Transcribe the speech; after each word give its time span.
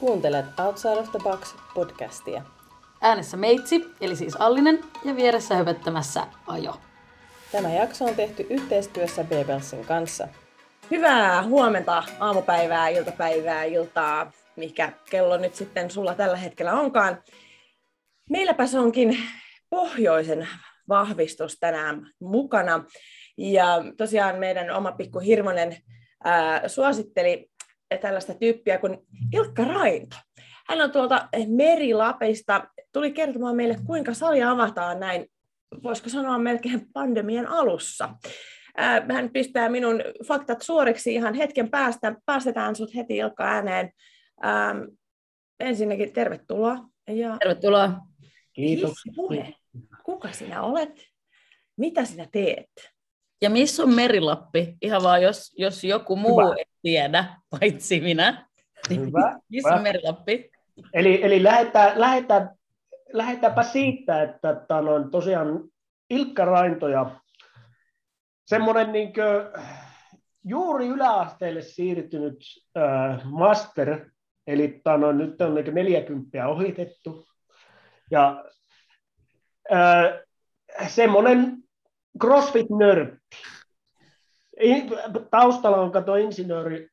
Kuuntelet 0.00 0.46
Outside 0.58 0.96
of 0.96 1.10
the 1.10 1.18
Box 1.22 1.54
podcastia. 1.74 2.42
Äänessä 3.00 3.36
Meitsi, 3.36 3.86
eli 4.00 4.16
siis 4.16 4.36
Allinen, 4.36 4.78
ja 5.04 5.16
vieressä 5.16 5.54
höpöttämässä 5.54 6.26
Ajo. 6.46 6.76
Tämä 7.52 7.70
jakso 7.70 8.04
on 8.04 8.14
tehty 8.14 8.46
yhteistyössä 8.50 9.24
Bebelsin 9.24 9.84
kanssa. 9.84 10.28
Hyvää 10.90 11.42
huomenta, 11.42 12.02
aamupäivää, 12.20 12.88
iltapäivää, 12.88 13.64
iltaa, 13.64 14.32
mikä 14.56 14.92
kello 15.10 15.36
nyt 15.36 15.54
sitten 15.54 15.90
sulla 15.90 16.14
tällä 16.14 16.36
hetkellä 16.36 16.72
onkaan. 16.72 17.22
Meilläpä 18.30 18.66
se 18.66 18.78
onkin 18.78 19.16
pohjoisen 19.70 20.48
vahvistus 20.88 21.56
tänään 21.60 22.06
mukana. 22.20 22.84
Ja 23.38 23.84
tosiaan 23.96 24.36
meidän 24.36 24.70
oma 24.70 24.92
pikku 24.92 25.18
Hirvonen 25.18 25.76
ää, 26.24 26.68
suositteli 26.68 27.49
tällaista 27.98 28.34
tyyppiä 28.34 28.78
kuin 28.78 28.98
Ilkka 29.32 29.64
Rainto. 29.64 30.16
Hän 30.68 30.80
on 30.80 30.92
tuolta 30.92 31.28
Merilapeista, 31.48 32.68
tuli 32.92 33.12
kertomaan 33.12 33.56
meille, 33.56 33.76
kuinka 33.86 34.14
sali 34.14 34.42
avataan 34.42 35.00
näin, 35.00 35.26
voisiko 35.82 36.08
sanoa 36.08 36.38
melkein 36.38 36.92
pandemian 36.92 37.46
alussa. 37.46 38.08
Hän 39.12 39.30
pistää 39.32 39.68
minun 39.68 40.02
faktat 40.26 40.62
suoriksi 40.62 41.14
ihan 41.14 41.34
hetken 41.34 41.70
päästä. 41.70 42.14
Päästetään 42.26 42.76
sut 42.76 42.94
heti 42.94 43.16
Ilkka 43.16 43.44
ääneen. 43.44 43.90
Ähm, 44.44 44.78
ensinnäkin 45.60 46.12
tervetuloa. 46.12 46.78
Ja 47.08 47.36
tervetuloa. 47.38 47.92
Kiitos. 48.52 48.92
Kuka 50.04 50.32
sinä 50.32 50.62
olet? 50.62 51.04
Mitä 51.76 52.04
sinä 52.04 52.26
teet? 52.32 52.70
Ja 53.42 53.50
missä 53.50 53.82
on 53.82 53.94
Merilappi? 53.94 54.76
Ihan 54.82 55.02
vaan, 55.02 55.22
jos, 55.22 55.54
jos 55.58 55.84
joku 55.84 56.16
muu 56.16 56.40
Hyvä. 56.40 56.54
ei 56.58 56.64
tiedä, 56.82 57.24
paitsi 57.50 58.00
minä. 58.00 58.46
Hyvä. 58.90 59.38
missä 59.48 59.74
on 59.74 59.82
Merilappi? 59.82 60.50
Eli, 60.92 61.24
eli 61.24 61.42
lähdetään, 61.42 62.00
lähdetään, 62.00 62.50
lähdetäänpä 63.12 63.62
siitä, 63.62 64.22
että, 64.22 64.50
että 64.50 64.80
noin, 64.80 65.10
tosiaan 65.10 65.64
Ilkka 66.10 66.44
Rainto 66.44 66.88
ja 66.88 67.20
semmoinen 68.46 68.92
niin 68.92 69.12
kuin, 69.12 69.64
juuri 70.44 70.86
yläasteelle 70.86 71.62
siirtynyt 71.62 72.38
äh, 72.76 73.20
master, 73.24 74.10
eli 74.46 74.80
tano, 74.84 75.12
nyt 75.12 75.40
on 75.40 75.54
niin 75.54 75.74
40 75.74 76.48
ohitettu. 76.48 77.26
Ja 78.10 78.44
äh, 79.72 80.12
semmoinen 80.88 81.56
CrossFit-nörtti. 82.18 83.36
Taustalla 85.30 85.76
on 85.76 85.92
kato 85.92 86.14
insinööri, 86.14 86.88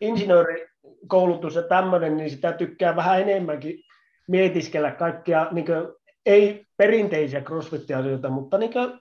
insinöörikoulutus 0.00 1.54
ja 1.54 1.62
tämmöinen, 1.62 2.16
niin 2.16 2.30
sitä 2.30 2.52
tykkää 2.52 2.96
vähän 2.96 3.20
enemmänkin 3.20 3.82
mietiskellä 4.28 4.90
kaikkia, 4.90 5.48
niin 5.50 5.66
kuin, 5.66 5.88
ei 6.26 6.66
perinteisiä 6.76 7.40
CrossFit-asioita, 7.40 8.28
mutta 8.28 8.58
niin 8.58 8.72
kuin, 8.72 9.00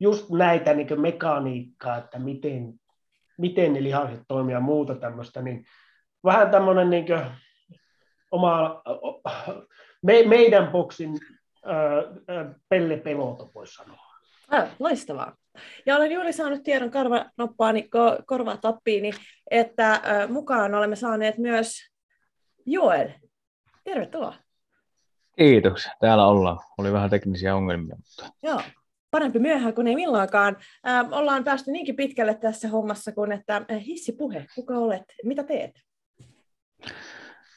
just 0.00 0.30
näitä 0.30 0.74
niin 0.74 1.00
mekaniikkaa, 1.00 1.96
että 1.96 2.18
miten, 2.18 2.74
miten 3.38 3.72
ne 3.72 3.82
lihakset 3.82 4.20
toimii 4.28 4.52
ja 4.52 4.60
muuta 4.60 4.94
tämmöistä, 4.94 5.42
niin 5.42 5.64
vähän 6.24 6.50
tämmöinen 6.50 6.90
niin 6.90 7.06
oma, 8.30 8.82
me, 10.02 10.22
meidän 10.26 10.68
boksin 10.68 11.10
äh, 11.66 12.54
pellepeloto, 12.68 13.50
voisi 13.54 13.74
sanoa. 13.74 14.07
Ah, 14.48 14.68
loistavaa. 14.78 15.36
Ja 15.86 15.96
olen 15.96 16.12
juuri 16.12 16.32
saanut 16.32 16.62
tiedon 16.62 16.90
karvanoppaani, 16.90 17.88
korvatappiini, 18.26 19.10
että 19.50 20.00
mukaan 20.28 20.74
olemme 20.74 20.96
saaneet 20.96 21.38
myös 21.38 21.78
Joel. 22.66 23.08
Tervetuloa. 23.84 24.34
Kiitoksia. 25.36 25.92
Täällä 26.00 26.26
ollaan. 26.26 26.58
Oli 26.78 26.92
vähän 26.92 27.10
teknisiä 27.10 27.56
ongelmia. 27.56 27.96
Mutta... 27.96 28.34
Joo, 28.42 28.62
parempi 29.10 29.38
myöhään 29.38 29.74
kuin 29.74 29.86
ei 29.86 29.94
milloinkaan. 29.94 30.56
Ollaan 31.10 31.44
päästy 31.44 31.70
niinkin 31.70 31.96
pitkälle 31.96 32.34
tässä 32.34 32.68
hommassa 32.68 33.12
kuin, 33.12 33.32
että 33.32 33.56
äh, 33.56 33.84
hissipuhe, 33.86 34.46
kuka 34.54 34.74
olet, 34.74 35.04
mitä 35.24 35.44
teet? 35.44 35.80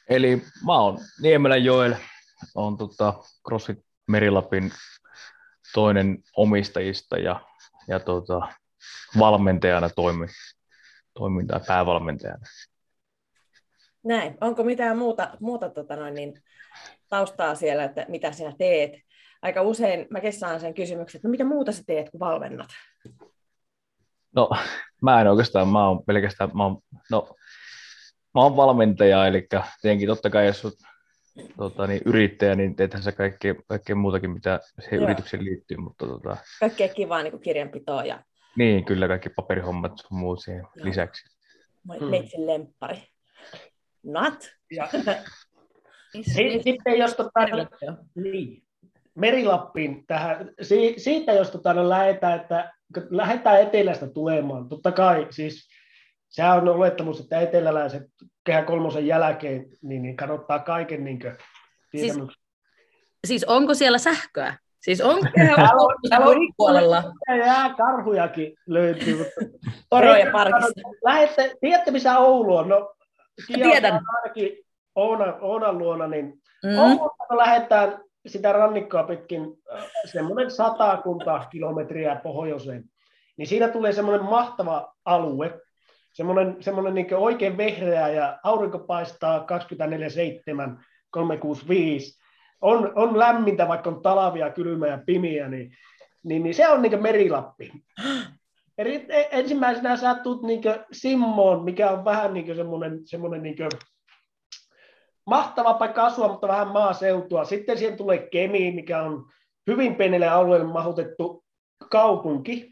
Eli 0.09 0.41
mä 0.65 0.79
oon 0.79 0.97
Niemelä 1.21 1.57
Joel, 1.57 1.93
on 2.55 2.77
tota 2.77 3.13
CrossFit 3.47 3.79
Merilapin 4.07 4.71
toinen 5.73 6.17
omistajista 6.35 7.17
ja, 7.17 7.39
ja 7.87 7.99
tota, 7.99 8.41
valmentajana 9.19 9.89
toimin, 9.89 10.29
toimin 11.13 11.47
tai 11.47 11.59
päävalmentajana. 11.67 12.45
Näin. 14.03 14.37
Onko 14.41 14.63
mitään 14.63 14.97
muuta, 14.97 15.37
muuta 15.39 15.69
tota 15.69 15.95
noin, 15.95 16.13
niin, 16.13 16.33
taustaa 17.09 17.55
siellä, 17.55 17.83
että 17.83 18.05
mitä 18.09 18.31
sinä 18.31 18.53
teet? 18.57 18.91
aika 19.41 19.61
usein 19.61 20.07
mä 20.09 20.19
saan 20.31 20.59
sen 20.59 20.73
kysymyksen, 20.73 21.19
että 21.19 21.27
no 21.27 21.31
mitä 21.31 21.43
muuta 21.43 21.71
sä 21.71 21.83
teet, 21.87 22.09
kun 22.09 22.19
valmennat? 22.19 22.69
No, 24.35 24.49
mä 25.01 25.21
en 25.21 25.27
oikeastaan, 25.27 25.67
mä 25.67 25.87
oon 25.87 26.03
pelkästään, 26.05 26.49
mä 26.53 26.63
oon, 26.63 26.77
no, 27.11 27.35
mä 28.33 28.41
oon 28.41 28.55
valmentaja, 28.55 29.27
eli 29.27 29.47
tietenkin 29.81 30.07
totta 30.07 30.29
kai 30.29 30.45
jos 30.45 30.77
tota, 31.57 31.87
niin, 31.87 32.01
yrittäjä, 32.05 32.55
niin 32.55 32.75
teethän 32.75 33.03
sä 33.03 33.11
kaikkea, 33.11 33.55
kaikkea 33.67 33.95
muutakin, 33.95 34.31
mitä 34.31 34.59
siihen 34.79 34.97
Joo. 34.97 35.05
yritykseen 35.05 35.45
liittyy. 35.45 35.77
Mutta, 35.77 36.07
tota... 36.07 36.37
Kaikkea 36.59 36.87
kivaa 36.87 37.23
niin 37.23 37.31
kuin 37.31 37.41
kirjanpitoa. 37.41 38.03
Ja... 38.03 38.23
Niin, 38.57 38.85
kyllä 38.85 39.07
kaikki 39.07 39.29
paperihommat 39.29 39.91
ja 39.97 40.03
muut 40.09 40.43
siihen 40.43 40.67
Joo. 40.75 40.85
lisäksi. 40.85 41.37
Meitsin 42.09 42.39
hmm. 42.39 42.47
lemppari. 42.47 43.03
Not. 44.03 44.51
Ja. 44.71 44.89
Sitten 46.63 46.97
jos 46.97 47.15
tota, 47.15 47.39
niin, 48.15 48.63
Merilappiin 49.15 50.07
tähän, 50.07 50.51
siitä 50.97 51.31
jos 51.31 51.51
tota, 51.51 51.73
no, 51.73 51.89
lähdetään, 51.89 52.41
että 52.41 52.73
lähdetään 53.09 53.61
etelästä 53.61 54.07
tulemaan, 54.07 54.69
totta 54.69 54.91
kai 54.91 55.27
siis 55.29 55.69
sehän 56.29 56.57
on 56.57 56.67
olettamus, 56.67 57.19
että 57.19 57.41
eteläläiset 57.41 58.03
kehä 58.43 58.63
kolmosen 58.63 59.07
jälkeen 59.07 59.65
niin, 59.81 60.01
niin 60.01 60.17
kannattaa 60.17 60.59
kaiken 60.59 61.03
niin 61.03 61.19
kuin, 61.19 61.37
siis, 61.95 62.19
siis 63.27 63.43
onko 63.43 63.73
siellä 63.73 63.97
sähköä? 63.97 64.57
Siis 64.81 65.01
on 65.01 65.19
kehä 65.35 65.55
puolella? 66.57 67.03
Jää 67.37 67.73
karhujakin 67.77 68.53
löytyy. 68.67 69.17
Mutta 69.17 69.57
Poroja 69.89 70.31
parkista. 70.31 70.81
Lähette, 71.03 71.55
tiedätte 71.61 71.91
missä 71.91 72.17
Oulu 72.17 72.55
on? 72.55 72.69
No, 72.69 72.95
Tiedän. 73.47 74.01
Ainakin 74.15 74.57
Oonan, 74.95 75.35
Oonan 75.41 75.77
luona, 75.77 76.07
niin 76.07 76.25
mm. 76.63 76.77
Oulusta 76.77 77.37
lähdetään 77.37 78.03
sitä 78.27 78.51
rannikkoa 78.51 79.03
pitkin 79.03 79.41
semmoinen 80.11 80.51
satakunta 80.51 81.47
kilometriä 81.51 82.15
pohjoiseen, 82.15 82.83
niin 83.37 83.47
siinä 83.47 83.67
tulee 83.67 83.91
semmoinen 83.91 84.25
mahtava 84.25 84.93
alue, 85.05 85.61
semmoinen, 86.13 86.57
semmoinen 86.59 86.93
niin 86.93 87.15
oikein 87.15 87.57
vehreä 87.57 88.09
ja 88.09 88.39
aurinko 88.43 88.79
paistaa 88.79 89.39
24-7, 89.39 89.43
365. 91.09 92.21
On, 92.61 92.91
on 92.95 93.19
lämmintä, 93.19 93.67
vaikka 93.67 93.89
on 93.89 94.01
talavia, 94.01 94.49
kylmä 94.49 94.87
ja 94.87 94.99
pimiä, 95.05 95.47
niin, 95.49 95.71
niin, 96.23 96.43
niin 96.43 96.55
se 96.55 96.67
on 96.67 96.81
niin 96.81 97.01
merilappi. 97.01 97.71
Eli 98.77 99.05
e, 99.09 99.27
ensimmäisenä 99.31 99.97
sä 99.97 100.15
tulet 100.15 100.41
niin 100.41 100.61
Simmoon, 100.91 101.63
mikä 101.63 101.91
on 101.91 102.05
vähän 102.05 102.33
niin 102.33 102.55
semmoinen, 102.55 102.99
semmoinen 103.05 103.43
niin 103.43 103.55
mahtava 105.25 105.73
paikka 105.73 106.05
asua, 106.05 106.27
mutta 106.27 106.47
vähän 106.47 106.67
maaseutua. 106.67 107.45
Sitten 107.45 107.77
siihen 107.77 107.97
tulee 107.97 108.27
Kemi, 108.31 108.71
mikä 108.71 109.01
on 109.01 109.25
hyvin 109.67 109.95
pienelle 109.95 110.27
alueelle 110.27 110.67
mahutettu 110.67 111.45
kaupunki. 111.89 112.70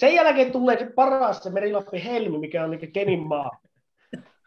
Sen 0.00 0.14
jälkeen 0.14 0.52
tulee 0.52 0.78
se 0.78 0.92
paras 0.94 1.42
se 1.42 1.50
Merilappi 1.50 2.04
Helmi, 2.04 2.38
mikä 2.38 2.64
on 2.64 2.70
niin 2.70 2.92
Kemin 2.92 3.26
maa, 3.26 3.50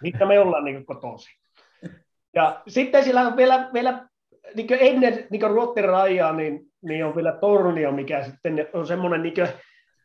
mitä 0.02 0.26
me 0.26 0.40
ollaan 0.40 0.66
niin 0.66 0.86
kotosi. 0.86 1.30
Ja 2.36 2.62
sitten 2.68 3.04
siellä 3.04 3.22
on 3.22 3.38
vielä, 3.38 3.70
vielä 3.74 4.08
niin 4.56 4.68
ennen 4.80 5.28
niin 5.30 5.42
Ruotten 5.42 5.84
rajaa, 5.84 6.34
niin, 6.34 6.60
niin, 6.82 7.06
on 7.06 7.16
vielä 7.16 7.32
Tornio, 7.32 7.92
mikä 7.92 8.24
sitten 8.24 8.68
on 8.74 8.88
semmoinen 8.88 9.24
niin 9.24 9.48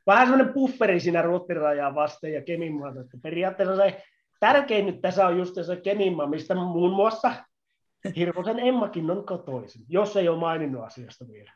vähän 0.06 0.26
semmoinen 0.26 0.54
pufferi 0.54 1.00
siinä 1.00 1.22
Ruotten 1.22 1.56
rajaa 1.56 1.94
vasten 1.94 2.32
ja 2.32 2.42
Kemin 2.42 2.78
maata. 2.78 3.00
Periaatteessa 3.22 3.76
se 3.76 4.02
tärkein 4.40 4.86
nyt 4.86 5.00
tässä 5.00 5.26
on 5.26 5.38
just 5.38 5.54
se 5.54 5.76
Kenimma, 5.76 6.26
mistä 6.26 6.54
muun 6.54 6.92
muassa 6.92 7.32
Hirvosen 8.16 8.58
Emmakin 8.58 9.10
on 9.10 9.26
kotoisin, 9.26 9.82
jos 9.88 10.16
ei 10.16 10.28
ole 10.28 10.38
maininnut 10.38 10.84
asiasta 10.84 11.24
vielä. 11.28 11.52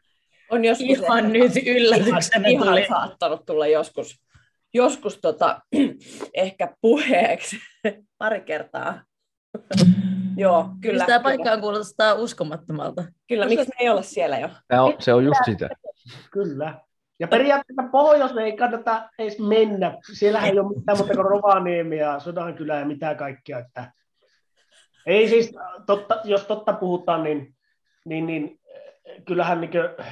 On 0.51 0.65
joskus 0.65 0.89
ihan 0.89 1.33
nyt 1.33 1.53
yllätyksenä 1.67 2.49
ihan, 2.49 2.69
tuli. 2.69 2.87
saattanut 2.87 3.47
tulla 3.47 3.67
joskus, 3.67 4.23
joskus 4.75 5.19
tota, 5.19 5.61
ehkä 6.35 6.77
puheeksi 6.81 7.57
pari 8.19 8.41
kertaa. 8.41 9.03
Joo, 10.37 10.69
kyllä. 10.81 11.07
Tämä 11.07 11.21
paikka 11.21 11.53
on 11.53 11.61
kuulostaa 11.61 12.15
uskomattomalta. 12.15 13.05
Kyllä, 13.29 13.47
miksi 13.47 13.67
me 13.69 13.85
ei 13.85 13.89
olla 13.89 14.03
siellä 14.03 14.39
jo? 14.39 14.49
Se 14.73 14.81
on, 14.81 14.95
se 14.99 15.15
on 15.15 15.25
just 15.25 15.41
sitä. 15.45 15.69
Kyllä. 16.31 16.75
Ja 17.21 17.29
periaatteessa 17.29 17.83
pohjois 17.93 18.37
ei 18.37 18.57
kannata 18.57 19.09
edes 19.19 19.39
mennä. 19.39 19.99
Siellähän 20.13 20.51
ei 20.51 20.59
ole 20.59 20.77
mitään 20.77 20.99
muuta 20.99 21.15
kuin 21.15 21.27
Rovaniemi 21.27 21.99
ja 21.99 22.19
Sodankylä 22.19 22.79
ja 22.79 22.85
mitä 22.85 23.15
kaikkea. 23.15 23.59
Että... 23.59 23.93
Ei 25.07 25.29
siis, 25.29 25.55
totta, 25.87 26.21
jos 26.25 26.45
totta 26.45 26.73
puhutaan, 26.73 27.23
niin, 27.23 27.55
niin, 28.05 28.27
niin 28.27 28.61
kyllähän 29.25 29.61
niin 29.61 29.71
kuin, 29.71 30.07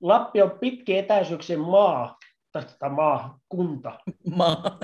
Lappi 0.00 0.42
on 0.42 0.50
pitkä 0.50 0.96
etäisyyksien 0.96 1.60
maa, 1.60 2.16
tai 2.52 2.90
maakunta. 2.90 3.92
Maa. 4.36 4.78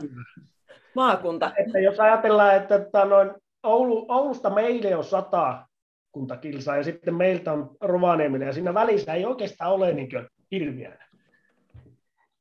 Maakunta. 0.95 1.53
Että 1.57 1.79
jos 1.79 2.01
ajatellaan, 2.01 2.57
että, 2.57 2.75
että 2.75 3.05
noin 3.05 3.31
Oulu, 3.63 4.07
Oulusta 4.09 4.51
meille 4.51 4.97
on 4.97 5.05
sata 5.05 5.67
kuntakilsaa 6.13 6.77
ja 6.77 6.83
sitten 6.83 7.15
meiltä 7.15 7.53
on 7.53 7.77
Rovanieminen 7.81 8.47
ja 8.47 8.53
siinä 8.53 8.75
välissä 8.75 9.15
ei 9.15 9.25
oikeastaan 9.25 9.73
ole 9.73 9.93
niin 9.93 10.09
hirviä. 10.51 10.99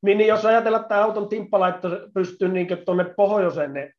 Niin, 0.02 0.18
niin 0.18 0.28
jos 0.28 0.44
ajatellaan, 0.44 0.82
että 0.82 1.04
auton 1.04 1.28
timppalaitto 1.28 1.88
pystyy 2.14 2.48
niin 2.48 2.68
tuonne 2.84 3.04
pohjoiseen 3.04 3.72
ne, 3.72 3.92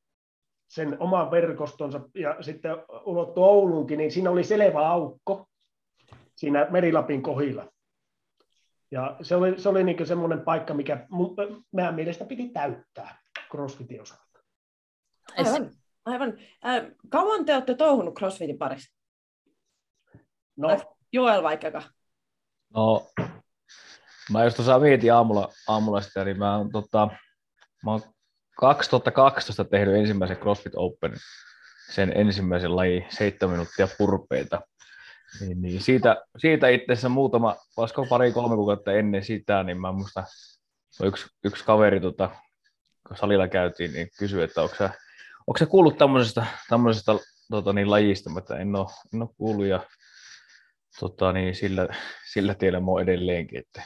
sen 0.68 0.98
oman 1.00 1.32
verkostonsa 1.32 2.02
ja 2.16 2.38
sitten 2.42 2.76
ulottu 3.06 3.44
Ouluunkin, 3.44 3.98
niin 3.98 4.12
siinä 4.12 4.30
oli 4.30 4.44
selvä 4.44 4.90
aukko 4.90 5.48
siinä 6.36 6.68
Merilapin 6.70 7.22
kohilla. 7.22 7.68
Ja 8.92 9.18
se 9.22 9.36
oli, 9.36 9.60
se 9.62 9.70
oli 9.70 9.84
niin 9.84 10.08
semmoinen 10.08 10.42
paikka, 10.42 10.74
mikä 10.74 11.08
meidän 11.72 11.96
mielestä 11.96 12.26
piti 12.26 12.50
täyttää 12.50 13.22
CrossFitin 13.52 14.02
osalta. 14.02 14.40
Aivan. 15.38 15.72
aivan. 16.06 16.34
Äh, 16.66 16.92
kauan 17.10 17.46
te 17.46 17.54
olette 17.54 17.76
touhunut 17.76 18.16
CrossFitin 18.16 18.58
parissa? 18.58 18.96
No, 20.58 20.98
Joel 21.14 21.44
vaikka. 21.44 21.82
No, 22.76 23.08
mä 24.32 24.44
jos 24.44 24.56
tuossa 24.56 24.80
mietin 24.80 25.14
aamulla, 25.14 25.50
aamulla 25.68 26.02
sitä, 26.02 26.24
niin 26.24 26.38
mä 26.38 26.58
oon, 26.58 26.72
tota, 26.72 27.10
mä 27.86 27.92
oon 27.92 28.02
2012 28.60 29.66
tehnyt 29.66 29.96
ensimmäisen 29.96 30.38
CrossFit 30.38 30.74
Open, 30.76 31.14
sen 31.92 32.12
ensimmäisen 32.16 32.76
laji, 32.76 33.06
seitsemän 33.10 33.54
minuuttia 33.56 33.88
purpeita. 33.98 34.62
Niin, 35.40 35.62
niin 35.62 35.82
siitä, 35.82 36.26
siitä 36.38 36.68
itse 36.68 36.94
asiassa 36.94 37.10
muutama, 37.10 37.56
olisiko 37.78 38.06
pari-kolme 38.10 38.56
kuukautta 38.56 38.94
ennen 38.94 39.24
sitä, 39.24 39.64
niin 39.64 39.82
mä 39.82 39.92
muista, 39.92 40.24
yksi, 41.04 41.26
yksi 41.44 41.66
kaveri, 41.66 42.00
tota, 42.00 42.30
kun 43.08 43.18
salilla 43.18 43.48
käytiin, 43.48 43.94
niin 43.94 44.10
kysyi, 44.20 44.44
että 44.44 44.62
onko 44.62 44.76
sä, 44.76 44.90
onko 45.48 45.58
sä 45.60 45.66
kuullut 45.66 45.98
tämmöisestä, 45.98 46.46
tämmöisestä 46.70 47.12
tota, 47.52 47.74
niin, 47.74 47.92
lajista, 47.92 48.30
mutta 48.30 48.58
en 48.58 48.76
ole, 48.76 48.88
en 49.14 49.22
ole 49.22 49.30
kuullut 49.38 49.66
ja 49.66 49.80
tota, 51.00 51.32
niin, 51.32 51.56
sillä, 51.56 51.88
sillä 52.34 52.56
tiellä 52.56 52.80
mä 52.80 53.02
edelleenkin, 53.04 53.60
että, 53.60 53.84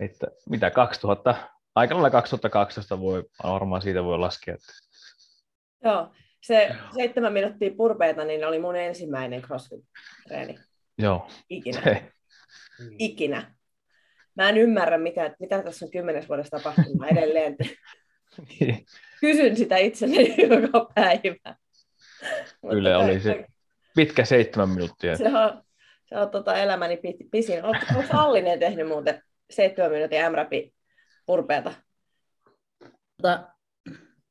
että 0.00 0.26
mitä 0.50 0.70
2000, 0.70 1.34
aika 1.74 1.94
lailla 1.94 2.10
2012 2.10 3.00
voi, 3.00 3.24
varmaan 3.44 3.82
siitä 3.82 4.04
voi 4.04 4.18
laskea. 4.18 4.54
Että... 4.54 4.72
Joo, 5.84 6.12
se 6.46 6.76
seitsemän 6.94 7.32
minuuttia 7.32 7.70
purpeita, 7.76 8.24
niin 8.24 8.44
oli 8.44 8.58
mun 8.58 8.76
ensimmäinen 8.76 9.42
CrossFit-treeni. 9.42 10.58
Joo. 10.98 11.28
Ikinä. 11.50 11.80
Se. 11.84 12.12
Ikinä. 12.98 13.54
Mä 14.34 14.48
en 14.48 14.58
ymmärrä, 14.58 14.98
mitä, 14.98 15.36
mitä 15.40 15.62
tässä 15.62 15.84
on 15.84 15.90
kymmenes 15.90 16.28
vuodessa 16.28 16.56
tapahtunut. 16.56 16.98
Mä 16.98 17.08
edelleen 17.08 17.56
niin. 18.60 18.86
kysyn 19.20 19.56
sitä 19.56 19.76
itselleni 19.76 20.36
joka 20.42 20.90
päivä. 20.94 21.56
Kyllä 22.70 22.98
oli 22.98 23.20
se 23.20 23.46
pitkä 23.96 24.24
seitsemän 24.24 24.68
minuuttia. 24.68 25.16
Se 25.16 25.28
on, 25.28 25.62
se 26.04 26.18
on 26.18 26.30
tota 26.30 26.56
elämäni 26.56 27.00
pisin. 27.30 27.64
Onko 27.64 27.86
Allinen 28.10 28.58
tehnyt 28.58 28.88
muuten 28.88 29.22
seitsemän 29.50 29.92
minuutin 29.92 30.30
MRAPi 30.30 30.74
purpeata? 31.26 31.72
Tota, 33.22 33.53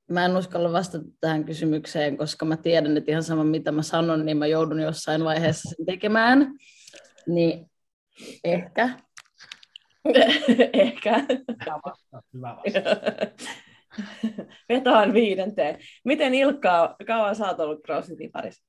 mä 0.10 0.26
en 0.26 0.38
uskalla 0.38 0.72
vastata 0.72 1.06
tähän 1.20 1.46
kysymykseen, 1.46 2.18
koska 2.18 2.46
mä 2.46 2.58
tiedän, 2.58 2.98
että 2.98 3.12
ihan 3.12 3.24
sama 3.24 3.44
mitä 3.44 3.72
mä 3.72 3.82
sanon, 3.82 4.26
niin 4.26 4.38
mä 4.38 4.48
joudun 4.48 4.80
jossain 4.80 5.24
vaiheessa 5.24 5.70
sen 5.70 5.86
tekemään. 5.86 6.54
Niin 7.28 7.72
ehkä. 8.44 8.90
ehkä. 10.74 11.26
Hyvä. 12.34 12.58
Vetoan 14.70 15.14
viidenteen. 15.14 15.78
Miten 16.06 16.34
Ilkka, 16.34 16.96
kauan 17.08 17.36
sä 17.36 17.48
oot 17.48 17.60
ollut 17.60 17.84
CrossFitin 17.86 18.32
parissa? 18.32 18.64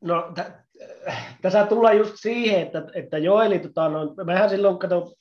No, 0.00 0.34
tässä 1.42 1.66
tullaan 1.66 1.98
just 1.98 2.12
siihen, 2.16 2.62
että, 2.62 2.82
että 2.94 3.18
Joeli, 3.18 3.58
tota, 3.58 3.88
no, 3.88 4.14
mehän 4.24 4.50
silloin, 4.50 4.78
kato, 4.78 5.14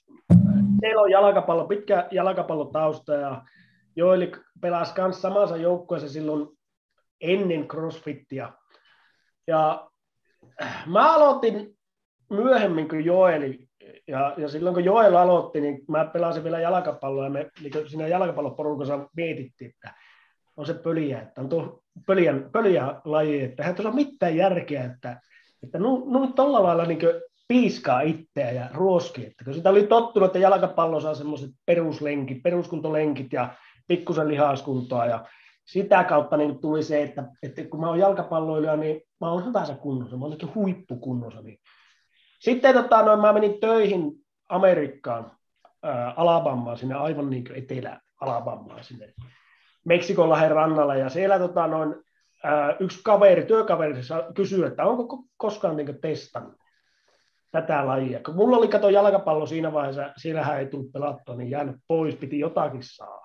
teillä 0.81 1.01
on 1.01 1.11
jalkapallo, 1.11 1.67
pitkä 1.67 2.07
jalkapallotausta 2.11 3.13
ja 3.13 3.41
Joeli 3.95 4.31
pelasi 4.61 4.93
myös 5.01 5.21
samassa 5.21 5.57
joukkueessa 5.57 6.09
silloin 6.09 6.47
ennen 7.21 7.67
CrossFittia. 7.67 8.53
Ja 9.47 9.89
mä 10.85 11.13
aloitin 11.13 11.77
myöhemmin 12.29 12.89
kuin 12.89 13.05
Joeli, 13.05 13.67
ja, 14.07 14.33
ja 14.37 14.47
silloin 14.47 14.73
kun 14.73 14.83
Joel 14.83 15.15
aloitti, 15.15 15.61
niin 15.61 15.81
mä 15.87 16.05
pelasin 16.05 16.43
vielä 16.43 16.59
jalkapalloa, 16.59 17.23
ja 17.23 17.29
me 17.29 17.49
niin 17.61 17.89
siinä 17.89 18.07
jalkapalloporukassa 18.07 19.09
mietittiin, 19.15 19.69
että 19.69 19.93
on 20.57 20.65
se 20.65 20.73
pöliä, 20.73 21.21
että 21.21 21.41
on 21.41 21.49
tuo 21.49 21.83
pöliä, 22.51 23.01
laji, 23.05 23.43
että 23.43 23.63
eihän 23.63 23.75
tuossa 23.75 23.91
mitään 23.91 24.35
järkeä, 24.35 24.83
että, 24.83 25.21
että 25.63 25.79
nu, 25.79 26.05
nu 26.05 26.27
tuolla 26.27 26.63
lailla 26.63 26.85
niin 26.85 26.99
piiskaa 27.47 28.01
itseä 28.01 28.51
ja 28.51 28.69
ruoski, 28.73 29.25
että 29.25 29.43
kun 29.43 29.53
sitä 29.53 29.69
oli 29.69 29.87
tottunut, 29.87 30.27
että 30.27 30.39
jalkapallo 30.39 30.99
saa 30.99 31.15
semmoiset 31.15 31.49
peruslenkit, 31.65 32.43
peruskuntolenkit 32.43 33.33
ja 33.33 33.53
pikkusen 33.87 34.27
lihaskuntoa 34.27 35.05
ja 35.05 35.25
sitä 35.65 36.03
kautta 36.03 36.37
niin 36.37 36.61
tuli 36.61 36.83
se, 36.83 37.03
että, 37.03 37.23
että 37.43 37.63
kun 37.63 37.79
mä 37.79 37.87
oon 37.87 37.99
jalkapalloilija, 37.99 38.75
niin 38.75 39.01
mä 39.21 39.31
oon 39.31 39.45
hyvässä 39.45 39.75
kunnossa, 39.75 40.17
mä 40.17 40.25
oon 40.25 40.37
huippukunnossa. 40.55 41.41
Niin. 41.41 41.57
Sitten 42.39 42.75
tota, 42.75 43.01
noin, 43.01 43.19
mä 43.19 43.33
menin 43.33 43.59
töihin 43.59 44.11
Amerikkaan, 44.49 45.31
ää, 45.83 46.13
Alabamaan, 46.17 46.77
sinne 46.77 46.95
aivan 46.95 47.29
niin 47.29 47.45
etelä-Alabamaan, 47.55 48.83
sinne 48.83 49.13
Meksikonlahden 49.85 50.51
rannalla, 50.51 50.95
ja 50.95 51.09
siellä 51.09 51.39
tota, 51.39 51.67
noin, 51.67 51.95
ää, 52.43 52.75
yksi 52.79 52.99
kaveri, 53.03 53.45
työkaveri 53.45 53.93
kysyi, 54.35 54.65
että 54.65 54.85
onko 54.85 55.23
koskaan 55.37 55.77
niin 55.77 56.01
testannut 56.01 56.61
tätä 57.51 57.87
lajia. 57.87 58.19
Kun 58.25 58.35
mulla 58.35 58.57
oli 58.57 58.67
kato 58.67 58.89
jalkapallo 58.89 59.45
siinä 59.45 59.73
vaiheessa, 59.73 60.13
siellähän 60.17 60.59
ei 60.59 60.65
tullut 60.65 60.91
pelattua, 60.91 61.35
niin 61.35 61.49
jäänyt 61.49 61.75
pois, 61.87 62.15
piti 62.15 62.39
jotakin 62.39 62.83
saa 62.83 63.20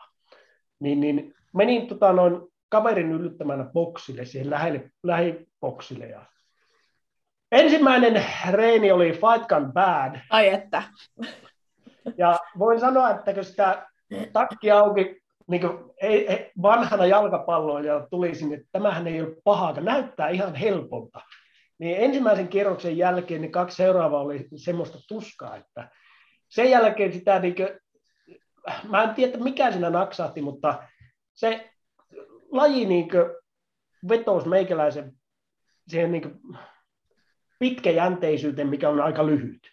niin, 0.81 1.01
niin 1.01 1.35
menin 1.55 1.87
tota, 1.87 2.13
noin 2.13 2.41
kaverin 2.69 3.13
yllyttämänä 3.13 3.65
boksille, 3.65 4.25
siihen 4.25 4.51
lähelle, 4.51 4.91
lähiboksille. 5.03 6.07
Ja 6.07 6.25
ensimmäinen 7.53 8.25
reeni 8.51 8.93
oli 8.93 9.13
Fight 9.13 9.49
Gun 9.49 9.73
Bad. 9.73 10.21
Ai 10.31 10.49
että. 10.49 10.83
Ja 12.19 12.39
voin 12.59 12.81
sanoa, 12.81 13.11
että 13.11 13.35
kun 13.35 13.45
sitä 13.45 13.87
takki 14.33 14.71
auki, 14.71 15.21
niin 15.47 15.61
kuin 15.61 15.79
ei, 16.03 16.29
ei, 16.29 16.53
vanhana 16.63 17.07
jalkapalloilijalla 17.07 18.07
tuli 18.11 18.35
sinne, 18.35 18.57
että 18.57 18.69
tämähän 18.73 19.07
ei 19.07 19.23
ole 19.23 19.37
pahaa, 19.45 19.81
näyttää 19.81 20.29
ihan 20.29 20.55
helpolta. 20.55 21.21
Niin 21.79 21.97
ensimmäisen 21.97 22.49
kierroksen 22.49 22.97
jälkeen 22.97 23.41
niin 23.41 23.53
kaksi 23.53 23.77
seuraavaa 23.77 24.21
oli 24.21 24.49
semmoista 24.57 24.99
tuskaa, 25.09 25.57
että 25.57 25.91
sen 26.49 26.71
jälkeen 26.71 27.13
sitä 27.13 27.39
niin 27.39 27.55
kuin, 27.55 27.69
mä 28.89 29.03
en 29.03 29.15
tiedä, 29.15 29.39
mikä 29.39 29.73
siinä 29.73 29.91
naksahti, 29.91 30.43
mutta 30.43 30.83
se 31.35 31.71
laji 32.51 32.87
niin 32.87 33.09
vetosi 34.09 34.49
meikäläisen 34.49 35.13
siihen 35.89 36.13
niin 36.13 36.41
pitkäjänteisyyteen, 37.59 38.69
mikä 38.69 38.89
on 38.89 39.01
aika 39.01 39.27
lyhyt. 39.27 39.73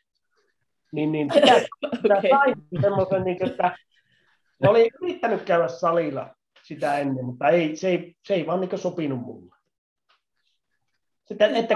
Niin, 0.91 1.11
niin 1.11 1.31
sitä, 1.33 1.59
sitä 2.01 2.17
okay. 2.17 2.29
sai 2.29 2.53
semmoisen, 2.81 3.23
niin 3.23 3.37
kuin, 3.37 3.51
että 3.51 3.77
mä 4.63 4.69
olin 4.69 4.91
yrittänyt 5.01 5.41
käydä 5.41 5.67
salilla 5.67 6.35
sitä 6.63 6.97
ennen, 6.97 7.25
mutta 7.25 7.49
ei, 7.49 7.75
se, 7.75 7.87
ei, 7.87 8.15
se 8.27 8.33
ei 8.33 8.45
vaan 8.45 8.61
niin 8.61 8.79
sopinut 8.79 9.19
mulle. 9.19 9.55
Sitten, 11.25 11.55
että 11.55 11.75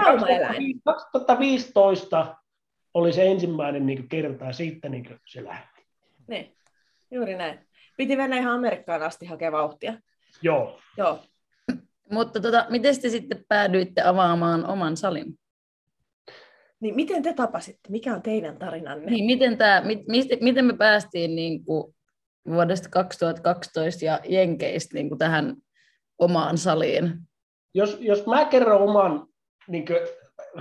2015 0.84 2.36
oli 2.94 3.12
se 3.12 3.26
ensimmäinen 3.26 3.86
niin 3.86 4.08
kerta 4.08 4.44
ja 4.44 4.52
siitä 4.52 4.88
niin 4.88 5.20
se 5.26 5.44
lähti. 5.44 5.86
Niin. 6.26 6.57
Juuri 7.10 7.36
näin. 7.36 7.58
Piti 7.96 8.16
mennä 8.16 8.38
ihan 8.38 8.54
Amerikkaan 8.54 9.02
asti 9.02 9.26
hakea 9.26 9.52
vauhtia. 9.52 9.94
Joo. 10.42 10.80
Joo. 10.96 11.18
Mutta 12.10 12.40
tota, 12.40 12.66
miten 12.68 13.00
te 13.00 13.08
sitten 13.08 13.44
päädyitte 13.48 14.02
avaamaan 14.02 14.66
oman 14.66 14.96
salin? 14.96 15.38
Niin 16.80 16.94
miten 16.94 17.22
te 17.22 17.32
tapasitte? 17.32 17.88
Mikä 17.90 18.14
on 18.14 18.22
teidän 18.22 18.58
tarinanne? 18.58 19.10
Niin, 19.10 19.24
miten, 19.24 19.58
tää, 19.58 19.84
mit, 19.84 20.08
miten, 20.08 20.38
miten 20.40 20.64
me 20.64 20.72
päästiin 20.76 21.36
niin 21.36 21.64
kuin 21.64 21.94
vuodesta 22.48 22.88
2012 22.88 24.04
ja 24.04 24.20
Jenkeistä 24.28 24.94
niin 24.94 25.08
kuin 25.08 25.18
tähän 25.18 25.56
omaan 26.18 26.58
saliin? 26.58 27.12
Jos, 27.74 27.98
jos 28.00 28.26
mä 28.26 28.44
kerron 28.44 28.82
oman, 28.82 29.26
niin 29.68 29.84
kuin, 29.86 29.98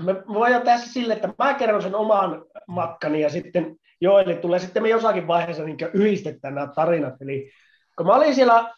me 0.06 0.16
voidaan 0.34 0.62
tässä 0.62 0.94
sille, 0.94 1.14
että 1.14 1.34
mä 1.38 1.54
kerron 1.54 1.82
sen 1.82 1.96
oman 1.96 2.46
matkani 2.68 3.22
ja 3.22 3.30
sitten 3.30 3.76
Joeli 4.02 4.36
tulee. 4.36 4.60
Sitten 4.60 4.84
me 4.84 4.90
jossakin 4.90 5.28
vaiheessa 5.28 5.64
niin 5.64 5.78
yhdistetään 5.94 6.56
nämä 6.56 6.68
tarinat. 6.76 7.22
Eli 7.22 7.52
kun 7.98 8.06
mä 8.06 8.16
olin 8.16 8.36
siellä, 8.36 8.74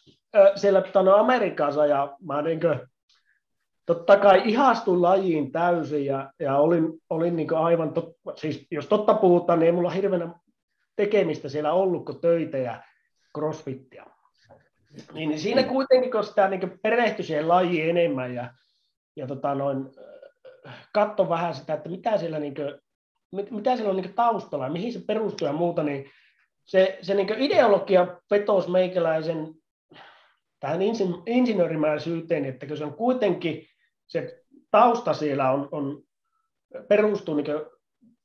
siellä 0.54 0.82
tano 0.82 1.16
Amerikassa 1.16 1.86
ja 1.86 2.16
mä 2.22 2.42
niin 2.42 2.60
kuin, 2.60 2.80
totta 3.86 4.16
kai 4.16 4.42
ihastuin 4.44 5.02
lajiin 5.02 5.52
täysin 5.52 6.06
ja, 6.06 6.32
ja 6.38 6.56
olin, 6.56 6.84
olin 7.10 7.36
niin 7.36 7.54
aivan, 7.54 7.92
tot, 7.92 8.16
siis 8.36 8.66
jos 8.70 8.86
totta 8.86 9.14
puhutaan, 9.14 9.58
niin 9.58 9.66
ei 9.66 9.72
mulla 9.72 9.90
hirveänä 9.90 10.34
tekemistä 10.96 11.48
siellä 11.48 11.72
ollut 11.72 12.04
kuin 12.04 12.20
töitä 12.20 12.58
ja 12.58 12.82
crossfittia. 13.38 14.06
Niin 15.12 15.38
siinä 15.38 15.62
kuitenkin, 15.62 16.10
kun 16.10 16.24
sitä 16.24 16.48
niin 16.48 16.78
perehtyi 16.82 17.24
siihen 17.24 17.48
lajiin 17.48 17.90
enemmän 17.90 18.34
ja, 18.34 18.52
ja 19.16 19.26
tota 19.26 19.54
noin, 19.54 19.84
katso 20.94 21.28
vähän 21.28 21.54
sitä, 21.54 21.74
että 21.74 21.88
mitä 21.88 22.18
siellä, 22.18 22.38
niin 22.38 22.54
kuin, 23.30 23.46
mitä 23.50 23.76
siellä 23.76 23.90
on 23.90 23.96
niin 23.96 24.14
taustalla, 24.14 24.68
mihin 24.68 24.92
se 24.92 25.00
perustuu 25.06 25.46
ja 25.46 25.52
muuta, 25.52 25.82
niin 25.82 26.10
se, 26.64 26.98
se 27.02 27.14
niin 27.14 27.38
ideologia 27.38 28.20
vetosi 28.30 28.70
meikäläisen 28.70 29.54
tähän 30.60 30.80
insinöörimäisyyteen, 31.26 32.44
että 32.44 32.76
se 32.76 32.84
on 32.84 32.94
kuitenkin 32.94 33.66
se 34.06 34.42
tausta 34.70 35.14
siellä 35.14 35.50
on, 35.50 35.68
on 35.72 36.02
perustuu 36.88 37.34
niin 37.34 37.46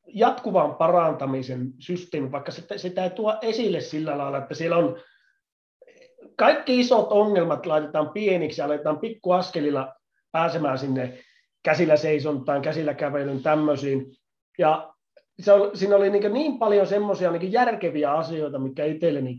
jatkuvan 0.08 0.76
parantamisen 0.76 1.74
systeemi, 1.80 2.32
vaikka 2.32 2.52
sitä, 2.52 2.78
sitä 2.78 3.04
ei 3.04 3.10
tuo 3.10 3.38
esille 3.42 3.82
sillä 3.82 4.18
lailla, 4.18 4.38
että 4.38 4.56
siellä 4.56 4.78
on 4.78 5.00
kaikki 6.38 6.80
isot 6.80 7.12
ongelmat 7.12 7.66
laitetaan 7.66 8.10
pieniksi 8.10 8.62
ja 8.62 8.66
aletaan 8.66 9.00
pikkuaskelilla 9.00 9.94
pääsemään 10.32 10.78
sinne 10.78 11.20
käsillä 11.64 11.98
seisontaan, 11.98 12.62
käsillä 12.62 12.94
kävelyn 12.94 13.44
tämmöisiin. 13.44 14.06
Ja 14.58 14.95
se 15.40 15.54
oli, 15.54 15.78
siinä 15.78 15.96
oli 15.96 16.10
niin, 16.10 16.34
niin 16.34 16.60
paljon 16.60 16.88
semmoisia 16.88 17.32
niin 17.32 17.52
järkeviä 17.52 18.12
asioita, 18.12 18.60
mikä 18.60 18.86
itselle 18.86 19.22
niin 19.22 19.38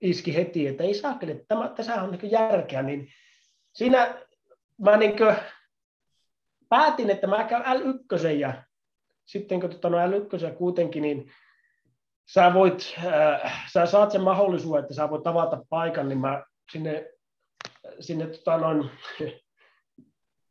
iski 0.00 0.34
heti, 0.34 0.66
että 0.66 0.84
ei 0.84 0.94
saa, 0.94 1.18
että 1.20 1.44
tämä, 1.48 1.68
tässä 1.68 2.02
on 2.02 2.10
niin 2.10 2.30
järkeä, 2.30 2.82
niin 2.82 3.08
siinä 3.72 4.14
mä 4.78 4.96
niin 4.96 5.16
päätin, 6.68 7.10
että 7.10 7.26
mä 7.26 7.44
käyn 7.44 7.64
L1 7.64 8.28
ja 8.28 8.62
sitten 9.24 9.60
kun 9.60 9.70
tota, 9.70 9.90
no 9.90 9.98
L1 9.98 10.54
kuitenkin, 10.54 11.02
niin 11.02 11.32
sä, 12.32 12.54
voit, 12.54 12.94
äh, 13.06 13.70
sä 13.72 13.86
saat 13.86 14.10
sen 14.10 14.22
mahdollisuuden, 14.22 14.82
että 14.82 14.94
sä 14.94 15.10
voit 15.10 15.22
tavata 15.22 15.64
paikan, 15.68 16.08
niin 16.08 16.18
mä 16.18 16.44
sinne, 16.72 17.10
sinne 18.00 18.26
tota, 18.26 18.58
noin, 18.58 18.90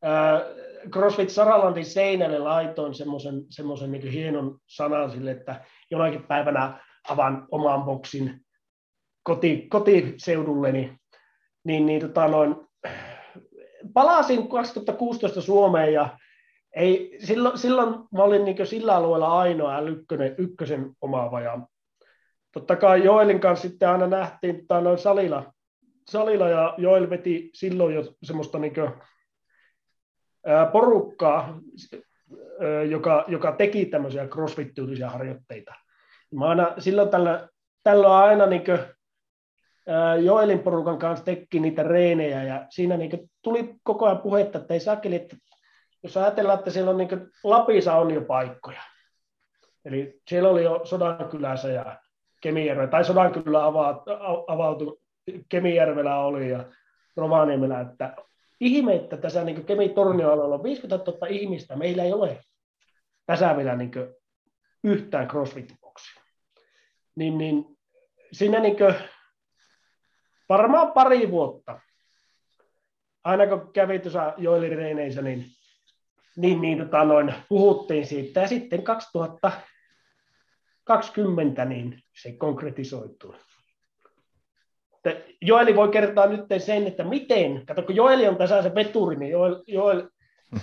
äh, 0.05 0.41
CrossFit 0.89 1.29
Saralandin 1.29 1.85
seinälle 1.85 2.39
laitoin 2.39 2.93
semmoisen, 2.93 3.43
semmoisen 3.49 3.91
niin 3.91 4.11
hienon 4.11 4.59
sanan 4.67 5.11
sille, 5.11 5.31
että 5.31 5.63
jonakin 5.91 6.23
päivänä 6.23 6.79
avaan 7.09 7.47
oman 7.51 7.83
boksin 7.83 8.45
koti, 9.23 9.67
kotiseudulleni, 9.69 10.97
niin, 11.63 11.85
niin 11.85 12.01
tota 12.01 12.27
noin, 12.27 12.55
palasin 13.93 14.47
2016 14.49 15.41
Suomeen 15.41 15.93
ja 15.93 16.17
ei, 16.75 17.17
silloin, 17.23 17.57
silloin 17.57 17.89
mä 17.89 18.23
olin 18.23 18.45
niin 18.45 18.67
sillä 18.67 18.95
alueella 18.95 19.39
ainoa 19.39 19.79
ykkönen, 19.79 20.35
ykkösen 20.37 20.91
omaava 21.01 21.41
ja 21.41 21.59
totta 22.51 22.75
kai 22.75 23.03
Joelin 23.03 23.39
kanssa 23.39 23.67
sitten 23.67 23.89
aina 23.89 24.07
nähtiin 24.07 24.67
tai 24.67 24.81
noin 24.81 24.97
salilla, 24.97 25.53
salilla 26.09 26.49
ja 26.49 26.75
Joel 26.77 27.09
veti 27.09 27.49
silloin 27.53 27.95
jo 27.95 28.03
semmoista 28.23 28.59
niin 28.59 28.73
porukkaa, 30.71 31.59
joka, 32.89 33.25
joka 33.27 33.51
teki 33.51 33.85
tämmöisiä 33.85 34.27
crossfit-tyylisiä 34.27 35.09
harjoitteita. 35.09 35.73
Mä 36.35 36.45
aina, 36.45 36.73
silloin 36.77 37.09
tällä, 37.09 37.47
tällä 37.83 38.17
aina 38.17 38.45
niin 38.45 38.65
kuin, 38.65 38.79
Joelin 40.23 40.59
porukan 40.59 40.99
kanssa 40.99 41.25
teki 41.25 41.59
niitä 41.59 41.83
reenejä 41.83 42.43
ja 42.43 42.65
siinä 42.69 42.97
niin 42.97 43.29
tuli 43.41 43.75
koko 43.83 44.05
ajan 44.05 44.19
puhetta, 44.19 44.57
että 44.57 44.73
ei 44.73 44.79
saakeli, 44.79 45.15
että 45.15 45.35
jos 46.03 46.17
ajatellaan, 46.17 46.59
että 46.59 46.71
siellä 46.71 46.91
on 46.91 46.97
niin 46.97 47.29
Lapissa 47.43 47.95
on 47.95 48.11
jo 48.13 48.21
paikkoja. 48.21 48.81
Eli 49.85 50.19
siellä 50.27 50.49
oli 50.49 50.63
jo 50.63 50.81
Sodankylässä 50.83 51.67
ja 51.67 51.99
Kemijärvellä, 52.41 52.89
tai 52.89 53.05
Sodankylä 53.05 53.65
avautui, 54.47 54.97
Kemijärvellä 55.49 56.19
oli 56.19 56.49
ja 56.49 56.65
Rovaniemellä, 57.17 57.79
että 57.79 58.15
ihme, 58.59 58.95
että 58.95 59.17
tässä 59.17 59.43
niin 59.43 59.65
kemi 59.65 59.93
on 59.95 60.63
50 60.63 61.12
000 61.12 61.27
ihmistä, 61.27 61.75
meillä 61.75 62.03
ei 62.03 62.13
ole 62.13 62.43
tässä 63.25 63.57
vielä 63.57 63.75
niin 63.75 63.91
yhtään 64.83 65.27
crossfit-boksia. 65.27 66.21
Niin, 67.15 67.38
niin 67.38 67.65
siinä 68.31 68.59
niin 68.59 68.77
varmaan 70.50 70.91
pari 70.91 71.31
vuotta, 71.31 71.79
aina 73.24 73.47
kun 73.47 73.74
kävi 73.74 74.00
tuossa 74.00 74.33
joilireineissä, 74.38 75.21
niin, 75.21 75.45
niin, 76.38 76.62
niin 76.62 76.77
tota 76.77 77.03
noin, 77.03 77.33
puhuttiin 77.50 78.07
siitä. 78.07 78.39
Ja 78.39 78.47
sitten 78.47 78.83
2020 78.83 81.65
niin 81.65 82.03
se 82.21 82.31
konkretisoituu. 82.31 83.35
Joeli 85.41 85.75
voi 85.75 85.89
kertoa 85.89 86.25
nyt 86.25 86.45
sen, 86.57 86.88
että 86.88 87.03
miten, 87.03 87.65
kato 87.65 87.83
kun 87.83 87.95
Joeli 87.95 88.27
on 88.27 88.38
tässä 88.38 88.62
se 88.62 88.75
veturi, 88.75 89.15
niin 89.15 89.31
Joel, 89.31 89.63
Joel 89.67 90.09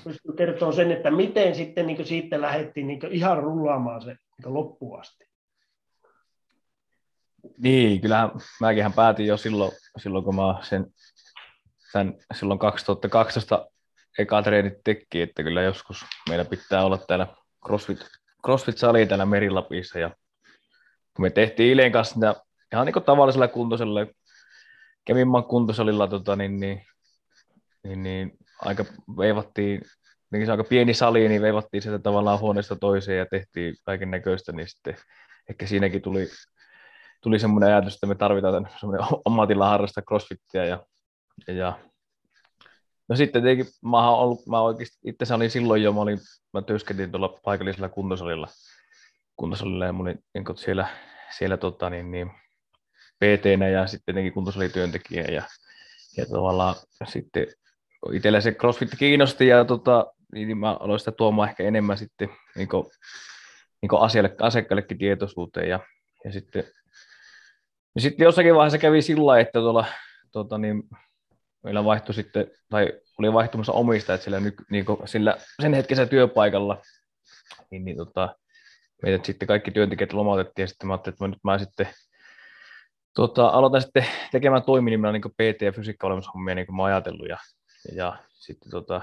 pystyy 0.04 0.32
kertoa 0.37 0.72
sen, 0.72 0.92
että 0.92 1.11
miten 1.11 1.54
sitten 1.54 1.87
niin 1.87 2.06
siitä 2.06 2.40
lähdettiin 2.40 2.87
niin 2.87 3.00
ihan 3.11 3.42
rullaamaan 3.42 4.02
se 4.02 4.16
niin 4.44 4.54
loppuun 4.54 5.00
asti. 5.00 5.25
Niin, 7.58 8.00
kyllähän 8.00 8.30
mäkin 8.61 8.92
päätin 8.92 9.26
jo 9.26 9.37
silloin, 9.37 9.72
silloin 9.96 10.25
kun 10.25 10.34
mä 10.34 10.58
sen, 10.62 10.87
sen 11.92 12.18
silloin 12.34 12.58
2012 12.58 13.68
eka 14.18 14.42
treenit 14.42 14.75
teki, 14.84 15.22
että 15.22 15.42
kyllä 15.42 15.62
joskus 15.62 16.04
meillä 16.28 16.44
pitää 16.44 16.84
olla 16.84 16.99
täällä 16.99 17.26
CrossFit, 17.66 17.99
CrossFit-sali 18.46 19.06
täällä 19.06 19.26
Merilapissa 19.26 19.99
ja 19.99 20.11
kun 21.16 21.22
me 21.22 21.30
tehtiin 21.30 21.72
Ilen 21.72 21.92
kanssa 21.92 22.14
sitä 22.14 22.34
ihan 22.72 22.87
niin 22.87 22.92
kuin 22.92 23.04
tavallisella 23.04 23.49
kuntoisella, 23.49 24.00
Kemimman 25.04 25.44
kuntosalilla 25.44 26.09
tota, 26.09 26.37
niin, 26.37 26.61
niin, 26.61 26.82
niin, 27.85 28.02
niin, 28.02 28.32
aika 28.64 28.85
veivattiin, 29.18 29.82
niin 30.32 30.47
se 30.47 30.52
aika 30.52 30.64
pieni 30.64 30.94
sali, 30.94 31.28
niin 31.28 31.42
veivattiin 31.42 31.82
sitä 31.82 31.99
tavallaan 31.99 32.40
huoneesta 32.40 32.76
toiseen 32.76 33.18
ja 33.18 33.26
tehtiin 33.26 33.75
kaiken 33.85 34.11
näköistä, 34.11 34.52
niin 34.52 34.68
sitten 34.68 34.97
ehkä 35.50 35.66
siinäkin 35.66 36.02
tuli 36.02 36.28
tuli 37.23 37.38
semmoinen 37.38 37.68
ajatus, 37.68 37.94
että 37.94 38.06
me 38.06 38.14
tarvitaan 38.14 38.68
semmoinen 38.80 39.06
ammatilla 39.25 39.68
harrasta 39.68 40.02
crossfittiä 40.02 40.64
ja, 40.64 40.87
ja, 41.47 41.78
No 43.09 43.16
sitten 43.16 43.42
tietenkin 43.42 43.75
mä, 43.90 44.11
ollut, 44.11 44.47
mä 44.47 44.61
oikeasti 44.61 44.99
itse 45.04 45.35
olin 45.35 45.50
silloin 45.50 45.82
jo, 45.82 45.92
mä, 45.92 46.00
olin, 46.00 46.18
mä 46.52 46.62
työskentelin 46.62 47.11
tuolla 47.11 47.40
paikallisella 47.44 47.88
kuntosalilla, 47.88 48.49
kuntosalilla 49.37 49.85
ja 49.85 49.92
olin 49.92 50.18
niin 50.35 50.44
siellä, 50.56 50.88
siellä 51.38 51.56
tota, 51.56 51.90
niin, 51.90 52.11
niin, 52.11 52.30
pt 53.22 53.44
ja 53.72 53.86
sitten 53.86 54.32
kuntosalityöntekijä 54.32 55.22
ja, 55.22 55.42
ja 56.16 56.26
tavallaan 56.26 56.74
sitten 57.04 57.46
itsellä 58.12 58.40
se 58.40 58.52
CrossFit 58.52 58.90
kiinnosti 58.98 59.46
ja 59.46 59.64
tota, 59.64 60.12
niin 60.32 60.58
mä 60.58 60.76
aloin 60.80 60.98
sitä 60.98 61.12
tuomaan 61.12 61.48
ehkä 61.48 61.62
enemmän 61.62 61.98
sitten 61.98 62.28
niin 62.56 62.68
kuin, 62.68 62.86
niin 63.82 63.88
kuin 63.88 64.02
asialle, 64.02 64.36
asiakkaillekin 64.40 64.98
tietoisuuteen 64.98 65.68
ja, 65.68 65.80
ja 66.24 66.32
sitten 66.32 66.64
ja 67.94 68.00
sitten 68.00 68.24
jossakin 68.24 68.54
vaiheessa 68.54 68.78
kävi 68.78 69.02
sillä 69.02 69.40
että 69.40 69.58
tuolla, 69.58 69.84
tuota, 70.32 70.58
niin, 70.58 70.82
meillä 71.62 71.84
vaihtui 71.84 72.14
sitten, 72.14 72.50
tai 72.70 72.92
oli 73.18 73.32
vaihtumassa 73.32 73.72
omistajat 73.72 74.22
sillä, 74.22 74.40
niin 74.70 74.84
kuin, 74.84 74.98
sillä 75.08 75.36
sen 75.62 75.74
hetkessä 75.74 76.06
työpaikalla, 76.06 76.82
niin, 77.70 77.84
niin 77.84 77.96
tota, 77.96 78.36
meidät 79.02 79.24
sitten 79.24 79.48
kaikki 79.48 79.70
työntekijät 79.70 80.12
lomautettiin, 80.12 80.64
ja 80.64 80.68
sitten 80.68 80.86
mä 80.86 80.92
ajattelin, 80.92 81.14
että 81.14 81.24
mä 81.24 81.28
nyt 81.28 81.44
mä 81.44 81.58
sitten 81.58 81.88
tota, 83.14 83.47
aloitan 83.47 83.83
sitten 83.83 84.07
tekemään 84.33 84.62
toiminimellä 84.62 85.12
niin 85.12 85.23
PT- 85.23 85.64
ja 85.64 85.73
fysiikka-olemushommia, 85.73 86.54
niin 86.54 86.66
kuin 86.66 86.76
mä 86.76 86.85
ajatellut, 86.85 87.28
ja, 87.28 87.38
ja 87.95 88.16
sitten, 88.28 88.71
tota, 88.71 89.02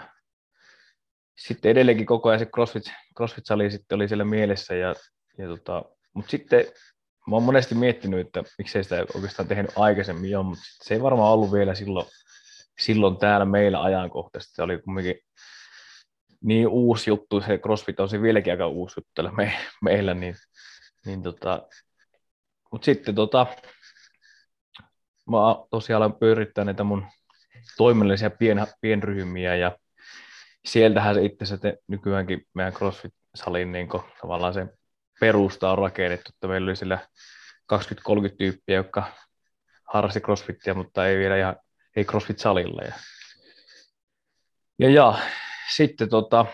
sitten 1.38 1.72
edelleenkin 1.72 2.06
koko 2.06 2.30
ajan 2.30 2.40
se 2.40 2.46
CrossFit, 2.46 2.84
CrossFit-sali 3.18 3.72
sitten 3.72 3.96
oli 3.96 4.08
siellä 4.08 4.26
mielessä, 4.26 4.76
ja, 4.76 4.96
ja 5.38 5.48
tota, 5.48 5.84
mutta 6.14 6.32
sitten 6.32 6.66
mä 7.28 7.36
oon 7.36 7.44
monesti 7.44 7.76
miettinyt, 7.76 8.28
että 8.28 8.44
miksei 8.58 8.84
sitä 8.84 9.06
oikeastaan 9.16 9.48
tehnyt 9.48 9.72
aikaisemmin 9.76 10.32
jo, 10.32 10.44
mutta 10.44 10.64
se 10.84 10.94
ei 10.94 11.02
varmaan 11.02 11.34
ollut 11.34 11.52
vielä 11.52 11.76
silloin, 11.76 12.06
silloin 12.80 13.18
täällä 13.18 13.46
meillä 13.46 13.84
ajankohtaisesti. 13.84 14.56
Se 14.56 14.64
oli 14.64 14.78
kumminkin 14.78 15.16
niin 16.42 16.68
uusi 16.68 17.10
juttu, 17.10 17.42
se 17.42 17.58
CrossFit 17.58 18.00
on 18.00 18.10
se 18.10 18.22
vieläkin 18.22 18.54
aika 18.54 18.68
uusi 18.68 18.94
juttu 18.98 19.12
täällä 19.16 19.32
me, 19.32 19.54
meillä, 19.84 20.14
niin, 20.14 20.36
niin 21.06 21.24
tota, 21.24 21.68
mutta 22.72 22.86
sitten 22.86 23.16
tota, 23.16 23.48
mä 25.30 25.38
tosiaan 25.70 26.02
olen 26.02 26.20
pyörittää 26.20 26.66
näitä 26.66 26.84
mun 26.84 27.06
toiminnallisia 27.78 28.30
pien, 28.30 28.68
pienryhmiä 28.82 29.56
ja 29.56 29.78
sieltähän 30.66 31.16
se 31.16 31.26
itse 31.26 31.44
asiassa 31.44 31.68
nykyäänkin 31.88 32.46
meidän 32.54 32.74
CrossFit-salin 32.74 33.72
niin 33.72 33.90
tavallaan 34.22 34.54
se 34.54 34.68
perusta 35.20 35.72
on 35.72 35.78
rakennettu, 35.78 36.32
että 36.34 36.48
meillä 36.48 36.66
oli 36.66 36.76
siellä 36.76 37.00
20-30 37.74 37.78
tyyppiä, 38.38 38.76
jotka 38.76 39.14
harrasti 39.94 40.20
crossfittiä, 40.20 40.74
mutta 40.74 41.08
ei 41.08 41.18
vielä 41.18 41.38
ihan 41.38 41.56
ei 41.96 42.04
crossfit-salilla. 42.04 42.82
Ja, 42.82 42.94
Ja, 44.80 44.90
ja 44.90 45.20
sitten 45.76 46.10
tota, 46.10 46.46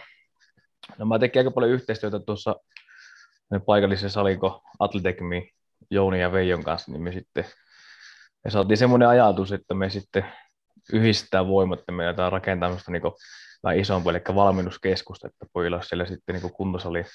no 0.98 1.06
mä 1.06 1.20
tekin 1.20 1.40
aika 1.40 1.52
paljon 1.52 1.72
yhteistyötä 1.72 2.20
tuossa 2.20 2.56
paikallisen 3.66 4.10
salinko 4.10 4.64
Atletekmi 4.80 5.52
Jouni 5.90 6.22
ja 6.22 6.32
Veijon 6.32 6.64
kanssa, 6.64 6.92
niin 6.92 7.02
me 7.02 7.12
sitten 7.12 7.46
me 8.46 8.52
saatiin 8.52 8.78
semmoinen 8.78 9.08
ajatus, 9.08 9.52
että 9.52 9.74
me 9.74 9.90
sitten 9.90 10.26
yhdistää 10.94 11.48
voimat 11.48 11.80
ja 11.88 11.94
me 11.94 12.08
aletaan 12.08 12.32
rakentaa 12.32 12.70
tämmöistä 12.70 12.92
niin 12.92 13.02
vähän 13.64 13.80
isompaa, 13.80 14.12
eli 14.12 14.36
valmennuskeskusta, 14.36 15.28
että 15.28 15.46
pojilla 15.54 15.78
olisi 15.78 15.90
siellä 15.90 16.06
sitten 16.06 16.36
niin 16.36 16.52
kuntosali, 16.54 17.06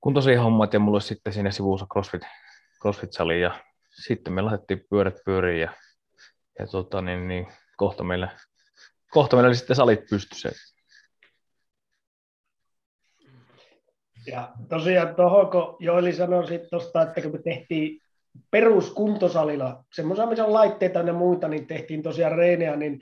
kuntosali 0.00 0.34
hommat 0.36 0.72
ja 0.72 0.80
mulla 0.80 0.96
olisi 0.96 1.08
sitten 1.08 1.32
siinä 1.32 1.50
sivussa 1.50 1.86
CrossFit, 1.92 2.22
CrossFit-sali 2.82 3.40
ja 3.40 3.64
sitten 4.04 4.32
me 4.32 4.42
laitettiin 4.42 4.84
pyörät 4.90 5.14
pyöriin 5.24 5.60
ja, 5.60 5.72
ja 6.58 6.66
tota, 6.66 7.02
niin, 7.02 7.28
niin, 7.28 7.46
kohta, 7.76 8.04
meillä, 8.04 8.28
kohta 9.10 9.36
meillä 9.36 9.48
oli 9.48 9.56
sitten 9.56 9.76
salit 9.76 10.00
pystyssä. 10.10 10.48
Ja 14.26 14.52
tosiaan 14.68 15.14
tuohon, 15.14 15.50
kun 15.50 15.76
Joeli 15.80 16.12
sanoi 16.12 16.44
tuosta, 16.70 17.02
että 17.02 17.22
kun 17.22 17.32
me 17.32 17.38
tehtiin 17.38 18.00
peruskuntosalilla, 18.50 19.84
semmoisia, 19.92 20.26
missä 20.26 20.44
on 20.44 20.52
laitteita 20.52 20.98
ja 20.98 21.12
muita, 21.12 21.48
niin 21.48 21.66
tehtiin 21.66 22.02
tosiaan 22.02 22.38
reenejä, 22.38 22.76
niin 22.76 22.98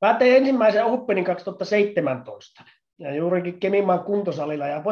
mä 0.00 0.14
tein 0.14 0.36
ensimmäisen 0.36 0.84
Openin 0.84 1.24
2017, 1.24 2.64
ja 2.98 3.14
juurikin 3.14 3.60
Kemimaan 3.60 4.04
kuntosalilla, 4.04 4.66
ja 4.66 4.82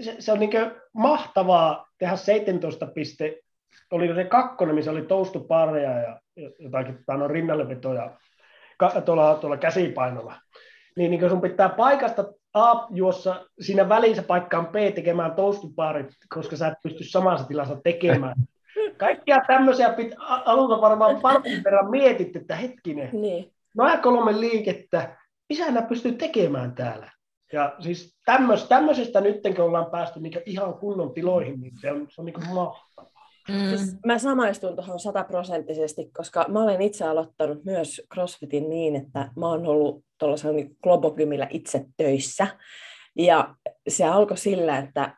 se, 0.00 0.16
se 0.18 0.32
on 0.32 0.38
niin 0.40 0.50
mahtavaa 0.92 1.86
tehdä 1.98 2.16
17 2.16 2.86
piste, 2.86 3.40
oli 3.90 4.14
se 4.14 4.24
kakkonen, 4.24 4.74
missä 4.74 4.90
oli 4.90 5.02
toustupareja 5.02 5.98
ja 5.98 6.20
jotakin 6.58 6.98
no, 7.08 7.28
rinnallevetoja 7.28 8.16
tuolla, 9.04 9.34
tuolla 9.34 9.56
käsipainolla. 9.56 10.34
Niin, 10.96 11.10
niin 11.10 11.30
sun 11.30 11.40
pitää 11.40 11.68
paikasta 11.68 12.24
A 12.54 12.86
juossa 12.90 13.46
siinä 13.60 13.88
välissä 13.88 14.22
paikkaan 14.22 14.66
B 14.66 14.74
tekemään 14.94 15.32
toustuparit, 15.32 16.06
koska 16.34 16.56
sä 16.56 16.68
et 16.68 16.74
pysty 16.82 17.04
samassa 17.04 17.46
tilassa 17.46 17.76
tekemään. 17.84 18.34
Kaikkia 19.00 19.40
tämmöisiä 19.46 19.92
pit, 19.92 20.14
alulta 20.18 20.80
varmaan 20.80 21.20
partin 21.20 21.64
verran 21.64 21.90
mietit, 21.90 22.36
että 22.36 22.56
hetkinen, 22.56 23.10
niin. 23.12 23.52
noin 23.76 23.98
kolme 23.98 24.40
liikettä, 24.40 25.16
mitä 25.48 25.70
nää 25.70 25.82
pystyy 25.82 26.12
tekemään 26.12 26.74
täällä? 26.74 27.12
Ja 27.52 27.76
siis 27.78 28.16
tämmöis, 28.24 28.64
tämmöisestä 28.64 29.20
nyt, 29.20 29.40
kun 29.56 29.64
ollaan 29.64 29.90
päästy 29.90 30.20
niin 30.20 30.42
ihan 30.46 30.74
kunnon 30.74 31.14
tiloihin, 31.14 31.60
niin 31.60 31.72
se 31.80 31.92
on, 31.92 32.06
se 32.10 32.20
on 32.20 32.24
niin 32.24 32.48
mahtavaa. 32.54 33.10
Mm. 33.48 33.76
Siis 33.76 33.96
mä 34.06 34.18
samaistun 34.18 34.76
tuohon 34.76 35.00
sataprosenttisesti, 35.00 36.10
koska 36.16 36.44
mä 36.48 36.62
olen 36.62 36.82
itse 36.82 37.04
aloittanut 37.04 37.64
myös 37.64 38.02
CrossFitin 38.14 38.70
niin, 38.70 38.96
että 38.96 39.28
mä 39.36 39.48
oon 39.48 39.66
ollut 39.66 40.04
tuollaisella 40.18 40.56
niin 40.56 40.76
Globogymillä 40.82 41.46
itse 41.50 41.84
töissä. 41.96 42.46
Ja 43.18 43.54
se 43.88 44.04
alkoi 44.04 44.38
sillä, 44.38 44.78
että 44.78 45.16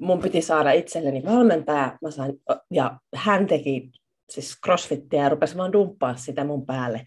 mun 0.00 0.20
piti 0.20 0.42
saada 0.42 0.72
itselleni 0.72 1.22
valmentaja, 1.24 1.98
mä 2.02 2.10
sain, 2.10 2.32
ja 2.70 2.98
hän 3.14 3.46
teki 3.46 3.90
siis 4.30 4.58
crossfittiä 4.64 5.22
ja 5.22 5.28
rupesi 5.28 5.56
vaan 5.56 5.72
dumppaa 5.72 6.16
sitä 6.16 6.44
mun 6.44 6.66
päälle. 6.66 7.02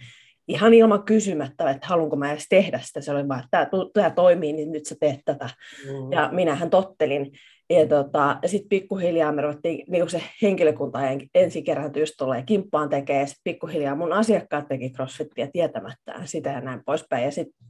Ihan 0.47 0.73
ilman 0.73 1.03
kysymättä, 1.03 1.69
että 1.69 1.87
haluanko 1.87 2.15
mä 2.15 2.31
edes 2.31 2.45
tehdä 2.49 2.79
sitä. 2.83 3.01
Se 3.01 3.11
oli 3.11 3.27
vaan, 3.27 3.43
että 3.43 3.67
tämä 3.93 4.09
toimii, 4.09 4.53
niin 4.53 4.71
nyt 4.71 4.85
sä 4.85 4.95
teet 4.99 5.19
tätä. 5.25 5.49
Mm. 5.85 6.11
Ja 6.11 6.29
minähän 6.31 6.69
tottelin. 6.69 7.31
Ja 7.69 7.87
tota, 7.87 8.37
sitten 8.45 8.69
pikkuhiljaa 8.69 9.31
me 9.31 9.41
ruvettiin, 9.41 9.85
niin 9.89 10.09
se 10.09 10.21
henkilökunta 10.41 10.99
ensi 11.35 11.61
kerran 11.61 11.91
just 11.95 12.13
tulee 12.17 12.43
kimppaan 12.43 12.89
tekee, 12.89 13.27
sitten 13.27 13.41
pikkuhiljaa 13.43 13.95
mun 13.95 14.13
asiakkaat 14.13 14.67
teki 14.67 14.89
crossfittiä 14.89 15.49
tietämättään 15.53 16.27
sitä 16.27 16.49
ja 16.49 16.61
näin 16.61 16.81
poispäin. 16.85 17.25
Ja 17.25 17.31
sitten 17.31 17.67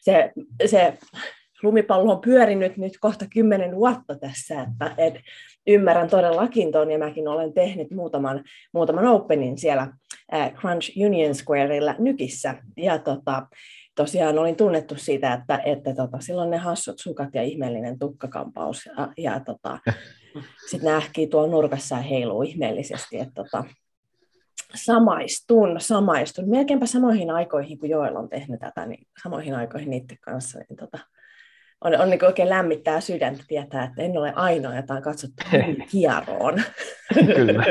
se, 0.00 0.32
se 0.66 0.98
lumipallo 1.62 2.12
on 2.12 2.20
pyörinyt 2.20 2.76
nyt 2.76 2.98
kohta 3.00 3.26
kymmenen 3.34 3.76
vuotta 3.76 4.14
tässä, 4.14 4.62
että 4.62 4.94
et 4.98 5.14
ymmärrän 5.66 6.10
todellakin 6.10 6.72
tuon, 6.72 6.90
ja 6.90 6.98
mäkin 6.98 7.28
olen 7.28 7.52
tehnyt 7.52 7.90
muutaman, 7.90 8.44
muutaman 8.72 9.06
openin 9.06 9.58
siellä 9.58 9.88
Crunch 10.60 10.92
Union 11.06 11.34
Squareilla 11.34 11.94
Nykissä, 11.98 12.54
ja 12.76 12.98
tota, 12.98 13.46
tosiaan 13.94 14.38
olin 14.38 14.56
tunnettu 14.56 14.94
siitä, 14.96 15.32
että, 15.32 15.60
että 15.64 15.94
tota, 15.94 16.20
silloin 16.20 16.50
ne 16.50 16.56
hassut 16.56 16.98
sukat 16.98 17.34
ja 17.34 17.42
ihmeellinen 17.42 17.98
tukkakampaus, 17.98 18.86
ja, 18.86 19.08
ja 19.16 19.40
tota, 19.40 19.78
sitten 20.70 20.90
nähkii 20.90 21.26
tuolla 21.26 21.50
nurkassa 21.50 21.94
ja 21.94 22.02
heiluu 22.02 22.42
ihmeellisesti, 22.42 23.18
että 23.18 23.34
tota, 23.34 23.64
samaistun, 24.74 25.76
samaistun. 25.78 26.50
Melkeinpä 26.50 26.86
samoihin 26.86 27.30
aikoihin, 27.30 27.78
kun 27.78 27.88
Joel 27.88 28.16
on 28.16 28.28
tehnyt 28.28 28.60
tätä, 28.60 28.86
niin 28.86 29.06
samoihin 29.22 29.54
aikoihin 29.54 29.90
niiden 29.90 30.18
kanssa, 30.20 30.58
niin 30.58 30.76
tota, 30.76 30.98
on, 31.84 32.00
on 32.00 32.10
niin 32.10 32.24
oikein 32.24 32.48
lämmittää 32.48 33.00
sydäntä 33.00 33.44
tietää, 33.48 33.84
että 33.84 34.02
en 34.02 34.18
ole 34.18 34.32
ainoa, 34.36 34.76
jota 34.76 34.94
on 34.94 35.02
katsottu 35.02 35.44
kieroon. 35.90 36.62
Kyllä. 37.14 37.64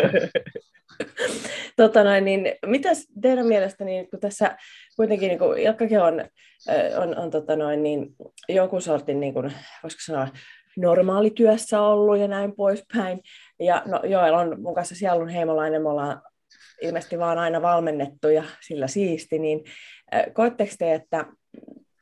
tota 1.77 2.03
noin, 2.03 2.25
niin, 2.25 2.51
mitäs 2.65 3.07
teidän 3.21 3.47
mielestä, 3.47 3.85
niin, 3.85 4.09
kun 4.09 4.19
tässä 4.19 4.57
kuitenkin 4.95 5.27
niin 5.27 5.39
kun 5.39 5.57
Ilkkakin 5.57 6.01
on, 6.01 6.25
on, 6.97 7.17
on 7.17 7.31
tota 7.31 7.55
noin, 7.55 7.83
niin, 7.83 8.15
jonkun 8.49 8.81
sortin, 8.81 9.19
niin 9.19 9.33
kun, 9.33 9.51
voisiko 9.83 10.01
sanoa, 10.05 10.27
normaalityössä 10.77 11.81
ollut 11.81 12.17
ja 12.17 12.27
näin 12.27 12.55
poispäin. 12.55 13.19
Ja 13.59 13.83
no, 13.85 14.01
Joel 14.03 14.33
on 14.33 14.61
mun 14.61 14.75
kanssa 14.75 14.95
sielun 14.95 15.29
heimolainen, 15.29 15.81
me 15.81 15.89
ollaan 15.89 16.21
ilmeisesti 16.81 17.19
vaan 17.19 17.37
aina 17.37 17.61
valmennettu 17.61 18.29
ja 18.29 18.43
sillä 18.67 18.87
siisti, 18.87 19.39
niin 19.39 19.63
koetteko 20.33 20.73
te, 20.79 20.93
että 20.93 21.25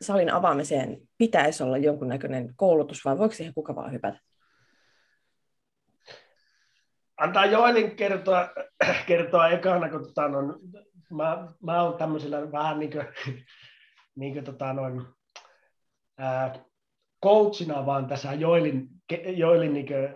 salin 0.02 0.34
avaamiseen 0.34 0.98
pitäisi 1.18 1.64
olla 1.64 1.78
jonkunnäköinen 1.78 2.54
koulutus, 2.56 3.06
vai 3.06 3.18
voiko 3.18 3.36
siihen 3.36 3.54
kuka 3.54 3.76
vaan 3.76 3.92
hypätä? 3.92 4.20
Antaa 7.18 7.46
Joelin 7.46 7.96
kertoa, 7.96 8.50
kertoa 9.08 9.50
ekana, 9.50 9.90
kun 9.90 10.04
tota, 10.04 10.28
no, 10.28 10.60
mä, 11.12 11.48
mä 11.64 11.82
oon 11.82 11.98
tämmöisellä 11.98 12.52
vähän 12.52 12.80
niin 12.80 12.92
kuin, 12.92 13.06
niin 14.16 14.34
kuin 14.34 14.46
tota, 14.46 14.74
noin, 14.74 15.02
ää, 16.18 16.56
coachina 17.24 17.86
vaan 17.86 18.08
tässä 18.08 18.34
Joelin, 18.34 18.88
Joelin 19.36 19.74
niin 19.74 19.88
kuin, 19.88 20.10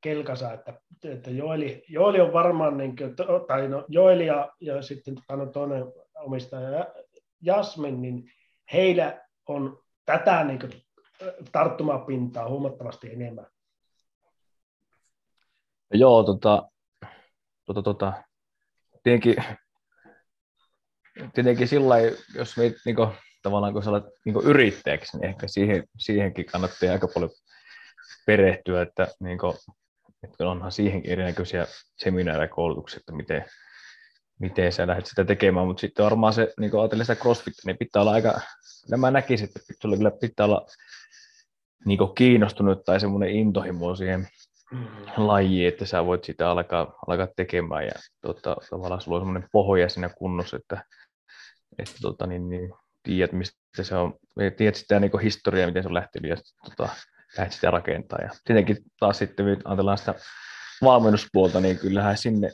kelkasa, 0.00 0.52
että, 0.52 0.74
että 1.04 1.30
Joeli, 1.30 1.84
Joeli 1.88 2.20
on 2.20 2.32
varmaan, 2.32 2.76
niin 2.76 2.96
kuin, 2.96 3.14
tai 3.46 3.68
no, 3.68 3.84
Joeli 3.88 4.26
ja, 4.26 4.48
ja 4.60 4.82
sitten 4.82 5.14
tota, 5.14 5.36
no, 5.36 5.46
toinen 5.46 5.84
omistaja 6.14 6.86
Jasmin, 7.42 8.02
niin 8.02 8.30
heillä 8.72 9.20
on 9.48 9.82
tätä 10.04 10.44
niin 10.44 10.58
kuin, 10.58 10.84
tarttumapintaa 11.52 12.48
huomattavasti 12.48 13.12
enemmän. 13.12 13.46
Joo, 15.92 16.24
tota, 16.24 16.68
tota, 17.64 17.82
tota, 17.82 18.12
tietenkin, 19.02 19.36
tietenkin 21.34 21.68
sillä 21.68 21.94
jos 22.34 22.56
meitä 22.56 22.76
niin 22.84 22.96
kuin, 22.96 23.08
tavallaan 23.42 23.72
kun 23.72 23.82
sä 23.82 23.90
olet 23.90 24.04
niin 24.24 24.44
yrittäjäksi, 24.44 25.16
niin 25.16 25.28
ehkä 25.28 25.48
siihen, 25.48 25.84
siihenkin 25.98 26.46
kannattaa 26.46 26.92
aika 26.92 27.08
paljon 27.14 27.30
perehtyä, 28.26 28.82
että, 28.82 29.08
niin 29.20 29.38
kuin, 29.38 29.56
että 30.22 30.48
onhan 30.48 30.72
siihenkin 30.72 31.12
erinäköisiä 31.12 31.66
seminaareja 31.96 32.48
koulutuksia, 32.48 33.00
että 33.00 33.12
miten, 33.12 33.44
miten 34.40 34.72
sä 34.72 34.86
lähdet 34.86 35.06
sitä 35.06 35.24
tekemään, 35.24 35.66
mutta 35.66 35.80
sitten 35.80 36.04
varmaan 36.04 36.32
se, 36.32 36.54
niin 36.60 36.70
kuin 36.70 36.80
ajatellen 36.80 37.06
sitä 37.06 37.20
crossfit, 37.20 37.54
niin 37.66 37.78
pitää 37.78 38.02
olla 38.02 38.12
aika, 38.12 38.40
nämä 38.90 39.10
näkisin, 39.10 39.48
että 39.48 39.60
sulla 39.82 39.96
kyllä 39.96 40.10
pitää 40.10 40.46
olla 40.46 40.66
niin 41.86 41.98
kiinnostunut 42.14 42.84
tai 42.84 43.00
semmoinen 43.00 43.30
intohimo 43.30 43.96
siihen 43.96 44.28
mm. 44.72 44.86
lajiin, 45.16 45.68
että 45.68 45.86
sä 45.86 46.06
voit 46.06 46.24
sitä 46.24 46.50
alkaa, 46.50 46.94
alkaa 47.06 47.28
tekemään 47.36 47.84
ja 47.84 47.92
tota, 48.22 48.56
tavallaan 48.70 49.00
sulla 49.00 49.16
on 49.16 49.22
semmoinen 49.22 49.48
pohja 49.52 49.88
siinä 49.88 50.08
kunnossa, 50.08 50.56
että, 50.56 50.84
että 51.78 51.94
tota, 52.02 52.26
niin, 52.26 52.48
niin, 52.48 52.72
tiedät, 53.02 53.32
mistä 53.32 53.82
se 53.82 53.96
on, 53.96 54.14
tiedät 54.56 54.74
sitä 54.74 55.00
niin 55.00 55.20
historiaa, 55.22 55.66
miten 55.66 55.82
se 55.82 55.88
on 55.88 55.94
lähtenyt 55.94 56.30
ja 56.30 56.36
tota, 56.64 56.88
lähdet 57.38 57.52
sitä 57.52 57.70
rakentaa. 57.70 58.18
Ja 58.22 58.30
tietenkin 58.44 58.76
taas 59.00 59.18
sitten, 59.18 59.46
kun 59.46 59.62
ajatellaan 59.64 59.98
sitä 59.98 60.14
valmennuspuolta, 60.82 61.60
niin 61.60 61.78
kyllähän 61.78 62.18
sinne 62.18 62.50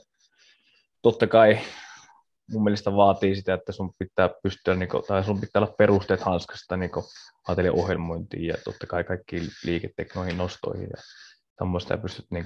totta 1.02 1.26
kai 1.26 1.58
mun 2.52 2.64
mielestä 2.64 2.96
vaatii 2.96 3.36
sitä, 3.36 3.54
että 3.54 3.72
sun 3.72 3.92
pitää 3.98 4.30
pystyä, 4.42 4.74
niin 4.74 4.88
kuin, 4.88 5.04
tai 5.08 5.24
sun 5.24 5.40
pitää 5.40 5.62
olla 5.62 5.74
perusteet 5.78 6.20
hanskasta 6.20 6.76
niin 6.76 6.90
ajatellen 7.48 7.72
ohjelmointiin 7.72 8.46
ja 8.46 8.54
totta 8.64 8.86
kai 8.86 9.04
kaikkiin 9.04 9.48
liiketeknoihin 9.64 10.38
nostoihin 10.38 10.88
ja 10.96 11.02
tämmöistä, 11.56 11.94
ja 11.94 11.98
pystyt 11.98 12.26
niin 12.30 12.44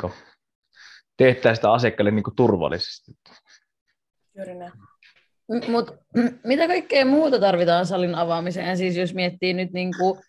tehdä 1.17 1.55
sitä 1.55 1.73
asiakkaille 1.73 2.11
niin 2.11 2.25
turvallisesti. 2.37 3.13
Juuri 4.37 4.55
näin. 4.55 4.73
Mut, 5.69 5.91
mitä 6.45 6.67
kaikkea 6.67 7.05
muuta 7.07 7.41
tarvitaan 7.41 7.87
salin 7.87 8.15
avaamiseen? 8.15 8.77
Siis 8.77 8.97
jos 8.97 9.15
miettii 9.15 9.55
nyt 9.55 9.73
niin 9.73 9.91
kuin, 9.99 10.21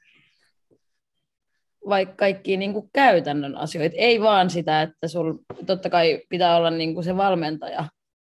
vaikka 1.89 2.15
kaikki 2.15 2.57
niin 2.57 2.73
kuin 2.73 2.89
käytännön 2.93 3.57
asioita, 3.57 3.95
ei 3.97 4.21
vaan 4.21 4.49
sitä, 4.49 4.81
että 4.81 5.07
sul 5.07 5.33
totta 5.65 5.89
kai 5.89 6.21
pitää 6.29 6.57
olla 6.57 6.69
niin 6.69 6.93
kuin 6.93 7.03
se 7.03 7.17
valmentaja, 7.17 7.85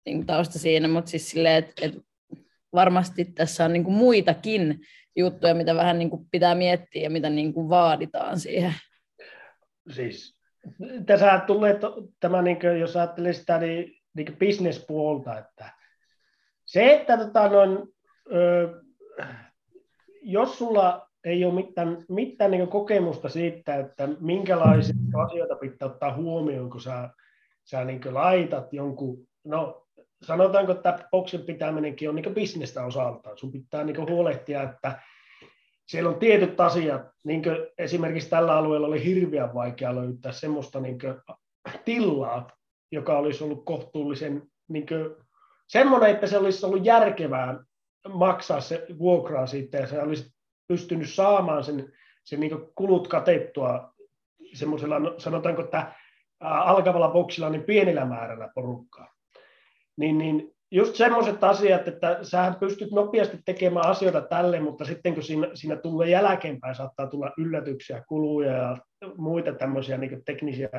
niin 0.08 0.26
tausta 0.26 0.60
siinä, 0.60 0.88
mutta 0.88 1.12
siis 1.12 1.30
silleen, 1.30 1.56
että, 1.56 1.86
että 1.86 2.00
varmasti 2.74 3.26
tässä 3.26 3.66
on 3.66 3.74
niin 3.74 3.84
kuin 3.84 3.96
muitakin 3.96 4.80
juttuja, 5.16 5.56
mitä 5.56 5.76
vähän 5.76 6.00
niin 6.00 6.10
kuin 6.10 6.28
pitää 6.32 6.56
miettiä 6.56 7.02
ja 7.02 7.10
mitä 7.10 7.30
niin 7.30 7.54
kuin 7.54 7.70
vaaditaan 7.70 8.40
siihen. 8.40 8.74
Siis 9.90 10.38
tässä 11.06 11.44
tulee 11.48 11.80
tämä, 12.20 12.42
niin 12.42 12.60
kuin, 12.60 12.80
jos 12.80 12.96
ajattelee 12.98 13.34
sitä 13.34 13.58
niin, 13.58 13.94
niin 14.14 14.38
bisnespuolta, 14.38 15.38
että 15.38 15.74
se, 16.66 16.94
että 16.94 17.18
tota, 17.18 17.50
noin, 17.50 17.78
ö, 18.34 18.70
jos 20.22 20.58
sulla 20.58 21.08
ei 21.24 21.46
ole 21.46 21.54
mitään, 21.54 22.06
mitään 22.10 22.52
niin 22.52 22.68
kokemusta 22.68 23.30
siitä, 23.30 23.76
että 23.76 24.08
minkälaisia 24.20 24.96
asioita 25.26 25.56
pitää 25.56 25.88
ottaa 25.88 26.16
huomioon, 26.16 26.70
kun 26.70 26.82
sä, 26.82 27.10
sä 27.64 27.86
niin 27.86 28.14
laitat 28.14 28.74
jonkun, 28.74 29.28
no 29.44 29.87
sanotaanko, 30.22 30.72
että 30.72 31.08
boksin 31.12 31.42
pitäminenkin 31.42 32.10
on 32.10 32.16
niin 32.16 32.34
bisnestä 32.36 32.86
osaltaan. 32.86 33.38
Sun 33.38 33.52
pitää 33.52 33.84
niin 33.84 34.10
huolehtia, 34.10 34.64
että 34.64 35.02
siellä 35.88 36.10
on 36.10 36.20
tietyt 36.20 36.60
asiat, 36.60 37.02
niin 37.24 37.42
esimerkiksi 37.78 38.30
tällä 38.30 38.58
alueella 38.58 38.88
oli 38.88 39.06
hirveän 39.06 39.54
vaikea 39.54 39.96
löytää 39.96 40.32
semmoista 40.32 40.80
niin 40.80 40.98
tilaa, 41.86 42.48
joka 42.92 43.18
olisi 43.18 43.44
ollut 43.44 43.66
kohtuullisen 43.66 44.44
niin 44.68 44.86
semmoinen, 45.68 46.12
että 46.12 46.28
se 46.28 46.38
olisi 46.38 46.66
ollut 46.66 46.86
järkevää 46.86 47.64
maksaa 48.10 48.62
se 48.62 48.86
vuokraa 49.00 49.48
siitä 49.48 49.78
ja 49.78 49.88
se 49.88 50.02
olisi 50.02 50.34
pystynyt 50.68 51.10
saamaan 51.10 51.64
sen, 51.64 51.94
sen 52.24 52.40
niin 52.40 52.52
kulut 52.76 53.08
katettua 53.08 53.94
semmoisella, 54.54 55.00
no, 55.00 55.16
sanotaanko, 55.18 55.62
että 55.62 55.96
alkavalla 56.40 57.10
boksilla 57.10 57.50
niin 57.50 57.64
pienellä 57.64 58.06
määrällä 58.06 58.50
porukkaa. 58.56 59.17
Niin, 59.98 60.18
niin 60.18 60.58
just 60.72 60.96
semmoiset 60.96 61.44
asiat, 61.44 61.88
että 61.88 62.20
sähän 62.22 62.56
pystyt 62.56 62.92
nopeasti 62.92 63.38
tekemään 63.46 63.88
asioita 63.88 64.22
tälle, 64.22 64.60
mutta 64.60 64.86
sitten 64.86 65.14
kun 65.14 65.24
siinä, 65.24 65.50
siinä 65.54 65.76
tulee 65.76 66.10
jälkeenpäin, 66.10 66.76
saattaa 66.76 67.08
tulla 67.08 67.32
yllätyksiä, 67.38 68.04
kuluja 68.08 68.52
ja 68.52 68.78
muita 69.18 69.54
tämmöisiä 69.54 69.98
niin 69.98 70.26
teknisiä 70.26 70.70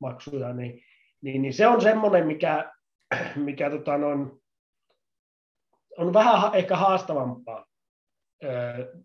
maksuja, 0.00 0.52
niin, 0.52 0.80
niin, 1.22 1.42
niin 1.42 1.54
se 1.54 1.66
on 1.66 1.80
semmoinen, 1.80 2.26
mikä, 2.26 2.72
mikä 3.36 3.70
tota 3.70 3.98
noin, 3.98 4.30
on 5.98 6.12
vähän 6.12 6.54
ehkä 6.54 6.76
haastavampaa 6.76 7.66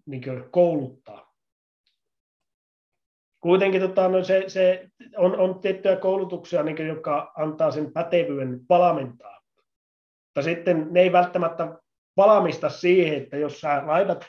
niin 0.05 0.23
kouluttaa. 0.51 1.29
Kuitenkin 3.39 3.81
tota, 3.81 4.07
no 4.07 4.23
se, 4.23 4.43
se 4.47 4.89
on, 5.17 5.39
on 5.39 5.59
tiettyjä 5.59 5.95
koulutuksia, 5.95 6.63
niin 6.63 6.75
kuin, 6.75 6.87
jotka 6.87 7.31
antaa 7.37 7.71
sen 7.71 7.93
pätevyyden 7.93 8.59
valmentaa 8.69 9.38
mutta 10.39 10.55
sitten 10.55 10.87
ne 10.91 10.99
ei 10.99 11.11
välttämättä 11.11 11.77
valmista 12.17 12.69
siihen, 12.69 13.17
että 13.17 13.37
jos 13.37 13.61
sä 13.61 13.81
laitat 13.85 14.25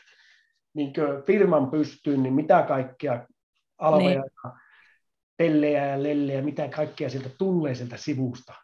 niin 0.75 0.93
firman 1.27 1.71
pystyyn, 1.71 2.23
niin 2.23 2.35
mitä 2.35 2.63
kaikkia 2.63 3.27
alveja 3.79 4.21
niin. 4.21 4.31
ja 4.45 4.53
tellejä 5.37 5.87
ja 5.87 6.03
lellejä, 6.03 6.43
mitä 6.43 6.69
kaikkea 6.69 7.11
sieltä 7.11 7.29
tulee 7.39 7.75
sieltä 7.75 7.97
sivusta. 7.97 8.55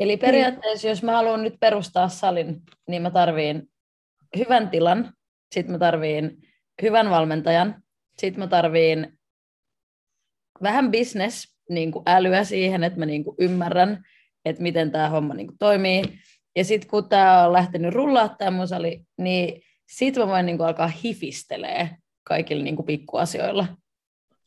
Eli 0.00 0.16
periaatteessa, 0.16 0.88
jos 0.88 1.02
mä 1.02 1.12
haluan 1.12 1.42
nyt 1.42 1.54
perustaa 1.60 2.08
salin, 2.08 2.62
niin 2.88 3.02
mä 3.02 3.10
tarviin 3.10 3.62
hyvän 4.38 4.70
tilan, 4.70 5.12
sitten 5.54 5.72
mä 5.72 5.78
tarviin 5.78 6.36
hyvän 6.82 7.10
valmentajan, 7.10 7.82
sitten 8.18 8.44
mä 8.44 8.46
tarviin 8.46 9.18
vähän 10.62 10.90
business 10.90 11.56
niin 11.68 11.92
kuin 11.92 12.02
älyä 12.06 12.44
siihen, 12.44 12.84
että 12.84 12.98
mä 12.98 13.06
niin 13.06 13.24
kuin 13.24 13.36
ymmärrän, 13.38 14.04
että 14.44 14.62
miten 14.62 14.90
tämä 14.90 15.08
homma 15.08 15.34
niin 15.34 15.46
kuin 15.46 15.58
toimii. 15.58 16.02
Ja 16.56 16.64
sitten 16.64 16.90
kun 16.90 17.08
tämä 17.08 17.44
on 17.46 17.52
lähtenyt 17.52 17.94
rullaa 17.94 18.28
tämä 18.28 18.50
musali, 18.50 19.02
niin 19.18 19.62
sitten 19.86 20.22
mä 20.22 20.28
voin 20.28 20.46
niin 20.46 20.58
kuin 20.58 20.66
alkaa 20.66 20.90
hifistelee 21.04 21.90
kaikilla 22.24 22.64
niin 22.64 22.76
kuin 22.76 22.86
pikkuasioilla. 22.86 23.66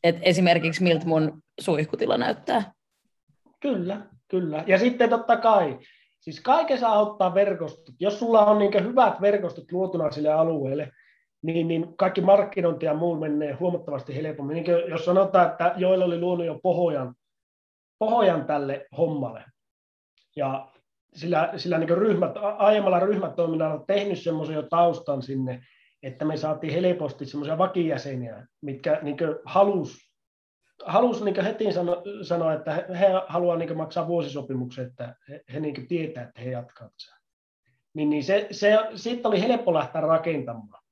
Et 0.04 0.16
esimerkiksi 0.22 0.82
miltä 0.82 1.06
mun 1.06 1.42
suihkutila 1.60 2.18
näyttää. 2.18 2.72
Kyllä, 3.60 4.00
kyllä. 4.28 4.64
Ja 4.66 4.78
sitten 4.78 5.10
totta 5.10 5.36
kai, 5.36 5.78
siis 6.20 6.40
kaikessa 6.40 6.88
auttaa 6.88 7.34
verkostot. 7.34 7.94
Jos 8.00 8.18
sulla 8.18 8.46
on 8.46 8.58
niin 8.58 8.84
hyvät 8.84 9.20
verkostot 9.20 9.72
luotuna 9.72 10.10
sille 10.10 10.32
alueelle, 10.32 10.90
niin, 11.42 11.68
niin 11.68 11.96
kaikki 11.96 12.20
markkinointi 12.20 12.86
ja 12.86 12.94
muu 12.94 13.16
menee 13.16 13.52
huomattavasti 13.52 14.16
helpommin. 14.16 14.54
Niin 14.54 14.90
jos 14.90 15.04
sanotaan, 15.04 15.50
että 15.50 15.74
joilla 15.76 16.04
oli 16.04 16.20
luonut 16.20 16.46
jo 16.46 16.60
pohjan, 16.62 17.14
pohjan 17.98 18.46
tälle 18.46 18.86
hommalle, 18.96 19.44
ja 20.36 20.68
sillä, 21.14 21.52
sillä 21.56 21.78
niin 21.78 21.98
ryhmät, 21.98 22.32
aiemmalla 22.58 23.00
ryhmätoiminnalla 23.00 23.74
on 23.74 23.86
tehnyt 23.86 24.22
semmoisen 24.22 24.54
jo 24.54 24.62
taustan 24.62 25.22
sinne, 25.22 25.62
että 26.02 26.24
me 26.24 26.36
saatiin 26.36 26.72
helposti 26.72 27.26
semmoisia 27.26 27.58
vakijäseniä, 27.58 28.46
mitkä 28.62 28.98
niin 29.02 29.16
halus, 29.44 29.98
halus 30.84 31.24
niin 31.24 31.44
heti 31.44 31.72
sano, 31.72 32.02
sanoa, 32.22 32.52
että 32.52 32.72
he, 32.72 32.86
he 32.98 33.06
haluaa 33.28 33.56
niin 33.56 33.76
maksaa 33.76 34.06
vuosisopimuksen, 34.06 34.86
että 34.86 35.16
he, 35.28 35.40
he 35.52 35.60
niin 35.60 35.86
tietää, 35.86 36.24
että 36.24 36.40
he 36.40 36.50
jatkavat 36.50 36.92
sen. 36.96 37.14
Niin, 37.94 38.10
niin 38.10 38.24
se, 38.24 38.48
se, 38.50 38.78
siitä 38.94 39.28
oli 39.28 39.42
helppo 39.42 39.74
lähteä 39.74 40.00
rakentamaan. 40.00 40.84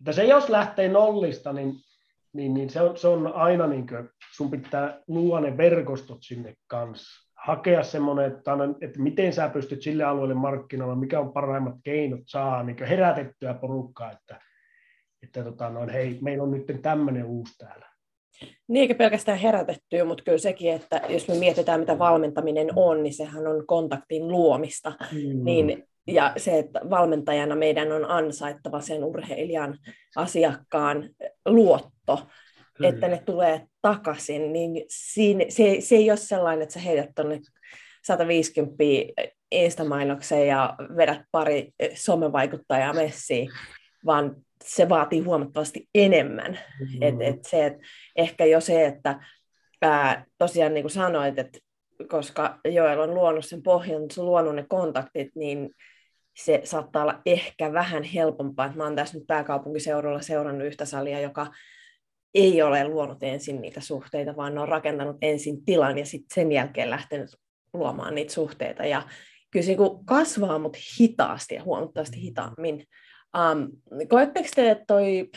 Että 0.00 0.12
se 0.12 0.24
jos 0.24 0.48
lähtee 0.48 0.88
nollista, 0.88 1.52
niin, 1.52 1.74
niin, 2.32 2.54
niin 2.54 2.70
se, 2.70 2.80
on, 2.80 2.96
se 2.96 3.08
on 3.08 3.34
aina, 3.34 3.66
niin 3.66 3.86
kuin, 3.86 4.08
sun 4.36 4.50
pitää 4.50 5.00
luoda 5.08 5.50
ne 5.50 5.56
verkostot 5.56 6.18
sinne 6.22 6.54
kanssa 6.66 7.29
hakea 7.44 7.82
semmoinen, 7.82 8.26
että, 8.32 8.52
että 8.80 9.00
miten 9.00 9.32
sä 9.32 9.48
pystyt 9.48 9.82
sille 9.82 10.04
alueelle 10.04 10.34
markkinoilla, 10.34 10.94
mikä 10.94 11.20
on 11.20 11.32
parhaimmat 11.32 11.74
keinot 11.84 12.20
saa 12.26 12.62
niin 12.62 12.84
herätettyä 12.84 13.54
porukkaa, 13.54 14.12
että, 14.12 14.40
että 15.22 15.44
tota, 15.44 15.70
noin, 15.70 15.88
hei, 15.88 16.18
meillä 16.22 16.42
on 16.42 16.50
nyt 16.50 16.82
tämmöinen 16.82 17.24
uusi 17.24 17.58
täällä. 17.58 17.90
Niin, 18.68 18.80
eikä 18.80 18.94
pelkästään 18.94 19.38
herätettyä, 19.38 20.04
mutta 20.04 20.24
kyllä 20.24 20.38
sekin, 20.38 20.72
että 20.72 21.00
jos 21.08 21.28
me 21.28 21.34
mietitään, 21.34 21.80
mitä 21.80 21.98
valmentaminen 21.98 22.68
on, 22.76 23.02
niin 23.02 23.14
sehän 23.14 23.46
on 23.46 23.66
kontaktin 23.66 24.28
luomista. 24.28 24.92
Mm. 25.12 25.44
Niin, 25.44 25.84
ja 26.06 26.32
se, 26.36 26.58
että 26.58 26.80
valmentajana 26.90 27.56
meidän 27.56 27.92
on 27.92 28.10
ansaittava 28.10 28.80
sen 28.80 29.04
urheilijan 29.04 29.78
asiakkaan 30.16 31.08
luotto, 31.46 32.18
Kyllä. 32.80 32.94
että 32.94 33.08
ne 33.08 33.22
tulee 33.26 33.66
takaisin, 33.82 34.52
niin 34.52 34.84
siinä, 34.88 35.44
se, 35.48 35.76
se 35.80 35.94
ei 35.96 36.10
ole 36.10 36.16
sellainen, 36.16 36.62
että 36.62 36.72
sä 36.72 36.80
heität 36.80 37.10
tuonne 37.14 37.40
150 38.04 38.74
Insta-mainokseen 39.50 40.46
ja 40.46 40.74
vedät 40.96 41.20
pari 41.32 41.72
somevaikuttajaa 41.94 42.92
messiin, 42.92 43.50
vaan 44.06 44.36
se 44.64 44.88
vaatii 44.88 45.20
huomattavasti 45.20 45.88
enemmän. 45.94 46.58
Mm-hmm. 46.80 47.02
Et, 47.02 47.14
et 47.20 47.44
se, 47.44 47.66
et 47.66 47.76
ehkä 48.16 48.44
jo 48.44 48.60
se, 48.60 48.86
että 48.86 49.20
ää, 49.82 50.24
tosiaan 50.38 50.74
niin 50.74 50.84
kuin 50.84 50.90
sanoit, 50.90 51.38
että 51.38 51.58
koska 52.08 52.60
Joel 52.64 53.00
on 53.00 53.14
luonut 53.14 53.44
sen 53.44 53.62
pohjan, 53.62 54.02
se 54.10 54.20
on 54.20 54.26
luonut 54.26 54.54
ne 54.54 54.64
kontaktit, 54.68 55.28
niin 55.34 55.70
se 56.36 56.60
saattaa 56.64 57.02
olla 57.02 57.20
ehkä 57.26 57.72
vähän 57.72 58.02
helpompaa. 58.02 58.72
Mä 58.74 58.84
oon 58.84 58.96
tässä 58.96 59.18
nyt 59.18 59.26
pääkaupunkiseudulla 59.26 60.20
seurannut 60.20 60.66
yhtä 60.66 60.84
salia, 60.84 61.20
joka 61.20 61.46
ei 62.34 62.62
ole 62.62 62.88
luonut 62.88 63.22
ensin 63.22 63.60
niitä 63.60 63.80
suhteita, 63.80 64.36
vaan 64.36 64.54
ne 64.54 64.60
on 64.60 64.68
rakentanut 64.68 65.16
ensin 65.22 65.64
tilan 65.64 65.98
ja 65.98 66.06
sitten 66.06 66.34
sen 66.34 66.52
jälkeen 66.52 66.90
lähtenyt 66.90 67.36
luomaan 67.72 68.14
niitä 68.14 68.32
suhteita. 68.32 68.84
Ja 68.84 69.02
kyllä 69.50 69.64
se 69.64 69.70
niinku 69.70 70.04
kasvaa, 70.04 70.58
mutta 70.58 70.78
hitaasti 71.00 71.54
ja 71.54 71.62
huomattavasti 71.62 72.22
hitaammin. 72.22 72.86
Um, 73.36 73.68
koetteko 74.08 74.48
te, 74.54 74.70
että 74.70 74.84
toi, 74.86 75.30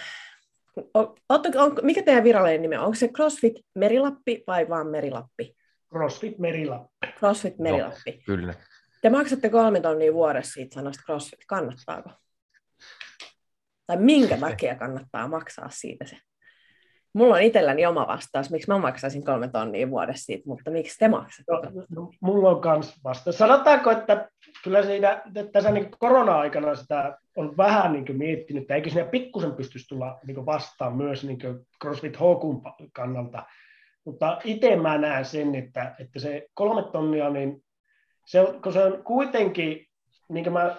on, 0.93 1.15
on, 1.56 1.77
mikä 1.82 2.03
teidän 2.03 2.23
virallinen 2.23 2.62
nimi 2.62 2.77
on? 2.77 2.86
Onko 2.86 2.95
se 2.95 3.08
CrossFit 3.08 3.53
Merilappi 3.75 4.43
vai 4.47 4.69
vaan 4.69 4.88
Merilappi? 4.88 5.56
CrossFit 5.93 6.39
Merilappi. 6.39 7.08
CrossFit 7.19 7.58
Merilappi. 7.58 8.12
No, 8.12 8.21
kyllä. 8.25 8.53
Te 9.01 9.10
maksatte 9.10 9.49
kolme 9.49 9.82
tonnia 9.82 10.13
vuodessa 10.13 10.51
siitä 10.51 10.73
sanasta 10.73 11.03
CrossFit. 11.06 11.39
Kannattaako? 11.47 12.10
Tai 13.88 13.97
minkä 13.97 14.38
takia 14.38 14.75
kannattaa 14.75 15.27
maksaa 15.27 15.69
siitä 15.69 16.06
se? 16.06 16.17
Mulla 17.13 17.36
on 17.36 17.41
itselläni 17.41 17.86
oma 17.86 18.08
vastaus, 18.08 18.52
miksi 18.52 18.67
mä 18.67 18.78
maksaisin 18.78 19.26
kolme 19.26 19.47
tonnia 19.47 19.89
vuodessa 19.89 20.26
siitä, 20.26 20.43
mutta 20.45 20.71
miksi 20.71 20.99
te 20.99 21.08
maksatte? 21.08 21.52
No, 21.52 21.86
no, 21.89 22.12
mulla 22.21 22.49
on 22.49 22.62
myös 22.78 22.93
vastaus. 23.04 23.38
Sanotaanko, 23.38 23.91
että 23.91 24.30
kyllä 24.63 24.84
siinä, 24.84 25.21
tässä 25.52 25.71
niin 25.71 25.91
korona-aikana 25.99 26.76
sitä 26.76 27.17
on 27.38 27.58
vähän 27.58 27.93
niin 27.93 28.17
miettinyt, 28.17 28.62
että 28.62 28.76
eikö 28.76 28.89
siinä 28.89 29.08
pikkusen 29.08 29.52
pystyisi 29.52 29.88
tulla 29.88 30.19
niin 30.28 30.45
vastaan 30.45 30.97
myös 30.97 31.23
niin 31.23 31.39
CrossFit 31.82 32.17
HQ 32.17 32.73
kannalta. 32.93 33.43
Mutta 34.06 34.38
itse 34.43 34.76
mä 34.76 34.97
näen 34.97 35.26
sen, 35.26 35.56
että, 35.56 35.95
että 35.99 36.19
se 36.19 36.47
kolme 36.54 36.84
tonnia, 36.91 37.30
niin 37.30 37.63
se 38.26 38.39
kun 38.63 38.73
se 38.73 38.84
on 38.84 39.04
kuitenkin, 39.04 39.88
niin 40.30 40.43
kuin 40.43 40.54
mä 40.54 40.76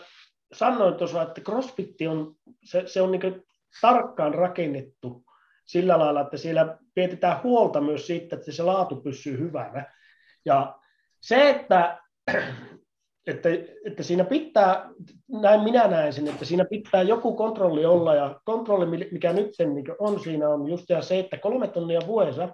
sanoin 0.53 0.95
tuossa, 0.95 1.23
että 1.23 1.41
CrossFit 1.41 1.95
on, 2.11 2.35
se, 2.65 2.83
se 2.87 3.03
on 3.03 3.13
niin 3.13 3.45
tarkkaan 3.81 4.35
rakennettu 4.35 5.25
sillä 5.65 5.99
lailla, 5.99 6.21
että 6.21 6.37
siellä 6.37 6.79
pidetään 6.95 7.43
huolta 7.43 7.81
myös 7.81 8.07
siitä, 8.07 8.37
että 8.37 8.53
se 8.53 8.63
laatu 8.63 8.97
pysyy 8.97 9.39
hyvänä. 9.39 9.93
Ja 10.45 10.79
se, 11.21 11.51
että 11.51 11.99
että, 13.27 13.49
että 13.85 14.03
siinä 14.03 14.25
pitää, 14.25 14.91
näin 15.41 15.61
minä 15.61 15.89
näen 15.89 16.13
sen, 16.13 16.29
että 16.29 16.45
siinä 16.45 16.65
pitää 16.65 17.03
joku 17.03 17.37
kontrolli 17.37 17.85
olla, 17.85 18.15
ja 18.15 18.41
kontrolli, 18.45 19.09
mikä 19.11 19.33
nyt 19.33 19.51
niin 19.59 19.85
on 19.99 20.21
siinä, 20.21 20.49
on 20.49 20.69
just 20.69 20.85
se, 21.01 21.19
että 21.19 21.39
kolme 21.39 21.69
tonnia 21.69 22.01
vuodessa, 22.07 22.49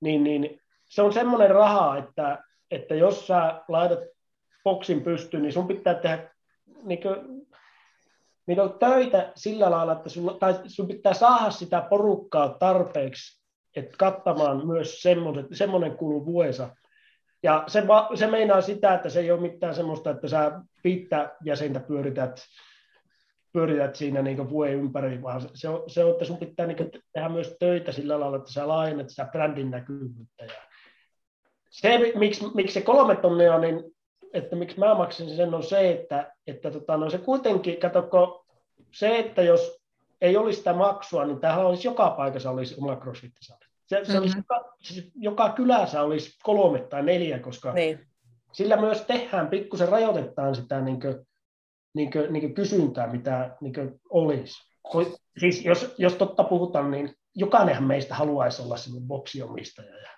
niin, 0.00 0.24
niin 0.24 0.60
se 0.88 1.02
on 1.02 1.12
semmoinen 1.12 1.50
raha, 1.50 1.96
että, 1.96 2.44
että 2.70 2.94
jos 2.94 3.26
sä 3.26 3.62
laitat 3.68 3.98
boksin 4.64 5.02
pystyyn, 5.02 5.42
niin 5.42 5.52
sun 5.52 5.68
pitää 5.68 5.94
tehdä 5.94 6.30
niin 6.82 7.00
niin 8.50 8.68
kuin 8.68 8.78
töitä 8.78 9.32
sillä 9.34 9.70
lailla, 9.70 9.92
että 9.92 10.08
sun, 10.08 10.36
tai 10.40 10.54
sun 10.66 10.88
pitää 10.88 11.14
saada 11.14 11.50
sitä 11.50 11.86
porukkaa 11.90 12.48
tarpeeksi, 12.48 13.42
että 13.76 13.96
kattamaan 13.98 14.66
myös 14.66 15.02
semmoinen 15.52 15.96
kulu 15.96 16.26
vuodessa. 16.26 16.76
Ja 17.42 17.64
se, 17.66 17.82
se 18.14 18.26
meinaa 18.26 18.60
sitä, 18.60 18.94
että 18.94 19.08
se 19.08 19.20
ei 19.20 19.30
ole 19.30 19.40
mitään 19.40 19.74
semmoista, 19.74 20.10
että 20.10 20.28
sä 20.28 20.60
viittä 20.84 21.36
jäsentä 21.44 21.80
pyörität, 21.80 22.40
pyörität 23.52 23.96
siinä 23.96 24.22
niin 24.22 24.50
vuoden 24.50 24.74
ympäri, 24.74 25.22
vaan 25.22 25.40
se 25.54 25.68
on, 25.68 25.82
se 25.86 26.04
on 26.04 26.10
että 26.10 26.24
sun 26.24 26.38
pitää 26.38 26.66
niin 26.66 26.90
tehdä 27.12 27.28
myös 27.28 27.56
töitä 27.58 27.92
sillä 27.92 28.20
lailla, 28.20 28.36
että 28.36 28.52
sä 28.52 28.68
laajennat 28.68 29.08
sitä 29.08 29.28
brändin 29.32 29.70
näkyvyyttä. 29.70 30.44
Ja 30.44 30.62
se, 31.70 32.12
miksi, 32.14 32.46
miksi 32.54 32.74
se 32.74 32.80
kolme 32.80 33.16
tonnia, 33.16 33.58
niin 33.58 33.84
että 34.32 34.56
miksi 34.56 34.78
mä 34.78 34.94
maksin 34.94 35.36
sen, 35.36 35.54
on 35.54 35.62
se, 35.62 35.90
että, 35.90 36.34
että 36.46 36.70
tota, 36.70 36.96
no 36.96 37.10
se 37.10 37.18
kuitenkin, 37.18 37.80
katsoko, 37.80 38.46
se, 38.92 39.18
että 39.18 39.42
jos 39.42 39.80
ei 40.20 40.36
olisi 40.36 40.58
sitä 40.58 40.72
maksua, 40.72 41.24
niin 41.24 41.40
tähän 41.40 41.66
olisi 41.66 41.88
joka 41.88 42.10
paikassa 42.10 42.50
olisi 42.50 42.74
oma 42.78 42.96
crossfit 42.96 43.32
se, 43.90 44.04
se 44.04 44.18
olisi, 44.18 44.36
mm-hmm. 44.36 44.38
joka, 44.38 44.74
siis 44.78 45.10
joka 45.14 45.52
kylässä 45.52 46.02
olisi 46.02 46.38
kolme 46.42 46.78
tai 46.78 47.02
neljä, 47.02 47.38
koska 47.38 47.72
niin. 47.72 48.06
sillä 48.52 48.76
myös 48.76 49.00
tehdään, 49.00 49.48
pikkusen 49.48 49.88
rajoitetaan 49.88 50.54
sitä 50.54 50.80
niin 50.80 51.00
kuin, 51.00 51.26
niin 51.94 52.10
kuin, 52.10 52.32
niin 52.32 52.40
kuin 52.40 52.54
kysyntää, 52.54 53.12
mitä 53.12 53.56
niin 53.60 53.74
kuin 53.74 54.00
olisi. 54.10 54.54
Siis 55.38 55.64
jos, 55.64 55.94
jos 55.98 56.14
totta 56.14 56.44
puhutaan, 56.44 56.90
niin 56.90 57.14
jokainenhan 57.34 57.84
meistä 57.84 58.14
haluaisi 58.14 58.62
olla 58.62 58.76
sinun 58.76 59.02
boksiomistaja 59.02 59.96
ja, 59.96 60.10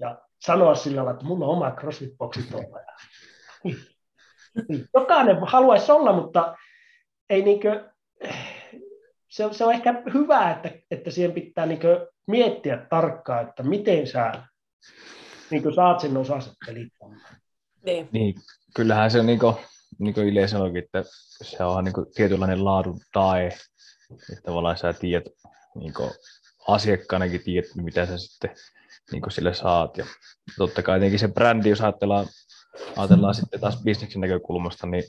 ja 0.00 0.18
sanoa 0.40 0.74
sillä 0.74 0.96
lailla, 0.96 1.10
että 1.10 1.24
mulla 1.24 1.46
on 1.46 1.52
oma 1.52 1.70
CrossFit-boksi 1.70 2.42
tuolla. 2.50 2.80
Jokainen 4.94 5.36
haluaisi 5.42 5.92
olla, 5.92 6.12
mutta 6.12 6.56
ei 7.30 7.42
niinkö, 7.42 7.90
se, 9.28 9.48
se 9.52 9.64
on 9.64 9.72
ehkä 9.72 10.02
hyvä, 10.14 10.50
että, 10.50 10.70
että 10.90 11.10
siihen 11.10 11.32
pitää 11.32 11.66
niinkö 11.66 12.10
miettiä 12.26 12.86
tarkkaan, 12.90 13.48
että 13.48 13.62
miten 13.62 14.06
sä 14.06 14.32
niin 15.50 15.74
saat 15.74 16.00
sen 16.00 16.16
osaset 16.16 16.52
pelittämään. 16.66 17.36
Niin. 17.84 18.08
niin. 18.12 18.34
Kyllähän 18.74 19.10
se 19.10 19.20
on 19.20 19.26
niin 19.26 19.38
kuin, 19.38 19.54
niin 19.98 20.14
kuin 20.14 20.28
Ile 20.28 20.48
sanoikin, 20.48 20.84
että 20.84 21.02
se 21.42 21.64
on 21.64 21.84
niin 21.84 21.92
kuin 21.92 22.06
tietynlainen 22.14 22.64
laadun 22.64 23.00
tae, 23.12 23.46
että 24.32 24.42
tavallaan 24.44 24.76
sä 24.76 24.92
tiedät, 24.92 25.32
niin 25.74 25.94
kuin 25.94 26.10
asiakkaanakin 26.68 27.42
tiedät, 27.42 27.74
mitä 27.74 28.06
sä 28.06 28.18
sitten 28.18 28.50
niin 29.12 29.22
kuin 29.22 29.32
sille 29.32 29.54
saat. 29.54 29.96
Ja 29.96 30.04
totta 30.56 30.82
kai 30.82 30.98
tietenkin 30.98 31.18
se 31.18 31.28
brändi, 31.28 31.68
jos 31.68 31.80
ajatellaan, 31.80 32.26
ajatellaan 32.96 33.34
sitten 33.34 33.60
taas 33.60 33.82
bisneksen 33.82 34.20
näkökulmasta, 34.20 34.86
niin, 34.86 35.04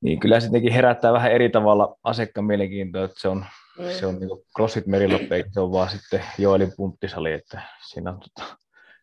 niin 0.00 0.20
kyllä 0.20 0.40
se 0.40 0.46
tietenkin 0.46 0.72
herättää 0.72 1.12
vähän 1.12 1.32
eri 1.32 1.50
tavalla 1.50 1.96
asiakkaan 2.04 2.44
mielenkiintoa, 2.44 3.04
että 3.04 3.20
se 3.20 3.28
on 3.28 3.46
Mm. 3.80 3.90
Se 3.90 4.06
on 4.06 4.20
niin 4.20 4.30
CrossFit 4.56 4.86
Meriloppe, 4.86 5.44
se 5.50 5.60
on 5.60 5.72
vaan 5.72 5.90
sitten 5.90 6.24
Joelin 6.38 6.72
punttisali, 6.76 7.32
että 7.32 7.62
siinä 7.88 8.10
on 8.10 8.20
tota... 8.20 8.56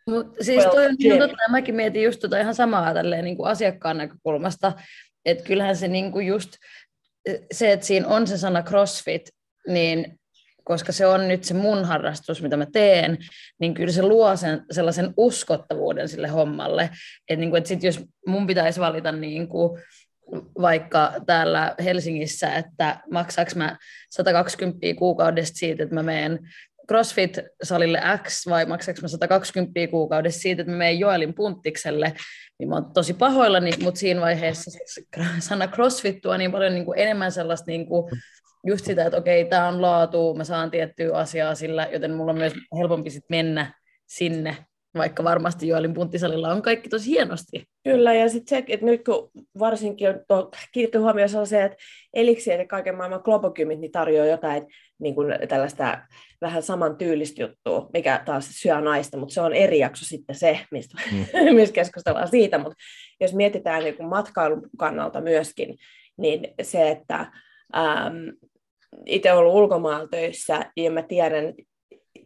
Mut 0.09 0.35
siis 0.41 0.63
toi 0.63 0.85
on 0.85 0.95
niin 0.99 1.19
totta, 1.19 1.43
ja 1.47 1.51
mäkin 1.51 1.75
mietin 1.75 2.03
just 2.03 2.19
tota 2.19 2.39
ihan 2.39 2.55
samaa 2.55 2.93
tälleen 2.93 3.25
niin 3.25 3.37
kuin 3.37 3.49
asiakkaan 3.49 3.97
näkökulmasta, 3.97 4.73
että 5.25 5.43
kyllähän 5.43 5.75
se 5.75 5.87
niin 5.87 6.11
kuin 6.11 6.27
just 6.27 6.51
se, 7.51 7.71
että 7.71 7.85
siinä 7.85 8.07
on 8.07 8.27
se 8.27 8.37
sana 8.37 8.63
CrossFit, 8.63 9.29
niin 9.67 10.19
koska 10.67 10.91
se 10.91 11.07
on 11.07 11.27
nyt 11.27 11.43
se 11.43 11.53
mun 11.53 11.85
harrastus, 11.85 12.41
mitä 12.41 12.57
mä 12.57 12.65
teen, 12.73 13.17
niin 13.59 13.73
kyllä 13.73 13.91
se 13.91 14.01
luo 14.01 14.35
sen, 14.35 14.65
sellaisen 14.71 15.13
uskottavuuden 15.17 16.09
sille 16.09 16.27
hommalle. 16.27 16.89
Että 17.29 17.39
niin 17.39 17.49
kuin, 17.49 17.57
että 17.57 17.67
sit 17.67 17.83
jos 17.83 17.99
mun 18.27 18.47
pitäisi 18.47 18.79
valita 18.79 19.11
niin 19.11 19.47
kuin 19.47 19.81
vaikka 20.61 21.13
täällä 21.25 21.75
Helsingissä, 21.83 22.55
että 22.55 22.99
maksaako 23.11 23.51
mä 23.55 23.77
120 24.09 24.79
kuukaudesta 24.97 25.57
siitä, 25.57 25.83
että 25.83 25.95
mä 25.95 26.03
menen 26.03 26.39
CrossFit-salille 26.91 28.01
X 28.23 28.47
vai 28.49 28.65
maksaako 28.65 28.99
mä 29.01 29.07
120 29.07 29.91
kuukaudessa 29.91 30.39
siitä, 30.39 30.61
että 30.61 30.71
mä 30.71 30.77
menen 30.77 30.99
Joelin 30.99 31.33
punttikselle, 31.33 32.13
niin 32.59 32.69
mä 32.69 32.75
oon 32.75 32.93
tosi 32.93 33.13
pahoillani, 33.13 33.71
mutta 33.83 33.99
siinä 33.99 34.21
vaiheessa 34.21 34.71
sana 35.39 35.67
CrossFit 35.67 36.21
tuo 36.21 36.37
niin 36.37 36.51
paljon 36.51 36.73
niin 36.73 36.85
kuin 36.85 36.99
enemmän 36.99 37.31
sellaista 37.31 37.71
niin 37.71 37.87
kuin 37.87 38.11
just 38.65 38.85
sitä, 38.85 39.05
että 39.05 39.17
okei, 39.17 39.45
tämä 39.45 39.67
on 39.67 39.81
laatu, 39.81 40.33
mä 40.33 40.43
saan 40.43 40.71
tiettyä 40.71 41.17
asiaa 41.17 41.55
sillä, 41.55 41.87
joten 41.91 42.13
mulla 42.13 42.31
on 42.31 42.37
myös 42.37 42.53
helpompi 42.77 43.09
sit 43.09 43.23
mennä 43.29 43.73
sinne 44.07 44.57
vaikka 44.97 45.23
varmasti 45.23 45.67
Joelin 45.67 45.93
punttisalilla 45.93 46.49
on 46.49 46.61
kaikki 46.61 46.89
tosi 46.89 47.09
hienosti. 47.09 47.63
Kyllä, 47.83 48.13
ja 48.13 48.29
sitten 48.29 48.49
se, 48.49 48.63
että 48.67 48.85
nyt 48.85 49.03
kun 49.05 49.29
varsinkin 49.59 50.09
on 50.09 50.15
tuo, 50.27 50.51
kiinnitetty 50.71 50.97
huomioon 50.97 51.29
on 51.39 51.47
se, 51.47 51.63
että 51.63 51.77
eliksi 52.13 52.49
ja 52.49 52.67
kaiken 52.67 52.95
maailman 52.95 53.21
globokymit 53.23 53.79
niin 53.79 53.91
tarjoaa 53.91 54.27
jotain 54.27 54.67
niin 54.99 55.15
kuin 55.15 55.33
tällaista 55.47 55.99
vähän 56.41 56.63
saman 56.63 56.97
tyylistä 56.97 57.41
juttua, 57.41 57.89
mikä 57.93 58.21
taas 58.25 58.49
syö 58.51 58.81
naista, 58.81 59.17
mutta 59.17 59.33
se 59.33 59.41
on 59.41 59.53
eri 59.53 59.79
jakso 59.79 60.05
sitten 60.05 60.35
se, 60.35 60.59
mistä, 60.71 61.01
mm. 61.11 61.25
mistä 61.55 61.73
keskustellaan 61.73 62.27
siitä, 62.27 62.57
mutta 62.57 62.75
jos 63.21 63.33
mietitään 63.33 63.83
niin 63.83 63.97
kuin 63.97 64.09
matkailun 64.09 64.69
kannalta 64.77 65.21
myöskin, 65.21 65.77
niin 66.17 66.53
se, 66.61 66.89
että 66.89 67.31
ähm, 67.75 68.29
itse 69.05 69.31
olen 69.31 69.39
ollut 69.39 69.55
ulkomailla 69.55 70.07
töissä 70.07 70.71
ja 70.77 70.91
mä 70.91 71.01
tiedän, 71.01 71.53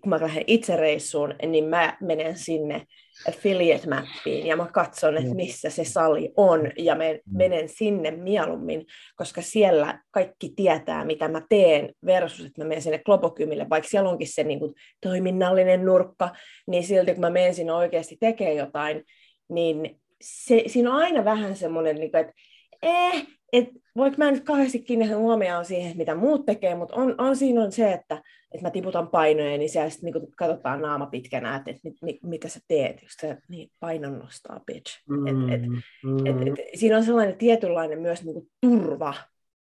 kun 0.01 0.09
mä 0.09 0.21
lähden 0.21 0.43
itse 0.47 0.75
reissuun, 0.75 1.35
niin 1.47 1.65
mä 1.65 1.97
menen 2.01 2.37
sinne 2.37 2.85
affiliate 3.27 3.89
mappiin 3.89 4.47
ja 4.47 4.55
mä 4.55 4.67
katson, 4.73 5.17
että 5.17 5.35
missä 5.35 5.69
se 5.69 5.83
sali 5.83 6.33
on. 6.37 6.71
Ja 6.77 6.95
mä 6.95 7.03
mm. 7.03 7.37
menen 7.37 7.69
sinne 7.69 8.11
mieluummin, 8.11 8.85
koska 9.15 9.41
siellä 9.41 9.99
kaikki 10.11 10.53
tietää, 10.55 11.05
mitä 11.05 11.27
mä 11.27 11.41
teen 11.49 11.93
versus, 12.05 12.45
että 12.45 12.61
mä 12.61 12.67
menen 12.67 12.81
sinne 12.81 13.01
Globokymille, 13.05 13.69
vaikka 13.69 13.89
siellä 13.89 14.09
onkin 14.09 14.33
se 14.33 14.43
niin 14.43 14.59
kuin, 14.59 14.73
toiminnallinen 15.01 15.85
nurkka, 15.85 16.29
niin 16.67 16.83
silti 16.83 17.11
kun 17.11 17.21
mä 17.21 17.29
menen 17.29 17.55
sinne 17.55 17.73
oikeasti 17.73 18.17
tekemään 18.19 18.57
jotain, 18.57 19.03
niin 19.49 20.01
se, 20.21 20.63
siinä 20.67 20.93
on 20.93 21.01
aina 21.01 21.25
vähän 21.25 21.55
semmoinen, 21.55 21.95
niin 21.95 22.11
kuin, 22.11 22.21
että 22.21 22.33
eh, 22.81 23.27
et 23.53 23.69
voiko 23.95 24.15
mä 24.17 24.31
nyt 24.31 24.43
kauheasti 24.43 24.79
kiinnittää 24.79 25.17
huomioon 25.17 25.65
siihen, 25.65 25.97
mitä 25.97 26.15
muut 26.15 26.45
tekee, 26.45 26.75
mutta 26.75 26.95
on, 26.95 27.15
on 27.17 27.35
siinä 27.35 27.63
on 27.63 27.71
se, 27.71 27.93
että, 27.93 28.21
että 28.51 28.67
mä 28.67 28.71
tiputan 28.71 29.07
painoja, 29.07 29.57
niin 29.57 29.69
siellä 29.69 29.89
sitten 29.89 30.11
niin 30.13 30.31
katsotaan 30.37 30.81
naama 30.81 31.05
pitkänä, 31.05 31.55
että, 31.55 31.71
että 31.71 31.81
mit, 31.83 31.95
mit, 32.01 32.23
mitä 32.23 32.47
sä 32.47 32.59
teet, 32.67 33.01
just 33.01 33.19
se, 33.21 33.37
niin 33.49 33.71
painon 33.79 34.19
nostaa, 34.19 34.61
bitch. 34.65 35.03
Mm, 35.09 35.27
et, 35.27 35.53
et, 35.53 35.69
mm. 36.03 36.27
et, 36.27 36.47
et, 36.47 36.65
siinä 36.75 36.97
on 36.97 37.03
sellainen 37.03 37.37
tietynlainen 37.37 38.01
myös 38.01 38.23
niin 38.23 38.33
kuin 38.33 38.47
turva 38.61 39.13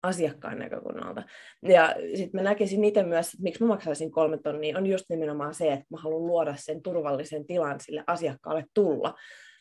asiakkaan 0.02 0.58
näkökulmalta. 0.58 1.22
Ja 1.62 1.94
sitten 2.16 2.40
mä 2.40 2.42
näkisin 2.42 2.84
itse 2.84 3.02
myös, 3.02 3.26
että 3.26 3.42
miksi 3.42 3.62
mä 3.62 3.68
maksaisin 3.68 4.10
kolme 4.10 4.38
tonnia, 4.38 4.78
on 4.78 4.86
just 4.86 5.04
nimenomaan 5.08 5.54
se, 5.54 5.72
että 5.72 5.86
mä 5.90 5.96
haluan 5.96 6.26
luoda 6.26 6.54
sen 6.56 6.82
turvallisen 6.82 7.46
tilan 7.46 7.80
sille 7.80 8.04
asiakkaalle 8.06 8.64
tulla. 8.74 9.14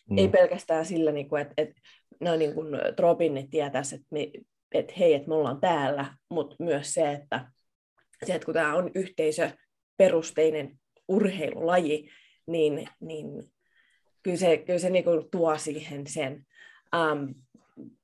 Mm. 0.09 0.17
Ei 0.17 0.27
pelkästään 0.27 0.85
sillä, 0.85 1.11
niin 1.11 1.29
kuin, 1.29 1.41
että, 1.41 1.53
että 1.57 1.81
no 2.19 2.35
niin 2.35 2.53
kuin 2.53 2.67
Tropinnit 2.95 3.49
tietäisi, 3.49 3.95
että, 3.95 4.07
me, 4.11 4.31
että 4.73 4.93
hei, 4.99 5.13
että 5.13 5.27
me 5.27 5.35
ollaan 5.35 5.61
täällä, 5.61 6.05
mutta 6.29 6.55
myös 6.59 6.93
se, 6.93 7.11
että, 7.11 7.51
se, 8.25 8.33
että 8.33 8.45
kun 8.45 8.53
tämä 8.53 8.75
on 8.75 8.91
yhteisöperusteinen 8.95 10.79
urheilulaji, 11.07 12.09
niin, 12.47 12.89
niin 12.99 13.25
kyllä 14.23 14.37
se, 14.37 14.57
kyllä 14.57 14.79
se 14.79 14.89
niin 14.89 15.03
kuin 15.03 15.31
tuo 15.31 15.57
siihen 15.57 16.07
sen. 16.07 16.45
Um, 16.95 17.35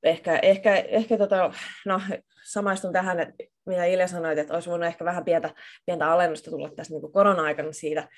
ehkä, 0.02 0.38
ehkä, 0.38 0.74
ehkä 0.76 1.18
tota, 1.18 1.52
no, 1.86 2.00
samaistun 2.44 2.92
tähän, 2.92 3.20
että 3.20 3.34
mitä 3.66 3.84
Ilja 3.84 4.08
sanoi, 4.08 4.40
että 4.40 4.54
olisi 4.54 4.70
voinut 4.70 4.86
ehkä 4.86 5.04
vähän 5.04 5.24
pientä, 5.24 5.54
pientä 5.86 6.12
alennusta 6.12 6.50
tulla 6.50 6.70
tässä 6.70 6.94
niin 6.94 7.12
korona-aikana 7.12 7.72
siitä, 7.72 8.08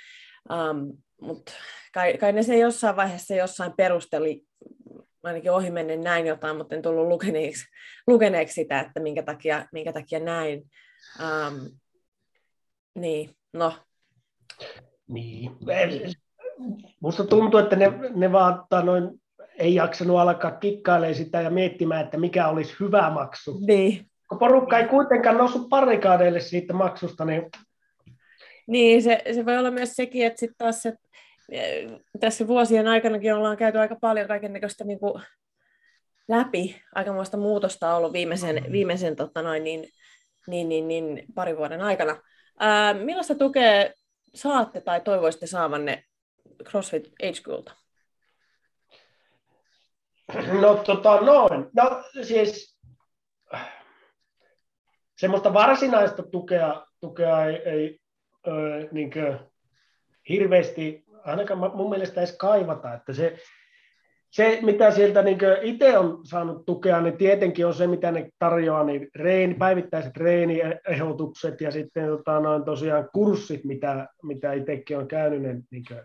um, 0.51 0.93
mutta 1.21 1.53
kai, 1.95 2.19
kai 2.19 2.33
ne 2.33 2.43
se 2.43 2.59
jossain 2.59 2.97
vaiheessa 2.97 3.35
jossain 3.35 3.73
perusteli 3.77 4.43
ainakin 5.23 5.51
ohimennen 5.51 6.01
näin 6.01 6.27
jotain, 6.27 6.57
mutta 6.57 6.75
en 6.75 6.83
tullut 6.83 7.09
lukeneeksi, 7.09 7.65
lukeneeksi 8.07 8.55
sitä, 8.55 8.81
että 8.81 9.01
minkä 9.01 9.23
takia, 9.23 9.67
minkä 9.73 9.93
takia 9.93 10.21
näin. 10.21 10.71
Um, 11.21 11.71
niin, 12.95 13.31
no. 13.53 13.75
Niin. 15.09 15.51
Musta 17.01 17.25
tuntuu, 17.25 17.61
että 17.61 17.77
ne, 17.77 17.93
ne 18.15 18.33
vaan 18.33 18.65
noin, 18.85 19.23
ei 19.59 19.75
jaksanut 19.75 20.19
alkaa 20.19 20.51
kikkailemaan 20.51 21.15
sitä 21.15 21.41
ja 21.41 21.51
miettimään, 21.51 22.05
että 22.05 22.19
mikä 22.19 22.49
olisi 22.49 22.75
hyvä 22.81 23.11
maksu. 23.11 23.59
Niin. 23.67 24.11
Kun 24.29 24.39
porukka 24.39 24.79
ei 24.79 24.89
kuitenkaan 24.89 25.37
noussut 25.37 25.69
parikaadeille 25.69 26.41
siitä 26.41 26.73
maksusta, 26.73 27.25
niin... 27.25 27.43
Niin, 28.67 29.03
se, 29.03 29.23
se 29.35 29.47
voi 29.47 29.59
olla 29.59 29.71
myös 29.71 29.93
sekin, 29.93 30.27
että 30.27 30.41
sitten 30.41 30.59
taas 30.59 30.83
se 30.83 30.93
tässä 32.21 32.47
vuosien 32.47 32.89
aikanakin 32.89 33.35
ollaan 33.35 33.57
käyty 33.57 33.79
aika 33.79 33.97
paljon 34.01 34.29
kaikenlaista 34.29 34.85
niin 34.85 34.99
kuin, 34.99 35.23
läpi. 36.29 36.83
Aikamoista 36.95 37.37
muutosta 37.37 37.97
ollut 37.97 38.13
viimeisen, 38.13 38.73
viimeisen 38.73 39.17
tota 39.17 39.43
noin, 39.43 39.65
niin, 39.65 39.89
niin, 40.47 40.69
niin, 40.69 40.89
niin, 40.89 41.25
parin 41.35 41.57
vuoden 41.57 41.81
aikana. 41.81 42.23
Ää, 42.59 42.95
millaista 42.95 43.35
tukea 43.35 43.91
saatte 44.35 44.81
tai 44.81 45.01
toivoisitte 45.01 45.47
saavanne 45.47 46.05
CrossFit 46.65 47.13
Age 47.23 47.35
Schoolta? 47.35 47.73
No 50.61 50.75
tota 50.75 51.21
noin. 51.21 51.67
No 51.77 52.05
siis 52.23 52.79
semmoista 55.17 55.53
varsinaista 55.53 56.23
tukea, 56.23 56.87
tukea 57.01 57.45
ei, 57.45 57.57
ei 57.57 57.99
ö, 58.47 58.89
niin 58.93 59.11
hirveästi 60.29 61.05
ainakaan 61.25 61.77
mun 61.77 61.91
mielestä 61.91 62.21
edes 62.21 62.37
kaivata, 62.37 62.95
että 62.95 63.13
se, 63.13 63.37
se 64.31 64.59
mitä 64.63 64.91
sieltä 64.91 65.23
niin 65.23 65.39
itse 65.63 65.99
on 65.99 66.21
saanut 66.27 66.67
tukea, 66.67 67.01
niin 67.01 67.17
tietenkin 67.17 67.67
on 67.67 67.75
se, 67.75 67.87
mitä 67.87 68.13
ne 68.13 68.29
tarjoaa, 68.39 68.85
niin 68.85 69.09
reeni, 69.15 69.55
päivittäiset 69.55 70.17
reeniehdotukset 70.17 71.61
ja 71.61 71.71
sitten 71.71 72.09
tota, 72.09 72.41
noin 72.41 72.65
tosiaan 72.65 73.09
kurssit, 73.13 73.65
mitä, 73.65 74.09
mitä 74.23 74.53
itsekin 74.53 74.99
on 74.99 75.09
käynyt, 75.09 75.43
niin, 75.43 75.63
niin 75.71 75.83
kuin, 75.89 76.01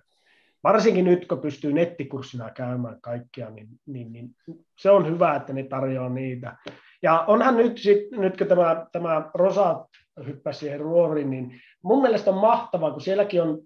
varsinkin 0.63 1.05
nyt, 1.05 1.27
kun 1.27 1.39
pystyy 1.39 1.73
nettikurssina 1.73 2.49
käymään 2.49 3.01
kaikkia, 3.01 3.49
niin, 3.49 3.67
niin, 3.85 4.13
niin 4.13 4.29
se 4.77 4.89
on 4.89 5.07
hyvä, 5.07 5.35
että 5.35 5.53
ne 5.53 5.63
tarjoaa 5.63 6.09
niitä. 6.09 6.57
Ja 7.03 7.23
onhan 7.27 7.57
nyt, 7.57 7.77
sit, 7.77 8.11
nyt 8.11 8.37
kun 8.37 8.47
tämä, 8.47 8.85
tämä 8.91 9.31
Rosat 9.33 9.87
hyppäsi 10.27 10.59
siihen 10.59 10.79
ruoriin, 10.79 11.29
niin 11.29 11.61
mun 11.83 12.01
mielestä 12.01 12.31
on 12.31 12.37
mahtavaa, 12.37 12.91
kun 12.91 13.01
sielläkin 13.01 13.41
on 13.41 13.61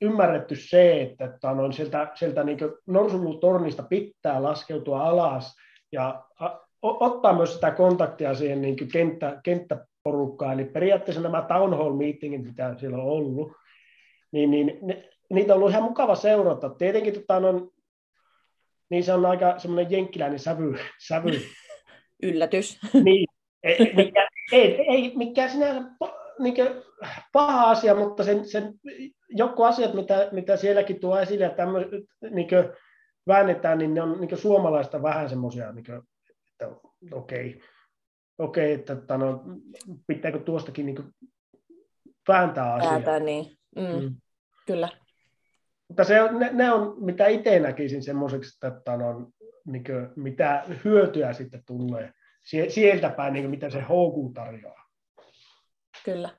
ymmärretty 0.00 0.56
se, 0.56 1.02
että, 1.02 1.24
että 1.24 1.50
on 1.50 1.72
sieltä, 1.72 2.10
sieltä 2.14 2.44
niin 2.44 2.58
norsulutornista 2.86 3.82
pitää 3.82 4.42
laskeutua 4.42 5.02
alas 5.02 5.56
ja 5.92 6.24
ottaa 6.82 7.36
myös 7.36 7.54
sitä 7.54 7.70
kontaktia 7.70 8.34
siihen 8.34 8.62
niin 8.62 8.76
kenttä, 8.92 9.40
kenttäporukkaan. 9.42 10.52
Eli 10.52 10.64
periaatteessa 10.64 11.22
nämä 11.22 11.42
town 11.42 11.76
hall 11.76 11.96
meetingit, 11.96 12.44
mitä 12.44 12.74
siellä 12.78 12.96
on 12.96 13.04
ollut, 13.04 13.52
niin, 14.32 14.50
niin 14.50 14.78
ne, 14.82 15.08
niitä 15.30 15.52
on 15.52 15.58
ollut 15.58 15.70
ihan 15.70 15.82
mukava 15.82 16.14
seurata. 16.14 16.68
Tietenkin 16.68 17.14
tota, 17.14 17.36
on, 17.36 17.70
niin 18.90 19.04
se 19.04 19.12
on 19.12 19.26
aika 19.26 19.58
semmoinen 19.58 19.92
jenkkiläinen 19.92 20.38
sävy. 20.38 20.74
sävy. 21.08 21.40
Yllätys. 22.22 22.78
Niin, 23.04 23.26
ei, 23.62 23.94
mikä, 23.96 24.28
ei, 24.52 24.80
ei 24.80 25.12
mikään 25.16 25.50
sinänsä 25.50 25.90
niin 26.38 26.54
paha 27.32 27.70
asia, 27.70 27.94
mutta 27.94 28.24
sen, 28.24 28.48
sen 28.48 28.74
joku 29.28 29.62
asiat, 29.62 29.94
mitä, 29.94 30.28
mitä 30.32 30.56
sielläkin 30.56 31.00
tuo 31.00 31.20
esille 31.20 31.44
ja 31.44 31.50
tämmö, 31.50 31.88
niin 32.30 32.48
väännetään, 33.26 33.78
niin 33.78 33.94
ne 33.94 34.02
on 34.02 34.20
niin 34.20 34.38
suomalaista 34.38 35.02
vähän 35.02 35.28
semmoisia, 35.28 35.72
niin 35.72 35.84
että 36.52 36.68
okei, 37.12 37.48
okay, 37.48 37.60
okei, 38.38 38.74
okay, 38.74 38.96
että 38.96 39.18
no, 39.18 39.44
pitääkö 40.06 40.38
tuostakin 40.38 40.86
niin 40.86 41.14
vääntää 42.28 42.74
asiaa. 42.74 42.92
Vääntää, 42.92 43.20
niin. 43.20 43.46
Mm. 43.76 44.02
Mm. 44.02 44.16
Kyllä. 44.66 44.88
Mutta 45.88 46.04
se 46.04 46.22
on, 46.22 46.38
ne, 46.38 46.50
ne 46.52 46.72
on, 46.72 47.04
mitä 47.04 47.26
itse 47.26 47.58
näkisin 47.60 48.02
semmoiseksi, 48.02 48.66
että 48.66 48.92
on, 48.92 49.32
niin 49.66 49.84
kuin, 49.84 50.08
mitä 50.16 50.64
hyötyä 50.84 51.32
sitten 51.32 51.62
tulee 51.66 52.12
sieltä 52.68 53.10
päin, 53.10 53.32
niin 53.32 53.42
kuin, 53.42 53.50
mitä 53.50 53.70
se 53.70 53.80
HQ 53.80 54.34
tarjoaa. 54.34 54.84
Kyllä. 56.04 56.30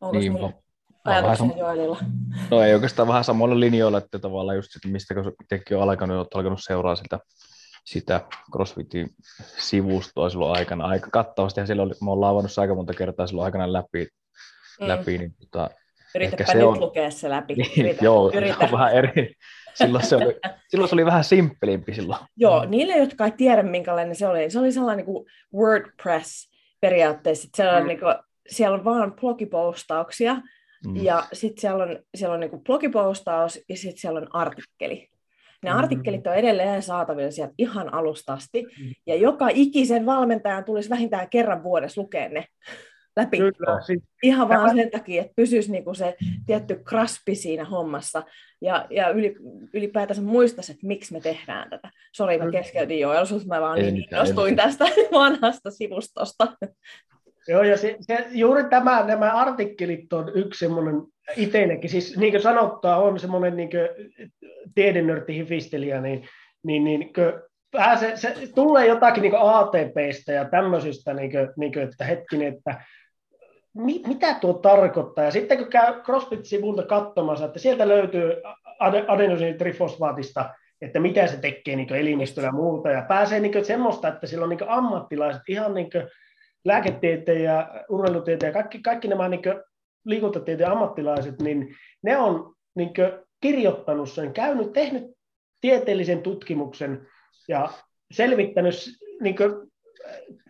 Onko 0.00 0.18
niin, 0.18 0.22
sinulla 0.32 0.52
ajatuksia 1.04 1.46
sam- 1.46 1.58
Joelilla? 1.58 1.98
No 2.50 2.62
ei 2.62 2.74
oikeastaan 2.74 3.08
vähän 3.08 3.24
samalla 3.24 3.60
linjoilla, 3.60 3.98
että 3.98 4.18
tavallaan 4.18 4.56
just 4.56 4.76
että 4.76 4.88
mistä 4.88 5.14
itsekin 5.42 5.76
on 5.76 5.82
alkanut, 5.82 6.16
olet 6.16 6.34
alkanut 6.34 6.62
seuraa 6.62 6.96
sitä, 6.96 7.18
sitä 7.84 8.20
CrossFitin 8.52 9.10
sivustoa 9.58 10.30
silloin 10.30 10.58
aikana 10.58 10.84
aika 10.84 11.10
kattavasti, 11.10 11.60
ja 11.60 11.66
siellä 11.66 11.82
oli, 11.82 11.94
mä 12.04 12.10
oon 12.10 12.20
laavannut 12.20 12.58
aika 12.58 12.74
monta 12.74 12.94
kertaa 12.94 13.26
silloin 13.26 13.44
aikana 13.44 13.72
läpi, 13.72 14.08
mm. 14.80 14.88
läpi 14.88 15.18
niin 15.18 15.34
tota, 15.40 15.70
Yritäpä 16.14 16.44
se 16.44 16.54
nyt 16.54 16.64
on... 16.64 16.80
lukea 16.80 17.10
se 17.10 17.30
läpi. 17.30 17.54
Niin, 17.54 17.86
Yritä. 17.86 18.04
joo, 18.08 18.32
Yritä. 18.34 18.68
vähän 18.72 18.92
eri. 18.92 19.32
Silloin 19.74 20.06
se, 20.06 20.16
oli, 20.16 20.36
silloin 20.68 20.88
se 20.88 20.94
oli 20.94 21.06
vähän 21.06 21.24
simppelimpi 21.24 21.94
silloin. 21.94 22.20
Joo, 22.36 22.64
niille, 22.64 22.96
jotka 22.96 23.24
ei 23.24 23.30
tiedä, 23.30 23.62
minkälainen 23.62 24.16
se 24.16 24.28
oli, 24.28 24.50
se 24.50 24.58
oli 24.58 24.72
sellainen 24.72 25.06
niin 25.06 25.14
kuin 25.14 25.26
WordPress 25.54 26.50
periaatteessa. 26.80 27.48
Siellä 27.54 27.76
on, 27.76 27.82
mm. 27.82 27.88
niin 27.88 28.00
kuin, 28.00 28.14
siellä 28.48 28.76
on 28.76 28.84
vaan 28.84 29.12
blogipostauksia, 29.12 30.36
mm. 30.86 30.96
ja 30.96 31.24
sitten 31.32 31.60
siellä 31.60 31.84
on, 31.84 31.98
siellä 32.14 32.34
on 32.34 32.40
niin 32.40 32.50
kuin 32.50 32.64
blogipostaus, 32.64 33.60
ja 33.68 33.76
sitten 33.76 33.98
siellä 33.98 34.20
on 34.20 34.34
artikkeli. 34.34 35.08
Ne 35.62 35.70
mm. 35.70 35.76
artikkelit 35.76 36.26
on 36.26 36.34
edelleen 36.34 36.82
saatavilla 36.82 37.30
sieltä 37.30 37.54
ihan 37.58 37.94
alustasti, 37.94 38.62
mm. 38.62 38.90
ja 39.06 39.16
joka 39.16 39.48
ikisen 39.52 40.06
valmentajan 40.06 40.64
tulisi 40.64 40.90
vähintään 40.90 41.30
kerran 41.30 41.62
vuodessa 41.62 42.00
lukea 42.00 42.28
ne 42.28 42.44
läpi. 43.16 43.38
Kyllä, 43.38 43.80
siis, 43.86 44.02
Ihan 44.22 44.48
vaan 44.48 44.76
sen 44.76 44.90
takia, 44.90 45.22
että 45.22 45.32
pysyisi 45.36 45.72
niinku 45.72 45.94
se 45.94 46.16
tietty 46.46 46.80
kraspi 46.84 47.34
siinä 47.34 47.64
hommassa 47.64 48.22
ja, 48.60 48.86
ja 48.90 49.08
yli, 49.08 49.36
ylipäätänsä 49.74 50.22
muistaisi, 50.22 50.72
että 50.72 50.86
miksi 50.86 51.12
me 51.12 51.20
tehdään 51.20 51.70
tätä. 51.70 51.90
Sori, 52.12 52.38
mä 52.38 52.50
keskeytin 52.50 53.00
jo, 53.00 53.14
jos 53.14 53.46
mä 53.46 53.60
vaan 53.60 53.78
niin 53.78 53.96
innostuin 53.96 54.56
tästä 54.56 54.84
vanhasta 55.12 55.70
sivustosta. 55.70 56.56
Joo, 57.48 57.62
ja 57.62 57.76
se, 57.76 57.96
se, 58.00 58.26
juuri 58.30 58.64
tämä, 58.64 59.06
nämä 59.06 59.32
artikkelit 59.32 60.12
on 60.12 60.32
yksi 60.34 60.58
semmoinen 60.58 61.02
itsellekin, 61.36 61.90
siis 61.90 62.16
niin 62.16 62.32
kuin 62.32 62.42
sanottua, 62.42 62.96
on 62.96 63.20
semmoinen 63.20 63.56
niin 63.56 63.70
tiedenörtti 64.74 65.34
hifistelijä, 65.34 66.00
niin, 66.00 66.28
niin, 66.64 66.84
niin 66.84 67.12
vähän 67.72 67.98
se, 67.98 68.12
se, 68.14 68.34
tulee 68.54 68.86
jotakin 68.86 69.22
niin 69.22 69.32
ATPstä 69.36 70.32
ja 70.32 70.44
tämmöisistä, 70.44 71.14
niin 71.14 71.30
kuin, 71.30 71.48
niin 71.56 71.72
kuin, 71.72 71.82
että 71.82 72.04
hetkinen, 72.04 72.54
että 72.54 72.80
mi, 73.76 74.02
mitä 74.06 74.34
tuo 74.34 74.52
tarkoittaa. 74.52 75.24
Ja 75.24 75.30
sitten 75.30 75.58
kun 75.58 75.68
käy 75.68 76.02
CrossFit-sivulta 76.02 76.82
katsomassa, 76.82 77.44
että 77.44 77.58
sieltä 77.58 77.88
löytyy 77.88 78.32
adenosinitrifosfaatista, 79.08 80.50
että 80.80 81.00
mitä 81.00 81.26
se 81.26 81.36
tekee 81.36 81.76
niin 81.76 81.94
elimistöllä 81.94 82.48
ja 82.48 82.52
muuta, 82.52 82.90
ja 82.90 83.02
pääsee 83.08 83.40
niin 83.40 83.64
semmoista, 83.64 84.08
että 84.08 84.26
sillä 84.26 84.44
on 84.44 84.50
niin 84.50 84.68
ammattilaiset, 84.68 85.42
ihan 85.48 85.74
niin 85.74 85.90
lääketieteen 86.64 87.42
ja 87.42 87.84
urheilutieteen 87.88 88.48
ja 88.48 88.52
kaikki, 88.52 88.78
kaikki 88.78 89.08
nämä 89.08 89.28
niin 89.28 89.42
liikuntatieteen 90.04 90.70
ammattilaiset, 90.70 91.42
niin 91.42 91.76
ne 92.02 92.16
on 92.16 92.54
niin 92.74 92.90
kirjoittanut 93.40 94.10
sen, 94.10 94.32
käynyt, 94.32 94.72
tehnyt 94.72 95.04
tieteellisen 95.60 96.22
tutkimuksen 96.22 97.08
ja 97.48 97.68
selvittänyt 98.10 98.74
niin 99.20 99.36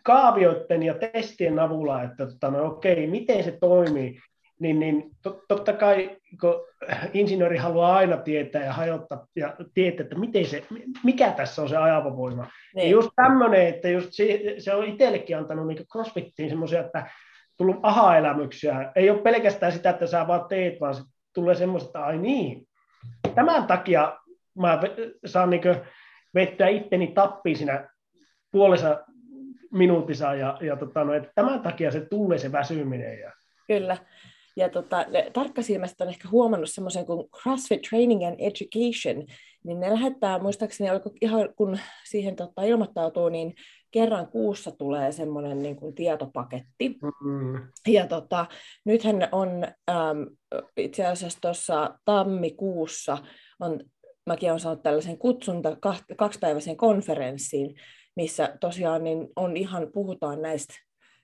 kaavioiden 0.02 0.82
ja 0.82 0.94
testien 0.94 1.58
avulla, 1.58 2.02
että 2.02 2.26
tota, 2.26 2.50
no, 2.50 2.66
okei, 2.66 3.06
miten 3.06 3.44
se 3.44 3.58
toimii, 3.60 4.18
niin, 4.58 4.80
niin 4.80 5.10
tot, 5.22 5.38
totta 5.48 5.72
kai 5.72 6.16
kun 6.40 6.66
insinööri 7.12 7.56
haluaa 7.56 7.96
aina 7.96 8.16
tietää 8.16 8.64
ja 8.64 8.72
hajottaa 8.72 9.26
ja 9.36 9.56
tietää, 9.74 10.04
että 10.04 10.18
miten 10.18 10.46
se, 10.46 10.64
mikä 11.04 11.30
tässä 11.30 11.62
on 11.62 11.68
se 11.68 11.76
ajava 11.76 12.16
voima. 12.16 12.46
Niin. 12.74 12.90
just 12.90 13.10
tämmöinen, 13.16 13.66
että 13.66 13.88
just 13.88 14.08
se, 14.10 14.54
se 14.58 14.74
on 14.74 14.84
itsellekin 14.84 15.36
antanut 15.36 15.66
niin 15.66 15.86
CrossFittiin 15.92 16.48
semmoisia, 16.48 16.80
että 16.80 17.10
tullut 17.56 17.76
aha-elämyksiä. 17.82 18.92
Ei 18.96 19.10
ole 19.10 19.22
pelkästään 19.22 19.72
sitä, 19.72 19.90
että 19.90 20.06
sä 20.06 20.26
vaan 20.26 20.48
teet, 20.48 20.80
vaan 20.80 20.94
se 20.94 21.02
tulee 21.34 21.54
semmoista, 21.54 21.88
että 21.88 22.04
ai 22.04 22.18
niin. 22.18 22.66
Tämän 23.34 23.66
takia 23.66 24.16
mä 24.58 24.80
saan 25.26 25.50
niin 25.50 25.62
vetää 26.34 26.68
itteni 26.68 27.06
tappiin 27.06 27.56
siinä 27.56 27.88
puolessa 28.52 29.04
minuutissa 29.76 30.34
ja, 30.34 30.58
ja 30.60 30.76
tota, 30.76 31.04
no, 31.04 31.14
että 31.14 31.30
tämän 31.34 31.62
takia 31.62 31.90
se 31.90 32.00
tulee 32.00 32.38
se 32.38 32.52
väsyminen. 32.52 33.18
Ja... 33.18 33.32
Kyllä. 33.66 33.96
Ja 34.56 34.68
tota, 34.68 35.06
tarkkasilmäiset 35.32 36.00
on 36.00 36.08
ehkä 36.08 36.28
huomannut 36.28 36.70
semmoisen 36.70 37.06
kuin 37.06 37.28
CrossFit 37.42 37.82
Training 37.82 38.26
and 38.26 38.36
Education, 38.38 39.26
niin 39.64 39.80
ne 39.80 39.90
lähettää, 39.90 40.38
muistaakseni 40.38 40.90
ihan 41.20 41.48
kun 41.56 41.78
siihen 42.04 42.36
tota, 42.36 42.62
ilmoittautuu, 42.62 43.28
niin 43.28 43.54
kerran 43.90 44.26
kuussa 44.26 44.70
tulee 44.70 45.12
semmoinen 45.12 45.58
niin 45.58 45.76
kuin 45.76 45.94
tietopaketti. 45.94 46.88
Mm-hmm. 46.88 47.68
Ja 47.88 48.06
tota, 48.06 48.46
nythän 48.84 49.28
on 49.32 49.48
äm, 49.90 50.26
itse 50.76 51.06
asiassa 51.06 51.38
tuossa 51.40 51.98
tammikuussa, 52.04 53.18
on, 53.60 53.80
mäkin 54.26 54.50
olen 54.50 54.60
saanut 54.60 54.82
tällaisen 54.82 55.18
kutsunta 55.18 55.76
kaksipäiväiseen 56.16 56.76
konferenssiin, 56.76 57.74
missä 58.16 58.56
tosiaan 58.60 59.04
niin 59.04 59.28
on 59.36 59.56
ihan, 59.56 59.88
puhutaan 59.92 60.42
näistä 60.42 60.74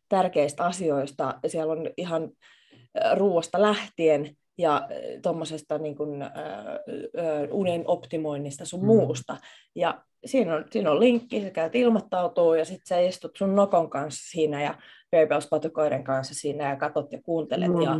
tärkeistä 0.08 0.64
asioista. 0.64 1.38
Siellä 1.46 1.72
on 1.72 1.90
ihan 1.96 2.30
ruoasta 3.16 3.62
lähtien 3.62 4.36
ja 4.58 4.88
tuommoisesta 5.22 5.78
niin 5.78 5.96
kuin, 5.96 6.22
äh, 6.22 6.30
unen 7.50 7.84
optimoinnista 7.86 8.64
sun 8.64 8.80
mm. 8.80 8.86
muusta. 8.86 9.36
Ja 9.74 10.04
siinä 10.24 10.56
on, 10.56 10.64
siinä 10.70 10.90
on 10.90 11.00
linkki, 11.00 11.42
sä 11.42 11.50
käyt 11.50 11.74
ilmoittautuu 11.74 12.54
ja 12.54 12.64
sitten 12.64 12.86
sä 12.86 12.98
istut 12.98 13.36
sun 13.36 13.56
nokon 13.56 13.90
kanssa 13.90 14.30
siinä 14.30 14.62
ja 14.62 14.74
Bearballs-patukoiden 15.10 16.04
kanssa 16.04 16.34
siinä 16.34 16.70
ja 16.70 16.76
katot 16.76 17.12
ja 17.12 17.22
kuuntelet 17.22 17.72
mm. 17.72 17.82
ja 17.82 17.96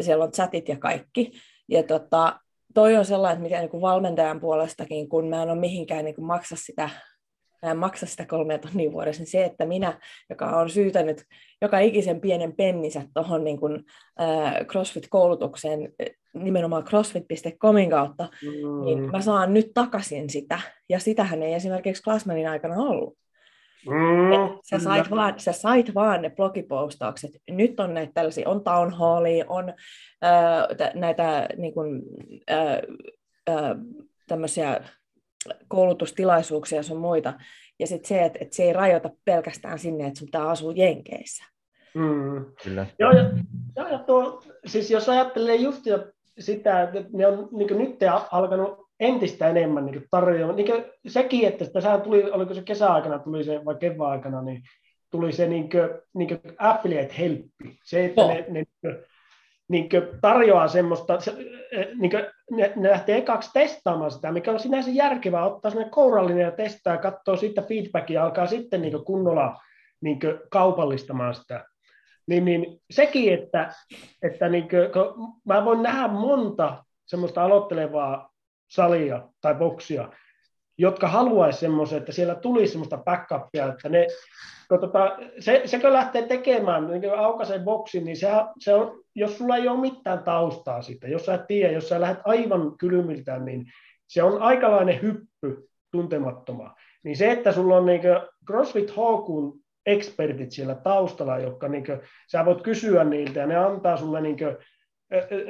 siellä 0.00 0.24
on 0.24 0.32
chatit 0.32 0.68
ja 0.68 0.76
kaikki. 0.76 1.32
Ja 1.68 1.82
tota, 1.82 2.40
toi 2.74 2.96
on 2.96 3.04
sellainen, 3.04 3.42
mikä 3.42 3.58
niin 3.58 3.70
kuin 3.70 3.80
valmentajan 3.80 4.40
puolestakin, 4.40 5.08
kun 5.08 5.28
mä 5.28 5.42
en 5.42 5.50
ole 5.50 5.58
mihinkään 5.58 6.04
niin 6.04 6.14
kuin 6.14 6.26
maksa 6.26 6.56
sitä 6.58 6.90
mä 7.62 7.70
en 7.70 7.76
maksa 7.76 8.06
sitä 8.06 8.26
kolmea 8.26 8.58
tonnia 8.58 8.92
vuodessa, 8.92 9.20
niin 9.20 9.30
se, 9.30 9.44
että 9.44 9.66
minä, 9.66 10.00
joka 10.30 10.46
on 10.46 10.70
syytänyt 10.70 11.24
joka 11.62 11.78
ikisen 11.78 12.20
pienen 12.20 12.52
pennisä 12.56 13.02
tuohon 13.14 13.44
niin 13.44 13.60
kuin, 13.60 13.84
äh, 14.20 14.54
CrossFit-koulutukseen 14.54 15.92
nimenomaan 16.34 16.84
crossfit.comin 16.84 17.90
kautta, 17.90 18.28
niin 18.42 18.66
mm. 18.66 18.84
niin 18.84 19.10
mä 19.10 19.20
saan 19.20 19.54
nyt 19.54 19.70
takaisin 19.74 20.30
sitä. 20.30 20.60
Ja 20.88 20.98
sitähän 20.98 21.42
ei 21.42 21.54
esimerkiksi 21.54 22.02
Glassmanin 22.02 22.48
aikana 22.48 22.74
ollut. 22.74 23.18
Mm, 23.86 24.58
sä, 24.70 24.78
sait 24.78 25.10
vaan, 25.10 25.40
sä 25.40 25.52
sait 25.52 25.94
vaan 25.94 26.22
ne 26.22 26.30
blogipostaukset. 26.30 27.30
Nyt 27.50 27.80
on 27.80 27.94
näitä 27.94 28.12
tällaisia, 28.14 28.48
on 28.48 28.64
town 28.64 28.90
hallia, 28.90 29.44
on 29.48 29.68
äh, 30.24 30.92
näitä 30.94 31.48
niin 31.56 31.74
kuin, 31.74 32.02
äh, 32.50 32.72
äh, 33.50 33.76
tämmöisiä 34.26 34.80
koulutustilaisuuksia 35.68 36.78
ja 36.78 36.82
sun 36.82 37.00
muita. 37.00 37.34
Ja 37.78 37.86
sitten 37.86 38.08
se, 38.08 38.24
että, 38.24 38.38
että 38.42 38.56
se 38.56 38.62
ei 38.62 38.72
rajoita 38.72 39.10
pelkästään 39.24 39.78
sinne, 39.78 40.06
että 40.06 40.18
sun 40.18 40.26
pitää 40.26 40.48
asua 40.48 40.72
Jenkeissä. 40.76 41.44
Mm. 41.94 42.44
Kyllä. 42.64 42.86
Joo, 42.98 43.12
ja, 43.12 43.30
ja, 43.76 43.88
ja 43.88 43.98
tuo, 43.98 44.42
siis 44.66 44.90
jos 44.90 45.08
ajattelee 45.08 45.56
just 45.56 45.82
sitä, 46.38 46.82
että 46.82 47.04
ne 47.12 47.26
on 47.26 47.48
niin 47.52 47.78
nyt 47.78 47.96
alkanut 48.30 48.88
entistä 49.00 49.48
enemmän 49.48 49.86
niin 49.86 50.06
tarjoamaan. 50.10 50.56
Niin 50.56 50.84
sekin, 51.06 51.48
että 51.48 51.64
sitä 51.64 51.80
sehän 51.80 52.02
tuli, 52.02 52.30
oliko 52.30 52.54
se 52.54 52.62
kesäaikana 52.62 53.18
tuli 53.18 53.44
se, 53.44 53.64
vai 53.64 53.74
kevään 53.80 54.10
aikana, 54.10 54.42
niin 54.42 54.62
tuli 55.10 55.32
se 55.32 55.48
niin 55.48 55.70
kuin, 55.70 55.88
niin 56.14 56.28
kuin 56.28 56.40
affiliate 56.58 57.14
helppi. 57.18 57.78
Se, 57.84 58.04
että 58.04 58.20
oh. 58.22 58.34
ne, 58.34 58.46
ne 58.48 58.64
niin 59.68 59.88
tarjoaa 60.20 60.68
semmoista, 60.68 61.20
se, 61.20 61.34
niin 61.98 62.12
ne, 62.50 62.72
ne 62.76 62.90
lähtee 62.90 63.16
ekaksi 63.16 63.50
testaamaan 63.52 64.10
sitä, 64.10 64.32
mikä 64.32 64.50
on 64.50 64.60
sinänsä 64.60 64.90
järkevää 64.90 65.44
ottaa 65.44 65.70
sellainen 65.70 65.92
kourallinen 65.92 66.44
ja 66.44 66.50
testaa 66.50 66.94
ja 66.94 67.00
katsoa 67.00 67.36
sitten 67.36 67.64
feedbackia 67.64 68.20
ja 68.20 68.24
alkaa 68.24 68.46
sitten 68.46 68.82
niin 68.82 69.04
kunnolla 69.04 69.60
niin 70.00 70.18
kaupallistamaan 70.50 71.34
sitä. 71.34 71.64
Niin, 72.26 72.44
niin 72.44 72.80
sekin, 72.90 73.34
että, 73.34 73.74
että 74.22 74.48
niin 74.48 74.68
kuin, 74.68 74.80
mä 75.44 75.64
voin 75.64 75.82
nähdä 75.82 76.08
monta 76.08 76.84
semmoista 77.06 77.44
aloittelevaa 77.44 78.30
salia 78.70 79.28
tai 79.40 79.54
boksia, 79.54 80.08
jotka 80.78 81.08
haluaisi 81.08 81.58
semmoisen, 81.58 81.98
että 81.98 82.12
siellä 82.12 82.34
tulisi 82.34 82.72
semmoista 82.72 82.98
backupia, 82.98 83.66
että 83.66 83.88
ne, 83.88 84.06
kun 84.68 84.80
tota, 84.80 85.16
se, 85.38 85.62
sekö 85.64 85.92
lähtee 85.92 86.22
tekemään, 86.22 86.86
niin 86.86 87.18
aukaisee 87.18 87.58
boksin, 87.58 88.04
niin 88.04 88.16
se, 88.16 88.28
se 88.58 88.74
on, 88.74 89.00
jos 89.14 89.38
sulla 89.38 89.56
ei 89.56 89.68
ole 89.68 89.80
mitään 89.80 90.24
taustaa 90.24 90.82
siitä, 90.82 91.08
jos 91.08 91.26
sä 91.26 91.34
et 91.34 91.46
tiedä, 91.46 91.72
jos 91.72 91.88
sä 91.88 92.00
lähdet 92.00 92.20
aivan 92.24 92.78
kylmiltään, 92.78 93.44
niin 93.44 93.66
se 94.08 94.22
on 94.22 94.42
aikalainen 94.42 95.02
hyppy 95.02 95.68
tuntemattomaa. 95.90 96.74
Niin 97.04 97.16
se, 97.16 97.32
että 97.32 97.52
sulla 97.52 97.76
on 97.76 97.86
niin 97.86 98.00
CrossFit 98.46 98.90
Hawkun 98.90 99.60
ekspertit 99.86 100.52
siellä 100.52 100.74
taustalla, 100.74 101.38
jotka 101.38 101.68
niin 101.68 101.86
kuin, 101.86 102.00
sä 102.32 102.44
voit 102.44 102.62
kysyä 102.62 103.04
niiltä 103.04 103.40
ja 103.40 103.46
ne 103.46 103.56
antaa 103.56 103.96
sulle 103.96 104.20
niin 104.20 104.38
kuin, 104.38 104.56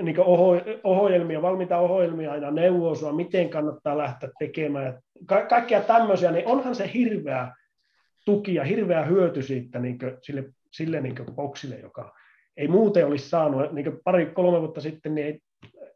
niin 0.03 0.21
oho, 0.21 0.61
ohjelmia, 0.85 1.43
valmiita 1.43 1.79
ohjelmia 1.79 2.33
aina 2.33 2.51
neuvoo 2.51 2.95
sua, 2.95 3.13
miten 3.13 3.51
kannattaa 3.51 3.99
lähteä 3.99 4.31
tekemään. 4.39 4.99
Ka- 5.27 5.47
kaikkia 5.47 5.81
tämmöisiä, 5.81 6.33
niin 6.33 6.47
onhan 6.47 6.75
se 6.75 6.91
hirveä 6.95 7.55
tuki 8.25 8.55
ja 8.55 8.65
hirveä 8.65 9.05
hyöty 9.05 9.43
siitä 9.43 9.79
niin 9.79 9.99
sille, 10.23 10.45
sille 10.73 11.01
niin 11.01 11.15
boksille, 11.35 11.79
joka 11.79 12.15
ei 12.57 12.69
muuten 12.69 13.07
olisi 13.07 13.29
saanut. 13.29 13.73
Niin 13.73 14.01
pari-kolme 14.05 14.61
vuotta 14.61 14.81
sitten 14.81 15.15
niin 15.15 15.27
ei 15.27 15.41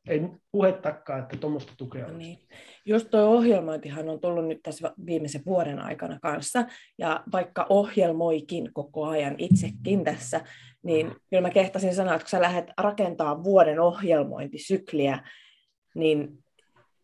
ei 0.08 0.20
puhettakaan, 0.52 1.22
että 1.22 1.36
tuommoista 1.36 1.72
tukea 1.76 2.06
no 2.06 2.16
niin. 2.16 2.38
Just 2.86 3.10
tuo 3.10 3.20
ohjelmointihan 3.20 4.08
on 4.08 4.20
tullut 4.20 4.46
nyt 4.46 4.58
tässä 4.62 4.92
viimeisen 5.06 5.42
vuoden 5.46 5.78
aikana 5.78 6.18
kanssa, 6.22 6.64
ja 6.98 7.24
vaikka 7.32 7.66
ohjelmoikin 7.68 8.70
koko 8.72 9.06
ajan 9.06 9.34
itsekin 9.38 10.04
tässä, 10.04 10.40
niin 10.82 11.06
mm. 11.06 11.14
kyllä 11.30 11.42
mä 11.42 11.50
kehtasin 11.50 11.94
sanoa, 11.94 12.14
että 12.14 12.24
kun 12.24 12.30
sä 12.30 12.40
lähdet 12.40 12.70
rakentaa 12.78 13.44
vuoden 13.44 13.80
ohjelmointisykliä, 13.80 15.28
niin 15.94 16.42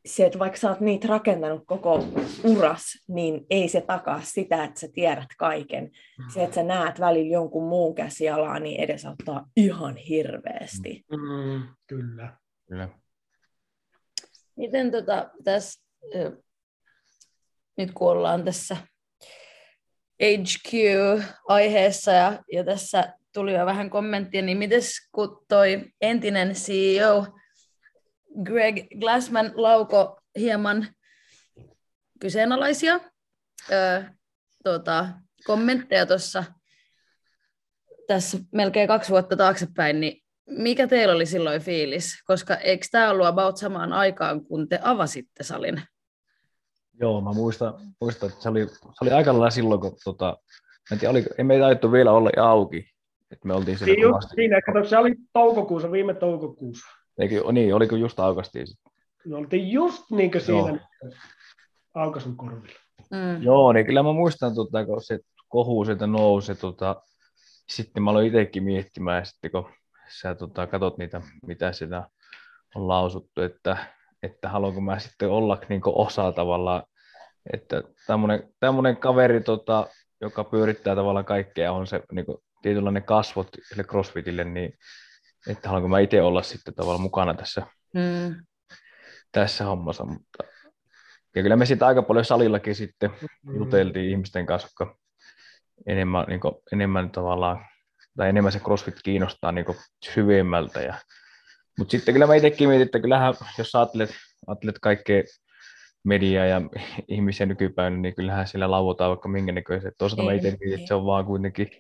se, 0.07 0.27
että 0.27 0.39
vaikka 0.39 0.59
sä 0.59 0.69
oot 0.69 0.81
niitä 0.81 1.09
rakentanut 1.09 1.63
koko 1.67 2.05
uras, 2.45 2.83
niin 3.09 3.47
ei 3.51 3.69
se 3.69 3.81
takaa 3.81 4.21
sitä, 4.23 4.65
että 4.65 4.81
sä 4.81 4.89
tiedät 4.93 5.29
kaiken. 5.39 5.91
Se, 6.35 6.45
että 6.45 6.55
sä 6.55 6.63
näet 6.63 7.01
välillä 7.01 7.33
jonkun 7.33 7.69
muun 7.69 7.95
käsialaa, 7.95 8.59
niin 8.59 8.81
edesauttaa 8.81 9.47
ihan 9.57 9.97
hirveästi. 9.97 11.05
Mm, 11.11 11.63
kyllä. 11.87 12.37
Kyllä. 12.69 12.89
Miten 14.57 14.91
tota, 14.91 15.31
tässä, 15.45 15.81
nyt 17.77 17.91
kun 17.95 18.11
ollaan 18.11 18.45
tässä 18.45 18.77
HQ-aiheessa 20.23 22.13
ja, 22.13 22.43
ja 22.53 22.65
tässä 22.65 23.15
tuli 23.35 23.55
jo 23.55 23.67
vähän 23.67 23.91
kommenttia, 23.91 24.43
niin 24.43 24.59
miten 24.59 24.81
kun 25.13 25.45
toi 25.49 25.85
entinen 26.01 26.53
CEO 26.53 27.27
Greg 28.45 28.77
Glassman 29.01 29.53
lauko 29.55 30.21
hieman 30.39 30.89
kyseenalaisia 32.21 33.01
ö, 33.73 34.05
tota, 34.65 35.09
kommentteja 35.45 36.07
tuossa 36.07 36.45
tässä 38.07 38.39
melkein 38.53 38.89
kaksi 38.89 39.11
vuotta 39.11 39.37
taaksepäin, 39.37 40.01
niin 40.01 40.23
mikä 40.49 40.87
teillä 40.87 41.15
oli 41.15 41.27
silloin 41.27 41.61
fiilis? 41.61 42.23
Koska 42.27 42.57
eikö 42.57 42.87
tämä 42.91 43.11
ollut 43.11 43.27
about 43.27 43.57
samaan 43.57 43.93
aikaan, 43.93 44.45
kun 44.45 44.69
te 44.69 44.81
avasitte 44.83 45.43
salin? 45.43 45.83
Joo, 47.01 47.21
mä 47.21 47.33
muistan, 47.33 47.75
muistan 48.01 48.29
että 48.29 48.43
se 48.43 48.49
oli, 48.49 48.67
se 48.69 49.03
oli 49.03 49.11
aika 49.11 49.33
lailla 49.33 49.51
silloin, 49.51 49.81
kun 49.81 49.97
tota, 50.05 50.37
en 50.93 50.99
tiedä, 50.99 51.11
oli, 51.11 51.25
ei 51.39 51.45
meitä 51.45 51.67
ajettu 51.67 51.93
vielä 51.93 52.13
olla 52.13 52.31
auki. 52.37 52.91
Että 53.31 53.49
me 53.49 53.55
oltiin 53.55 53.79
siinä, 53.79 54.03
just, 54.03 54.29
siinä 54.35 54.61
kato, 54.63 54.85
se 54.85 54.99
oli 54.99 55.15
toukokuussa, 55.33 55.93
viime 55.93 56.15
toukokuussa. 56.15 56.87
Eikö, 57.19 57.53
niin, 57.53 57.75
oliko 57.75 57.97
just 57.97 58.21
aukastiin 58.21 58.67
sitten? 58.67 58.93
Me 59.25 59.37
oltiin 59.37 59.73
just 59.73 60.11
niin 60.11 60.31
kuin 60.31 60.43
siinä 60.43 60.89
aukaisun 61.95 62.37
korvilla. 62.37 62.79
Mm. 63.11 63.43
Joo, 63.43 63.73
niin 63.73 63.87
kyllä 63.87 64.03
mä 64.03 64.13
muistan, 64.13 64.55
tota, 64.55 64.87
kun 64.87 65.03
se 65.03 65.19
kohu 65.49 65.85
sieltä 65.85 66.07
nousi, 66.07 66.55
tota, 66.55 67.03
sitten 67.69 68.03
mä 68.03 68.11
aloin 68.11 68.27
itsekin 68.27 68.63
miettimään, 68.63 69.27
sitten 69.27 69.51
kun 69.51 69.71
sä 70.09 70.35
tota, 70.35 70.67
katsot 70.67 70.99
niitä, 70.99 71.21
mitä 71.47 71.73
sitä 71.73 72.09
on 72.75 72.89
lausuttu, 72.89 73.41
että, 73.41 73.77
että 74.23 74.49
haluanko 74.49 74.81
mä 74.81 74.99
sitten 74.99 75.31
olla 75.31 75.59
niin 75.69 75.81
osa 75.85 76.33
tavallaan, 76.33 76.83
että 77.53 77.83
tämmöinen 78.61 78.97
kaveri, 78.97 79.41
tota, 79.41 79.87
joka 80.21 80.45
pyörittää 80.45 80.95
tavallaan 80.95 81.25
kaikkea, 81.25 81.73
on 81.73 81.87
se 81.87 82.03
niin 82.13 82.27
kuin, 82.27 82.39
tietynlainen 82.63 83.03
kasvot 83.03 83.49
sille 83.69 83.85
crossfitille, 83.85 84.45
niin 84.45 84.73
että 85.49 85.69
haluanko 85.69 85.89
mä 85.89 85.99
itse 85.99 86.23
olla 86.23 86.43
sitten 86.43 86.75
tavallaan 86.75 87.03
mukana 87.03 87.35
tässä, 87.35 87.63
mm. 87.95 88.35
tässä 89.33 89.65
hommassa, 89.65 90.05
mutta 90.05 90.45
ja 91.37 91.43
kyllä 91.43 91.57
me 91.57 91.67
sitten 91.67 91.89
aika 91.89 92.03
paljon 92.03 92.25
salillakin 92.25 92.75
sitten 92.75 93.11
mm. 93.47 93.57
juteltiin 93.57 94.11
ihmisten 94.11 94.47
kanssa, 94.47 94.69
jotka 94.69 94.97
enemmän, 95.87 96.25
niin 96.29 96.41
kuin, 96.41 96.55
enemmän 96.73 97.11
tavallaan 97.11 97.67
tai 98.19 98.29
enemmän 98.29 98.53
se 98.53 98.59
CrossFit 98.59 98.95
kiinnostaa 99.05 99.53
niin 99.53 99.67
syvemmältä. 100.15 100.81
Ja, 100.81 100.95
mutta 101.79 101.93
sitten 101.93 102.15
kyllä 102.15 102.27
mä 102.27 102.35
itsekin 102.35 102.69
mietin, 102.69 102.87
että 102.87 103.01
kyllähän, 103.01 103.35
jos 103.59 103.75
ajattelet, 103.75 104.11
ajattelet 104.47 104.79
kaikkea 104.79 105.23
mediaa 106.05 106.47
ja 106.47 106.63
ihmisiä 107.09 107.47
nykypäivänä, 107.47 107.97
niin 107.97 108.15
kyllähän 108.15 108.47
siellä 108.47 108.71
lauotaan 108.71 109.09
vaikka 109.09 109.29
minkä 109.29 109.53
näköiset. 109.53 109.95
Toisaalta 109.99 110.25
mä 110.25 110.33
itse 110.33 110.51
mietin, 110.51 110.75
että 110.75 110.87
se 110.87 110.95
on 110.95 111.07
vaan 111.07 111.25
kuitenkin, 111.25 111.71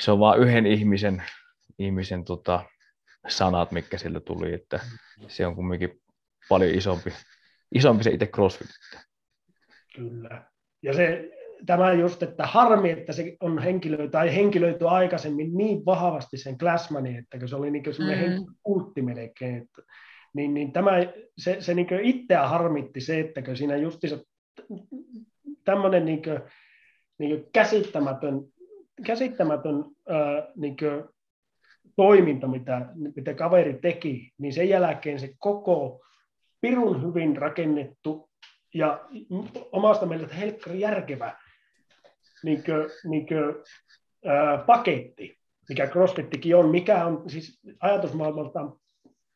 se 0.00 0.10
on 0.10 0.18
vaan 0.18 0.38
yhden 0.38 0.66
ihmisen, 0.66 1.22
ihmisen 1.78 2.24
tota, 2.24 2.64
sanat, 3.28 3.72
mikä 3.72 3.98
sieltä 3.98 4.20
tuli, 4.20 4.54
että 4.54 4.80
se 5.28 5.46
on 5.46 5.56
kuitenkin 5.56 6.02
paljon 6.48 6.74
isompi, 6.74 7.12
isompi 7.74 8.04
se 8.04 8.10
itse 8.10 8.26
CrossFit. 8.26 8.68
Kyllä. 9.96 10.42
Ja 10.82 10.94
se 10.94 11.30
tämä 11.66 11.92
just, 11.92 12.22
että 12.22 12.46
harmi, 12.46 12.90
että 12.90 13.12
se 13.12 13.36
on 13.40 13.58
henkilö, 13.58 14.08
tai 14.08 14.34
henkilöity 14.34 14.88
aikaisemmin 14.88 15.56
niin 15.56 15.84
vahvasti 15.86 16.36
sen 16.36 16.56
Glassmanin, 16.58 17.16
että 17.16 17.46
se 17.46 17.56
oli 17.56 17.70
niin 17.70 17.94
semmoinen 17.94 18.40
mm. 18.40 18.46
kultti 18.62 19.02
melkein, 19.02 19.56
että, 19.56 19.82
niin, 20.34 20.54
niin 20.54 20.72
tämä, 20.72 20.92
se, 21.38 21.56
se 21.60 21.74
niin 21.74 21.86
itseä 22.02 22.48
harmitti 22.48 23.00
se, 23.00 23.20
että 23.20 23.54
siinä 23.54 23.76
justiinsa 23.76 24.18
tämmöinen 25.64 26.04
niin 26.04 26.22
kuin, 26.22 26.40
niin 27.18 27.30
kuin 27.30 27.50
käsittämätön, 27.52 28.40
käsittämätön 29.06 29.84
ää, 30.08 30.48
niin 30.56 30.76
kuin 30.76 31.04
toiminta, 31.96 32.46
mitä, 32.46 32.86
mitä 33.16 33.34
kaveri 33.34 33.78
teki, 33.82 34.32
niin 34.38 34.52
sen 34.52 34.68
jälkeen 34.68 35.20
se 35.20 35.34
koko 35.38 36.00
pirun 36.60 37.02
hyvin 37.02 37.36
rakennettu 37.36 38.30
ja 38.74 39.08
omasta 39.72 40.06
mielestä 40.06 40.34
helkkari 40.34 40.80
järkevä 40.80 41.36
niin 42.44 42.64
kuin, 42.64 42.90
niin 43.10 43.26
kuin, 43.26 43.54
ää, 44.24 44.58
paketti, 44.58 45.38
mikä 45.68 45.86
CrossFittikin 45.86 46.56
on, 46.56 46.68
mikä 46.68 47.04
on 47.04 47.30
siis 47.30 47.60
ajatusmaailmalta 47.80 48.70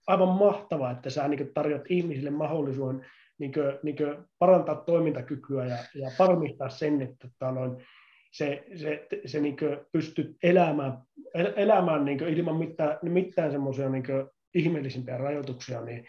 aivan 0.07 0.29
mahtavaa, 0.29 0.91
että 0.91 1.11
sä 1.11 1.29
niin 1.29 1.55
tarjoat 1.55 1.83
ihmisille 1.89 2.31
mahdollisuuden 2.31 3.07
niin 3.39 3.53
kuin, 3.53 3.79
niin 3.83 3.97
kuin 3.97 4.17
parantaa 4.39 4.75
toimintakykyä 4.75 5.67
ja, 5.67 5.77
ja 5.95 6.11
varmistaa 6.19 6.69
sen, 6.69 7.03
että 7.03 7.29
tota, 7.29 7.53
noin, 7.53 7.87
se, 8.33 8.65
se, 8.77 9.07
se 9.27 9.41
niin 9.41 9.57
pystyt 9.93 10.37
elämään, 10.43 10.99
elämään 11.57 12.05
niin 12.05 12.21
ilman 12.21 12.57
mitään, 12.57 12.99
mitään 13.03 13.51
semmoisia 13.51 13.89
niin 13.89 14.05
ihmeellisimpiä 14.55 15.19
rajoituksia, 15.19 15.81
niin, 15.81 16.09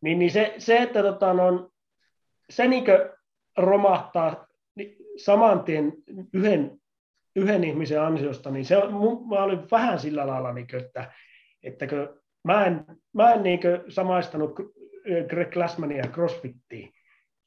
niin, 0.00 0.18
niin 0.18 0.30
se, 0.30 0.54
se, 0.58 0.76
että 0.76 1.02
tota, 1.02 1.34
noin, 1.34 1.68
se 2.50 2.68
niin 2.68 2.84
romahtaa 3.56 4.46
saman 5.16 5.64
tien 5.64 5.92
yhden, 6.32 6.80
yhden 7.36 7.64
ihmisen 7.64 8.02
ansiosta, 8.02 8.50
niin 8.50 8.64
se, 8.64 8.76
mä 9.30 9.42
olin 9.42 9.70
vähän 9.70 9.98
sillä 9.98 10.26
lailla, 10.26 10.52
niin 10.52 10.66
kuin, 10.66 10.84
että, 10.84 11.12
että 11.62 11.86
mä 12.44 12.66
en, 12.66 12.84
mä 13.12 13.32
en 13.32 13.42
niin 13.42 13.60
samaistanut 13.88 14.56
Greg 15.28 15.50
Glassmania 15.50 15.96
ja 15.96 16.10
CrossFittiin, 16.10 16.92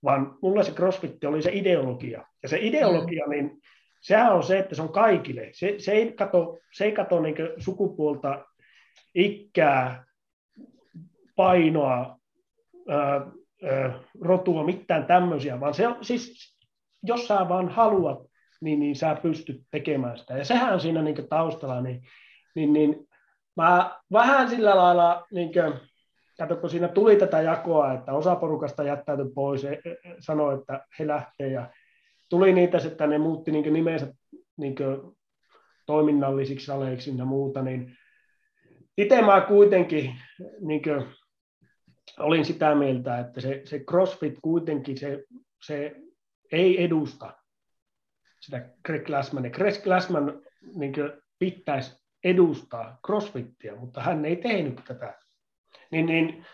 vaan 0.04 0.38
mulla 0.42 0.64
se 0.64 0.72
CrossFit 0.72 1.24
oli 1.24 1.42
se 1.42 1.52
ideologia. 1.54 2.26
Ja 2.44 2.50
se 2.50 2.58
ideologia, 2.62 3.26
mm. 3.26 3.32
niin 3.32 3.62
sehän 4.02 4.34
on 4.34 4.44
se, 4.44 4.60
että 4.60 4.76
se 4.76 4.82
on 4.82 4.92
kaikille. 4.92 5.50
Se, 5.54 5.76
se 5.78 5.92
ei 5.92 6.14
kato, 6.14 6.60
se 6.74 6.86
ei 6.86 6.92
kato 6.92 7.20
niin 7.20 7.36
sukupuolta, 7.58 8.46
ikää, 9.16 10.06
painoa, 11.36 12.20
ää, 12.88 13.14
ää, 13.64 14.00
rotua, 14.22 14.66
mitään 14.66 15.06
tämmöisiä, 15.06 15.60
vaan 15.60 15.74
se 15.74 15.88
on 15.88 15.98
siis, 16.02 16.55
jos 17.08 17.28
sä 17.28 17.50
vaan 17.50 17.70
haluat, 17.70 18.20
niin, 18.62 18.80
niin 18.80 18.96
sä 18.96 19.18
pystyt 19.22 19.62
tekemään 19.72 20.18
sitä. 20.18 20.38
Ja 20.38 20.46
sehän 20.46 20.80
siinä 20.80 21.02
niin 21.02 21.28
taustalla, 21.30 21.82
niin, 21.82 22.02
niin, 22.56 22.74
niin 22.74 23.08
mä 23.56 24.00
vähän 24.12 24.50
sillä 24.50 24.78
lailla, 24.78 25.28
niin 25.32 25.54
kuin, 25.54 25.74
kato, 26.38 26.56
kun 26.56 26.70
siinä 26.70 26.88
tuli 26.88 27.16
tätä 27.16 27.42
jakoa, 27.42 27.94
että 27.94 28.14
osa 28.14 28.36
porukasta 28.36 28.84
jättäytyi 28.84 29.32
pois, 29.36 29.66
e, 29.66 29.72
e, 29.72 29.80
sanoi, 30.20 30.60
että 30.60 30.86
he 31.00 31.08
lähtee 31.08 31.48
ja 31.48 31.70
tuli 32.30 32.54
niitä, 32.54 32.78
että 32.88 33.08
ne 33.08 33.18
muutti 33.18 33.52
niin 33.52 33.74
nimensä 33.74 34.14
niin 34.58 34.76
toiminnallisiksi 35.86 36.66
saleiksi 36.66 37.18
ja 37.18 37.26
muuta, 37.26 37.62
niin 37.62 37.98
itse 38.98 39.22
mä 39.22 39.42
kuitenkin 39.42 40.16
niin 40.60 40.82
olin 42.20 42.46
sitä 42.46 42.76
mieltä, 42.76 43.20
että 43.20 43.42
se, 43.42 43.62
se 43.66 43.80
CrossFit 43.80 44.36
kuitenkin 44.42 44.98
se, 44.98 45.24
se 45.66 45.96
ei 46.56 46.84
edusta 46.84 47.34
sitä 48.42 48.70
Greg 48.86 49.06
Glassmania. 49.06 49.52
Greg 49.52 49.84
Glassman 49.84 50.42
niin 50.76 50.94
pitäisi 51.40 52.06
edustaa 52.24 53.00
CrossFittia, 53.06 53.76
mutta 53.76 54.02
hän 54.02 54.26
ei 54.26 54.36
tehnyt 54.36 54.82
tätä. 54.88 55.20
Niin, 55.92 56.06
niin 56.06 56.46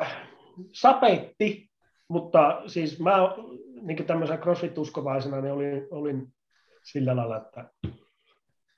äh, 0.00 0.28
sapetti, 0.72 1.70
mutta 2.08 2.62
siis 2.66 3.00
mä 3.00 3.16
niin 3.82 4.06
tämmöisenä 4.06 4.40
CrossFit-uskovaisena 4.40 5.40
niin 5.40 5.52
olin, 5.52 5.88
olin 5.90 6.34
sillä 6.84 7.16
lailla, 7.16 7.36
että, 7.36 7.70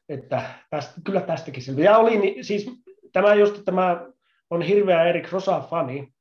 että 0.08 0.42
tästä, 0.70 1.00
kyllä 1.04 1.20
tästäkin 1.20 1.62
selviää. 1.62 1.92
Ja 1.92 1.98
olin, 1.98 2.44
siis 2.44 2.70
tämä 3.12 3.34
just 3.34 3.64
tämä 3.64 4.06
on 4.50 4.62
hirveä 4.62 5.04
Erik 5.04 5.32
Rosa-fani, 5.32 6.12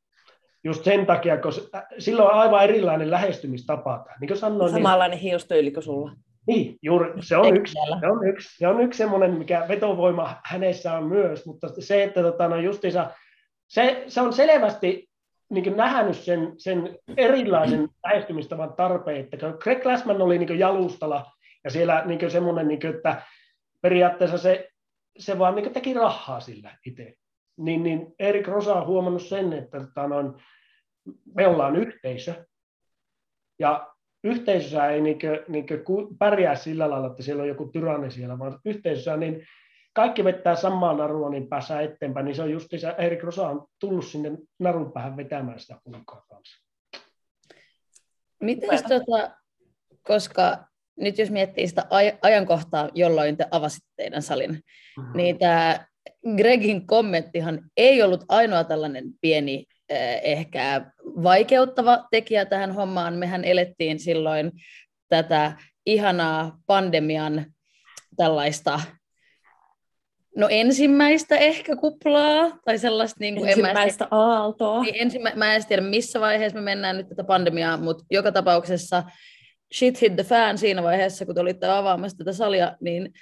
just 0.64 0.84
sen 0.84 1.06
takia, 1.06 1.38
koska 1.38 1.84
sillä 2.00 2.24
on 2.24 2.40
aivan 2.40 2.64
erilainen 2.64 3.12
lähestymistapa. 3.12 4.06
Niin 4.20 4.28
kuin 4.28 4.38
sanoin, 4.38 4.74
niin- 4.74 4.84
Samanlainen 4.84 5.18
niin, 5.18 5.30
hiustyyli 5.30 5.72
kuin 5.72 5.84
sulla. 5.84 6.12
Niin, 6.48 6.78
juuri, 6.82 7.12
se 7.22 7.38
on, 7.38 7.58
yksi, 7.58 7.74
se 8.00 8.08
on 8.08 8.28
yksi, 8.28 8.58
se 8.58 8.68
on 8.68 8.82
yksi 8.82 8.98
semmoinen, 8.98 9.34
mikä 9.34 9.66
vetovoima 9.68 10.36
hänessä 10.46 10.94
on 10.94 11.04
myös, 11.04 11.46
mutta 11.46 11.68
se, 11.80 12.04
että 12.04 12.22
tota, 12.22 12.48
no 12.48 12.56
justiinsa, 12.56 13.12
se, 13.68 14.04
se 14.08 14.22
on 14.22 14.34
selvästi 14.34 15.10
niin 15.50 15.78
nähnyt 15.78 16.18
sen, 16.18 16.54
sen 16.58 16.98
erilaisen 17.18 17.90
lähestymistavan 18.06 18.74
tarpeen, 18.74 19.28
että 19.32 19.54
Greg 19.60 19.82
Glassman 19.82 20.22
oli 20.22 20.38
niin 20.38 20.60
jalustalla 20.60 21.26
ja 21.64 21.70
siellä 21.70 22.04
niin 22.06 22.32
semmoinen, 22.32 22.68
niin 22.68 22.80
kuin, 22.80 22.96
että 22.96 23.22
periaatteessa 23.82 24.38
se, 24.38 24.70
se 25.18 25.40
vaan 25.40 25.56
niin 25.56 25.74
teki 25.74 25.94
rahaa 25.94 26.40
sillä 26.40 26.78
itse. 26.86 27.14
Niin, 27.60 27.84
niin 27.84 28.16
Erik 28.20 28.48
Rosa 28.48 28.76
on 28.76 28.88
huomannut 28.88 29.26
sen, 29.26 29.54
että 29.54 29.80
tota, 29.80 30.08
noin, 30.08 30.34
me 31.36 31.48
ollaan 31.48 31.76
yhteisö, 31.76 32.46
ja 33.60 33.94
yhteisössä 34.24 34.88
ei 34.88 35.02
niinkö, 35.02 35.46
niinkö 35.48 35.84
pärjää 36.20 36.56
sillä 36.56 36.90
lailla, 36.90 37.08
että 37.08 37.24
siellä 37.24 37.42
on 37.42 37.50
joku 37.50 37.66
tyranni 37.66 38.12
siellä, 38.12 38.40
vaan 38.40 38.60
yhteisössä 38.66 39.18
niin 39.18 39.46
kaikki 39.94 40.24
vettää 40.24 40.56
samaa 40.56 40.94
narua, 40.94 41.30
niin 41.30 41.48
pääsee 41.48 41.84
eteenpäin, 41.84 42.26
niin 42.26 42.36
se 42.36 42.42
on 42.42 42.52
just 42.52 42.68
se, 42.78 42.96
Erik 42.98 43.24
Rosa 43.24 43.50
on 43.50 43.68
tullut 43.80 44.06
sinne 44.06 44.32
narun 44.60 44.92
päähän 44.92 45.18
vetämään 45.18 45.60
sitä 45.60 45.80
pulkkaa 45.84 46.26
kanssa. 46.30 46.66
Miten 48.42 48.70
tota, 48.70 49.32
koska 50.08 50.58
nyt 50.96 51.18
jos 51.18 51.32
miettii 51.32 51.68
sitä 51.68 51.82
aj- 51.82 52.18
ajankohtaa, 52.22 52.90
jolloin 52.94 53.38
te 53.38 53.48
avasitte 53.52 53.90
teidän 53.96 54.22
salin, 54.22 54.52
mm-hmm. 54.52 55.18
niin 55.18 55.40
tämä 55.40 55.89
Gregin 56.38 56.88
kommenttihan 56.88 57.62
ei 57.78 58.02
ollut 58.02 58.26
ainoa 58.30 58.64
tällainen 58.64 59.06
pieni 59.22 59.66
eh, 59.90 60.22
ehkä 60.24 60.92
vaikeuttava 61.06 62.08
tekijä 62.12 62.46
tähän 62.46 62.72
hommaan. 62.72 63.14
Mehän 63.14 63.44
elettiin 63.44 64.00
silloin 64.00 64.52
tätä 65.10 65.54
ihanaa 65.86 66.58
pandemian 66.66 67.46
tällaista 68.18 68.80
No 70.38 70.48
ensimmäistä 70.50 71.38
ehkä 71.38 71.76
kuplaa, 71.76 72.60
tai 72.66 72.78
sellaista... 72.78 73.18
Niin 73.20 73.36
kuin 73.36 73.50
ensimmäistä 73.50 74.04
en 74.04 74.08
mä 74.12 74.18
aaltoa. 74.18 74.84
Niin 74.84 74.96
ensimmä, 74.98 75.32
mä 75.36 75.56
en 75.56 75.66
tiedä, 75.66 75.82
missä 75.82 76.20
vaiheessa 76.20 76.58
me 76.60 76.64
mennään 76.64 76.98
nyt 76.98 77.10
tätä 77.10 77.24
pandemiaa, 77.24 77.78
mutta 77.78 78.04
joka 78.12 78.32
tapauksessa 78.32 79.04
shit 79.76 80.02
hit 80.02 80.16
the 80.16 80.24
fan 80.24 80.58
siinä 80.58 80.84
vaiheessa, 80.84 81.26
kun 81.26 81.36
te 81.36 81.42
olitte 81.42 81.68
avaamassa 81.68 82.18
tätä 82.18 82.34
salia, 82.34 82.76
niin 82.82 83.14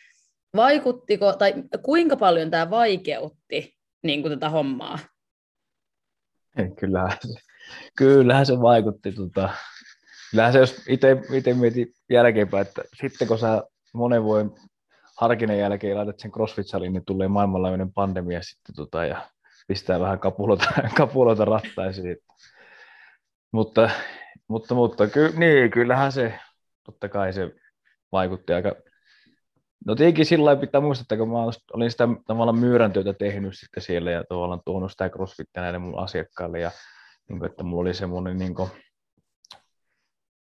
vaikuttiko, 0.57 1.33
tai 1.33 1.53
kuinka 1.81 2.17
paljon 2.17 2.51
tämä 2.51 2.69
vaikeutti 2.69 3.77
niin 4.03 4.21
kuin 4.21 4.31
tätä 4.31 4.49
hommaa? 4.49 4.99
Kyllähän 6.79 7.17
se, 7.21 7.33
kyllähän 7.97 8.45
se 8.45 8.61
vaikutti. 8.61 9.11
Tota, 9.11 9.49
kyllähän 10.31 10.53
se, 10.53 10.59
jos 10.59 10.85
itse 10.87 11.17
mietin 11.53 11.93
jälkeenpäin, 12.09 12.67
että 12.67 12.83
sitten 13.01 13.27
kun 13.27 13.39
sä 13.39 13.63
monen 13.93 14.23
vuoden 14.23 14.51
harkinnan 15.17 15.57
jälkeen 15.57 15.97
laitat 15.97 16.19
sen 16.19 16.31
CrossFit-salin, 16.31 16.93
niin 16.93 17.05
tulee 17.05 17.27
maailmanlaajuinen 17.27 17.93
pandemia 17.93 18.41
sitten 18.41 18.75
tota, 18.75 19.05
ja 19.05 19.29
pistää 19.67 19.99
vähän 19.99 20.19
kapulota, 20.19 20.65
kapulota 20.97 21.45
rattaisiin. 21.45 22.17
Mutta, 23.51 23.89
mutta, 24.47 24.75
mutta 24.75 25.07
ky, 25.07 25.33
niin, 25.37 25.71
kyllähän 25.71 26.11
se, 26.11 26.39
totta 26.83 27.09
kai 27.09 27.33
se 27.33 27.51
vaikutti 28.11 28.53
aika 28.53 28.75
No 29.87 29.95
tietenkin 29.95 30.25
sillä 30.25 30.55
pitää 30.55 30.81
muistaa, 30.81 31.01
että 31.01 31.17
kun 31.17 31.29
mä 31.29 31.37
olin 31.73 31.91
sitä 31.91 32.07
tavallaan 32.25 32.59
myyrän 32.59 32.93
työtä 32.93 33.13
tehnyt 33.13 33.57
sitten 33.57 33.83
siellä 33.83 34.11
ja 34.11 34.23
tavallaan 34.29 34.61
tuonut 34.65 34.91
sitä 34.91 35.09
crossfittiä 35.09 35.61
näille 35.63 35.79
mun 35.79 35.99
asiakkaille 35.99 36.59
ja 36.59 36.71
niin 37.29 37.39
kuin, 37.39 37.51
että 37.51 37.63
mulla 37.63 37.81
oli 37.81 37.93
semmoinen 37.93 38.37
niin 38.37 38.55
kuin, 38.55 38.69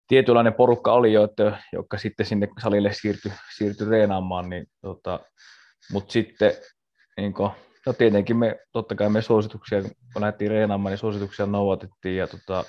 tietynlainen 0.08 0.54
porukka 0.54 0.92
oli 0.92 1.12
jo, 1.12 1.24
että, 1.24 1.62
jotka 1.72 1.98
sitten 1.98 2.26
sinne 2.26 2.48
salille 2.62 2.92
siirtyi, 2.92 3.32
siirtyi 3.56 3.88
reenaamaan, 3.90 4.50
niin, 4.50 4.66
tota, 4.80 5.20
mutta 5.92 6.12
sitten 6.12 6.52
niin 7.16 7.34
kuin, 7.34 7.50
no 7.86 7.92
tietenkin 7.92 8.36
me, 8.36 8.58
totta 8.72 8.94
kai 8.94 9.08
me 9.08 9.22
suosituksia, 9.22 9.82
kun 9.82 10.22
lähdettiin 10.22 10.50
reenaamaan, 10.50 10.92
niin 10.92 10.98
suosituksia 10.98 11.46
noudatettiin 11.46 12.16
ja 12.16 12.26
tota, 12.26 12.64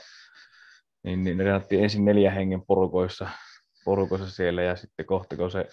niin, 1.04 1.24
niin 1.24 1.40
reenattiin 1.40 1.84
ensin 1.84 2.06
neljä 2.06 2.32
hengen 2.32 2.62
porukoissa, 2.66 3.30
porukoissa 3.86 4.30
siellä 4.30 4.62
ja 4.62 4.76
sitten 4.76 5.06
kohta 5.06 5.38
kun 5.38 5.52
se 5.52 5.68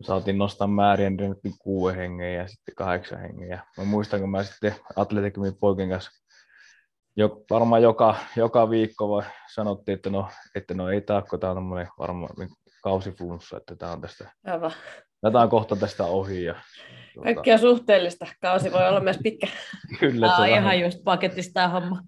saatiin 0.00 0.38
nostaa 0.38 0.66
määriä, 0.66 1.10
niin 1.10 1.20
rennettiin 1.20 1.54
kuuden 1.58 1.96
hengen 1.96 2.34
ja 2.34 2.48
sitten 2.48 2.74
kahdeksan 2.74 3.20
hengen. 3.20 3.48
Ja 3.48 3.58
mä 3.78 3.84
muistan, 3.84 4.20
kun 4.20 4.30
mä 4.30 4.42
sitten 4.42 4.74
Atleticumin 4.96 5.56
poikien 5.60 5.90
kanssa 5.90 6.10
jo, 7.16 7.44
varmaan 7.50 7.82
joka, 7.82 8.16
joka 8.36 8.70
viikko 8.70 9.08
voi, 9.08 9.22
sanottiin, 9.54 9.94
että 9.94 10.10
no, 10.10 10.28
että 10.54 10.74
no 10.74 10.90
ei 10.90 11.00
taakko, 11.00 11.38
tämä 11.38 11.52
on 11.52 11.86
varmaan 11.98 12.30
kausiflunssa, 12.82 13.56
että 13.56 13.76
tämä 13.76 13.92
on 13.92 14.00
tästä, 14.00 14.30
Aivan. 14.46 14.72
tämä 15.22 15.40
on 15.40 15.48
kohta 15.48 15.76
tästä 15.76 16.04
ohi. 16.04 16.44
Ja, 16.44 16.54
tuota... 17.14 17.24
Kaikki 17.24 17.52
on 17.52 17.58
suhteellista, 17.58 18.26
kausi 18.42 18.72
voi 18.72 18.88
olla 18.88 19.00
myös 19.00 19.18
pitkä. 19.22 19.46
Kyllä. 20.00 20.26
Tämä 20.26 20.38
on 20.38 20.48
ihan 20.48 20.64
vähän... 20.64 20.80
just 20.80 20.98
paketista 21.04 21.52
tämä 21.52 21.68
homma. 21.68 22.02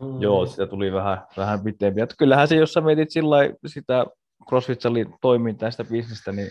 Mm. 0.00 0.22
Joo, 0.22 0.46
sitä 0.46 0.66
tuli 0.66 0.92
vähän, 0.92 1.18
vähän 1.36 1.60
pitempi. 1.64 2.00
Kyllähän 2.18 2.48
se, 2.48 2.56
jos 2.56 2.72
sä 2.72 2.80
mietit 2.80 3.10
sillä 3.10 3.36
sitä 3.66 4.06
CrossFit 4.48 4.80
toimintaa, 5.20 5.70
sitä 5.70 5.84
bisnestä, 5.84 6.32
niin, 6.32 6.50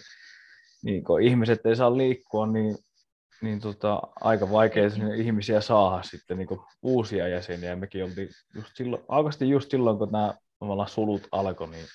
niin 0.85 1.03
kun 1.03 1.21
ihmiset 1.21 1.65
ei 1.65 1.75
saa 1.75 1.97
liikkua, 1.97 2.47
niin 2.47 2.75
niin 3.41 3.59
tota, 3.59 4.01
aika 4.21 4.51
vaikea 4.51 4.83
ihmisiä 5.15 5.61
saada 5.61 6.03
sitten 6.03 6.37
niin 6.37 6.47
uusia 6.81 7.27
jäseniä. 7.27 7.75
Mekin 7.75 8.03
oltiin 8.03 8.29
just 8.55 8.69
silloin, 8.73 9.03
aukasti 9.07 9.49
just 9.49 9.71
silloin, 9.71 9.97
kun 9.97 10.11
nämä 10.11 10.33
sulut 10.87 11.27
alkoi, 11.31 11.67
niin, 11.67 11.85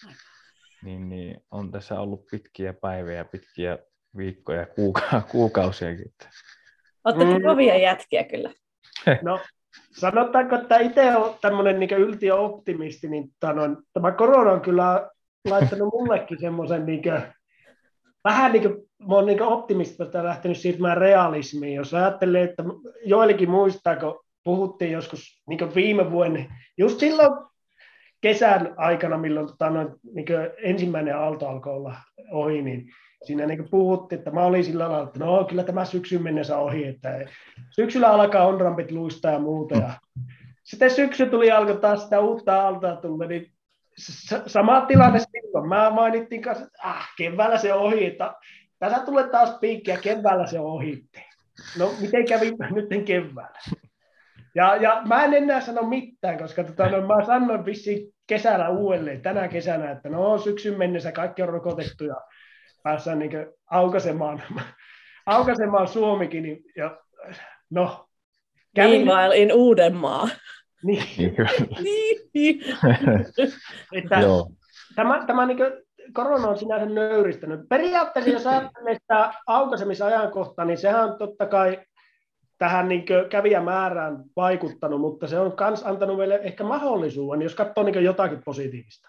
niin, 0.84 1.08
niin, 1.08 1.40
on 1.50 1.70
tässä 1.70 2.00
ollut 2.00 2.26
pitkiä 2.30 2.72
päiviä, 2.72 3.24
pitkiä 3.24 3.78
viikkoja, 4.16 4.66
kuuka- 4.66 5.22
kuukausiakin. 5.30 6.12
Oletteko 7.04 7.38
mm. 7.38 7.44
kovia 7.44 7.78
jätkiä 7.78 8.24
kyllä? 8.24 8.50
No, 9.22 9.40
sanotaanko, 9.92 10.56
että 10.56 10.78
itse 10.78 11.16
on 11.16 11.34
tämmöinen 11.40 11.80
niin 11.80 11.90
yltiöoptimisti, 11.90 13.08
niin 13.08 13.28
tämän, 13.40 13.76
tämä 13.92 14.12
korona 14.12 14.52
on 14.52 14.60
kyllä 14.60 15.10
laittanut 15.50 15.92
mullekin 15.92 16.40
semmoisen 16.40 16.86
niin 16.86 17.02
vähän 18.24 18.52
niin 18.52 18.62
kuin, 18.62 18.74
mä 19.08 19.14
oon 19.14 19.26
niin 19.26 19.42
optimistista 19.42 20.24
lähtenyt 20.24 20.58
siirtymään 20.58 20.96
realismiin. 20.96 21.74
Jos 21.74 21.94
ajattelee, 21.94 22.42
että 22.42 22.64
joillekin 23.04 23.50
muistaa, 23.50 23.96
kun 23.96 24.20
puhuttiin 24.44 24.92
joskus 24.92 25.42
niin 25.48 25.74
viime 25.74 26.10
vuonna, 26.10 26.40
just 26.78 26.98
silloin 26.98 27.32
kesän 28.20 28.74
aikana, 28.76 29.18
milloin 29.18 29.46
tota, 29.46 29.70
noin, 29.70 29.88
niin 30.14 30.26
ensimmäinen 30.62 31.16
aalto 31.16 31.48
alkoi 31.48 31.72
olla 31.72 31.94
ohi, 32.30 32.62
niin 32.62 32.88
siinä 33.24 33.46
niin 33.46 33.70
puhuttiin, 33.70 34.18
että 34.18 34.30
mä 34.30 34.44
olin 34.44 34.64
sillä 34.64 34.88
lailla, 34.88 35.06
että 35.06 35.18
no 35.18 35.44
kyllä 35.44 35.64
tämä 35.64 35.84
syksyn 35.84 36.22
mennessä 36.22 36.58
ohi, 36.58 36.84
että 36.84 37.28
syksyllä 37.70 38.08
alkaa 38.08 38.46
on-rampit 38.46 38.90
luistaa 38.90 39.32
ja 39.32 39.38
muuta. 39.38 39.74
Ja 39.74 39.92
sitten 40.64 40.90
syksy 40.90 41.26
tuli 41.26 41.50
alkoi 41.50 41.76
taas 41.76 42.02
sitä 42.02 42.20
uutta 42.20 42.62
aaltoa 42.62 42.96
tulla, 42.96 43.26
niin 43.26 43.52
sama 44.46 44.80
tilanne. 44.80 45.18
Mä 45.68 45.90
mainittiin 45.90 46.42
kanssa, 46.42 46.64
että 46.64 46.78
ah, 46.82 47.08
keväällä 47.18 47.58
se 47.58 47.74
ohi, 47.74 48.06
että 48.06 48.34
tässä 48.78 48.98
tulee 48.98 49.28
taas 49.28 49.58
piikki 49.60 49.90
ja 49.90 49.98
keväällä 49.98 50.46
se 50.46 50.60
ohi. 50.60 51.04
No 51.78 51.92
miten 52.00 52.26
kävi 52.26 52.50
nyt 52.74 53.04
keväällä? 53.04 53.58
Ja, 54.54 54.76
ja 54.76 55.02
mä 55.08 55.24
en 55.24 55.34
enää 55.34 55.60
sano 55.60 55.82
mitään, 55.82 56.38
koska 56.38 56.64
tota, 56.64 56.88
no, 56.88 57.06
mä 57.06 57.26
sanoin 57.26 57.64
vissiin 57.64 58.12
kesällä 58.26 58.68
uudelleen, 58.68 59.22
tänä 59.22 59.48
kesänä, 59.48 59.90
että 59.90 60.08
no 60.08 60.38
syksyn 60.38 60.78
mennessä 60.78 61.12
kaikki 61.12 61.42
on 61.42 61.48
rokotettu 61.48 62.04
ja 62.04 62.16
päässään 62.82 63.18
niin 63.18 63.30
aukaisemaan, 63.70 64.42
aukaisemaan 65.26 65.88
Suomikin. 65.88 66.42
Niin, 66.42 66.64
ja, 66.76 66.98
no, 67.70 68.08
kävin... 68.74 69.06
Meanwhile 69.06 69.36
in 69.36 69.52
Uudenmaa. 69.52 70.28
Niin. 70.82 71.34
niin. 72.34 72.60
että 73.92 74.16
tämä, 74.96 75.24
tämä 75.26 75.46
niin 75.46 75.58
korona 76.12 76.48
on 76.48 76.58
sinänsä 76.58 76.86
nöyristänyt. 76.86 77.60
Periaatteessa, 77.68 78.30
jos 78.30 78.46
ajattelee 78.46 78.94
sitä 78.94 79.34
aukaisemisajankohtaa, 79.46 80.64
niin 80.64 80.78
sehän 80.78 81.04
on 81.04 81.18
totta 81.18 81.46
kai 81.46 81.78
tähän 82.58 82.88
niin 82.88 83.04
kävijämäärään 83.30 84.24
vaikuttanut, 84.36 85.00
mutta 85.00 85.26
se 85.26 85.38
on 85.38 85.54
myös 85.68 85.86
antanut 85.86 86.16
meille 86.16 86.40
ehkä 86.42 86.64
mahdollisuuden, 86.64 87.42
jos 87.42 87.54
katsoo 87.54 87.84
niin 87.84 88.04
jotakin 88.04 88.42
positiivista. 88.44 89.08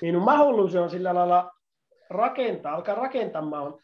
Niin 0.00 0.18
mahdollisuus 0.18 0.74
on 0.74 0.90
sillä 0.90 1.14
lailla 1.14 1.50
rakentaa, 2.10 2.74
alkaa 2.74 2.94
rakentamaan 2.94 3.74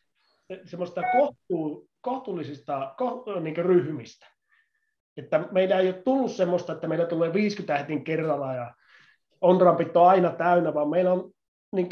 semmoista 0.65 1.03
kohtuu, 1.13 1.89
kohtuullisista 2.01 2.95
kohtu, 2.99 3.41
niin 3.41 3.57
ryhmistä. 3.57 4.27
Että 5.17 5.49
meidän 5.53 5.81
ei 5.81 5.87
ole 5.87 6.03
tullut 6.05 6.33
semmoista, 6.33 6.73
että 6.73 6.89
meillä 6.89 7.07
tulee 7.07 7.33
50 7.33 7.79
hetin 7.79 8.05
kerralla 8.05 8.55
ja 8.55 8.75
on 9.45 9.61
rampit 9.61 9.97
on 9.97 10.09
aina 10.09 10.31
täynnä, 10.31 10.75
vaan 10.75 10.89
meillä 10.89 11.13
on 11.13 11.31
niin 11.73 11.89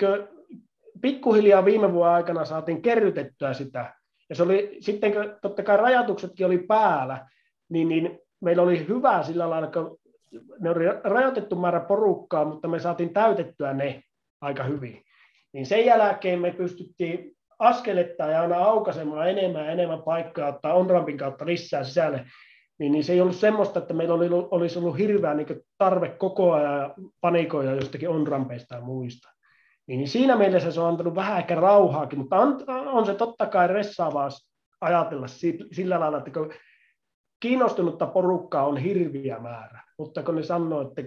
pikkuhiljaa 1.03 1.65
viime 1.65 1.93
vuoden 1.93 2.15
aikana 2.15 2.45
saatiin 2.45 2.83
kerrytettyä 2.83 3.53
sitä 3.53 3.95
ja 4.33 4.37
se 4.37 4.43
oli 4.43 4.77
sitten, 4.81 5.13
kun 5.13 5.37
totta 5.43 5.63
kai 5.63 5.77
rajoituksetkin 5.77 6.47
oli 6.47 6.59
päällä, 6.59 7.29
niin, 7.69 7.89
niin 7.89 8.19
meillä 8.41 8.63
oli 8.63 8.89
hyvä 8.89 9.23
sillä 9.23 9.51
lailla, 9.51 9.71
kun 9.71 9.99
ne 10.61 10.71
oli 10.71 10.85
rajoitettu 11.05 11.57
määrä 11.57 11.81
porukkaa, 11.81 12.45
mutta 12.45 12.69
me 12.69 12.79
saatiin 12.79 13.13
täytettyä 13.13 13.73
ne 13.73 14.03
aika 14.41 14.65
hyvin. 14.65 15.03
Niin 15.53 15.67
sen 15.67 15.87
jälkeen 15.87 16.41
me 16.41 16.53
pystyttiin 16.53 17.33
askelettaa 17.59 18.27
ja 18.27 18.41
aina 18.41 18.57
aukaisemaan 18.57 19.31
enemmän 19.31 19.65
ja 19.65 19.73
enemmän 19.73 20.03
paikkaa, 20.03 20.49
ottaa 20.49 20.75
on-rampin 20.75 21.19
kautta 21.19 21.47
lisää 21.47 21.85
sisälle, 21.85 22.25
niin, 22.79 22.93
niin 22.93 23.05
se 23.05 23.13
ei 23.13 23.21
ollut 23.21 23.37
semmoista, 23.37 23.79
että 23.79 23.95
meillä 23.95 24.15
oli, 24.15 24.29
olisi 24.31 24.79
ollut 24.79 24.99
hirveä 24.99 25.35
niin 25.35 25.47
tarve 25.79 26.09
koko 26.09 26.53
ajan 26.53 26.95
panikoida 27.21 27.75
jostakin 27.75 28.09
on-rampeista 28.09 28.75
ja 28.75 28.81
muista. 28.81 29.29
Niin 29.87 30.09
siinä 30.09 30.37
mielessä 30.37 30.71
se 30.71 30.81
on 30.81 30.89
antanut 30.89 31.15
vähän 31.15 31.39
ehkä 31.39 31.55
rauhaakin, 31.55 32.19
mutta 32.19 32.37
on, 32.37 32.65
on 32.69 33.07
se 33.07 33.15
totta 33.15 33.47
kai 33.47 33.69
ressaavaa 33.69 34.29
ajatella 34.81 35.27
sillä 35.73 36.01
lailla, 36.01 36.19
että 36.19 36.31
kun 36.31 36.53
kiinnostunutta 37.41 38.07
porukkaa 38.07 38.67
on 38.67 38.77
hirviä 38.77 39.39
määrä, 39.39 39.83
mutta 39.99 40.23
kun 40.23 40.37
ne 40.37 40.43
sanoo, 40.43 40.81
että 40.81 41.03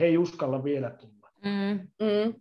he 0.00 0.04
ei 0.04 0.18
uskalla 0.18 0.64
vielä 0.64 0.90
tulla. 0.90 1.30
Mm. 1.44 1.78
Mm. 2.06 2.34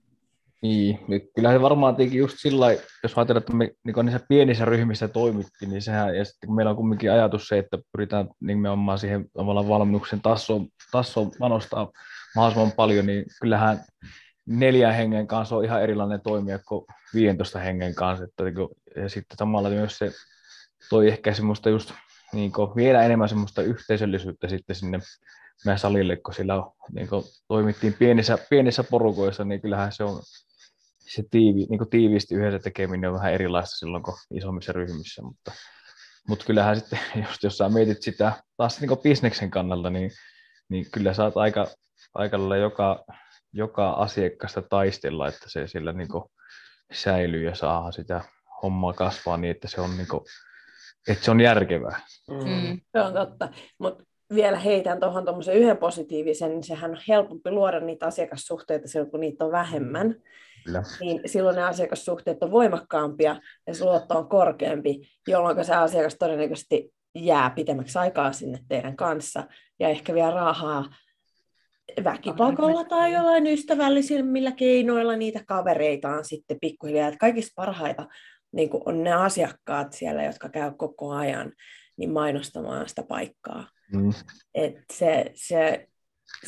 Niin, 0.61 0.99
niin 1.07 1.21
kyllä 1.35 1.51
se 1.51 1.61
varmaan 1.61 1.95
tietenkin 1.95 2.19
just 2.19 2.35
sillä 2.39 2.71
jos 3.03 3.17
ajatellaan, 3.17 3.41
että 3.41 3.53
me 3.53 3.71
niin 3.83 4.05
niissä 4.05 4.25
pienissä 4.29 4.65
ryhmissä 4.65 5.07
toimittiin, 5.07 5.71
niin 5.71 5.81
sehän, 5.81 6.17
ja 6.17 6.25
sitten 6.25 6.47
kun 6.47 6.55
meillä 6.55 6.69
on 6.69 6.75
kumminkin 6.75 7.11
ajatus 7.11 7.47
se, 7.47 7.57
että 7.57 7.77
pyritään 7.91 8.29
nimenomaan 8.41 8.99
siihen 8.99 9.25
valmennuksen 9.35 10.21
tasoon, 10.21 10.67
tasoon 10.91 11.31
panostaa 11.39 11.91
mahdollisimman 12.35 12.71
paljon, 12.71 13.05
niin 13.05 13.25
kyllähän 13.41 13.79
neljän 14.45 14.93
hengen 14.93 15.27
kanssa 15.27 15.55
on 15.55 15.65
ihan 15.65 15.83
erilainen 15.83 16.21
toimija 16.21 16.59
kuin 16.67 16.85
15 17.13 17.59
hengen 17.59 17.95
kanssa. 17.95 18.25
Että, 18.25 18.43
niinku, 18.43 18.69
ja 18.95 19.09
sitten 19.09 19.37
samalla 19.37 19.69
myös 19.69 19.97
se 19.97 20.11
toi 20.89 21.07
ehkä 21.07 21.33
semmoista 21.33 21.69
just 21.69 21.93
niin 22.33 22.51
kuin, 22.51 22.75
vielä 22.75 23.03
enemmän 23.03 23.29
semmoista 23.29 23.61
yhteisöllisyyttä 23.61 24.47
sitten 24.47 24.75
sinne 24.75 24.99
meidän 25.65 25.79
salille, 25.79 26.15
kun 26.15 26.33
sillä 26.33 26.53
niin 26.93 27.07
kuin, 27.07 27.23
toimittiin 27.47 27.93
pienissä, 27.93 28.37
pienissä 28.49 28.83
porukoissa, 28.83 29.45
niin 29.45 29.61
kyllähän 29.61 29.91
se 29.91 30.03
on 30.03 30.21
se 31.07 31.23
tiivi, 31.31 31.65
niin 31.69 31.77
kuin 31.77 31.89
tiiviisti 31.89 32.35
yhdessä 32.35 32.59
tekeminen 32.59 33.09
on 33.09 33.15
vähän 33.15 33.33
erilaista 33.33 33.75
silloin 33.75 34.03
kuin 34.03 34.15
isommissa 34.31 34.73
ryhmissä, 34.73 35.21
mutta, 35.21 35.51
mutta 36.27 36.45
kyllähän 36.45 36.79
sitten, 36.79 36.99
just 37.27 37.43
jos 37.43 37.57
sä 37.57 37.69
mietit 37.69 38.01
sitä 38.01 38.31
taas 38.57 38.81
niin 38.81 38.89
kuin 38.89 38.99
bisneksen 38.99 39.51
kannalta, 39.51 39.89
niin, 39.89 40.11
niin 40.69 40.85
kyllä 40.91 41.13
sä 41.13 41.23
oot 41.23 41.37
aika, 41.37 41.67
aika 42.13 42.37
joka, 42.61 43.05
joka 43.53 43.89
asiakasta 43.89 44.61
taistella, 44.61 45.27
että 45.27 45.49
se 45.49 45.67
sillä 45.67 45.93
niin 45.93 46.09
kuin 46.09 46.23
säilyy 46.93 47.43
ja 47.45 47.55
saa 47.55 47.91
sitä 47.91 48.21
hommaa 48.63 48.93
kasvaa 48.93 49.37
niin, 49.37 49.51
että 49.51 49.67
se 49.67 49.81
on, 49.81 49.97
niin 49.97 50.07
kuin, 50.07 50.23
että 51.07 51.25
se 51.25 51.31
on 51.31 51.41
järkevää. 51.41 51.99
Mm. 52.29 52.49
mm. 52.49 52.81
Se 52.91 53.01
on 53.01 53.13
totta, 53.13 53.49
mutta 53.77 54.03
vielä 54.35 54.59
heitän 54.59 54.99
tuohon 54.99 55.23
tuommoisen 55.23 55.55
yhden 55.55 55.77
positiivisen, 55.77 56.49
niin 56.49 56.63
sehän 56.63 56.91
on 56.91 57.01
helpompi 57.07 57.51
luoda 57.51 57.79
niitä 57.79 58.05
asiakassuhteita 58.05 58.87
silloin, 58.87 59.11
kun 59.11 59.19
niitä 59.19 59.45
on 59.45 59.51
vähemmän. 59.51 60.15
Kyllä. 60.67 60.83
Niin 60.99 61.21
silloin 61.25 61.55
ne 61.55 61.63
asiakassuhteet 61.63 62.43
on 62.43 62.51
voimakkaampia 62.51 63.41
ja 63.67 63.73
se 63.73 63.85
luotto 63.85 64.17
on 64.17 64.29
korkeampi, 64.29 65.01
jolloin 65.27 65.65
se 65.65 65.75
asiakas 65.75 66.15
todennäköisesti 66.19 66.93
jää 67.15 67.49
pitemmäksi 67.49 67.99
aikaa 67.99 68.33
sinne 68.33 68.59
teidän 68.67 68.95
kanssa 68.95 69.43
ja 69.79 69.89
ehkä 69.89 70.13
vielä 70.13 70.31
rahaa 70.31 70.85
väkipakolla 72.03 72.83
tai 72.83 73.13
jollain 73.13 73.47
ystävällisemmillä 73.47 74.51
keinoilla 74.51 75.15
niitä 75.15 75.43
kavereitaan 75.47 76.25
sitten 76.25 76.57
pikkuhiljaa. 76.61 77.07
Että 77.07 77.17
kaikista 77.17 77.53
parhaita 77.55 78.07
niin 78.51 78.69
on 78.85 79.03
ne 79.03 79.13
asiakkaat 79.13 79.93
siellä, 79.93 80.23
jotka 80.23 80.49
käy 80.49 80.71
koko 80.77 81.11
ajan 81.11 81.53
niin 81.97 82.11
mainostamaan 82.11 82.89
sitä 82.89 83.03
paikkaa. 83.03 83.67
Mm. 83.93 84.13
Et 84.53 84.75
se, 84.93 85.31
se, 85.35 85.87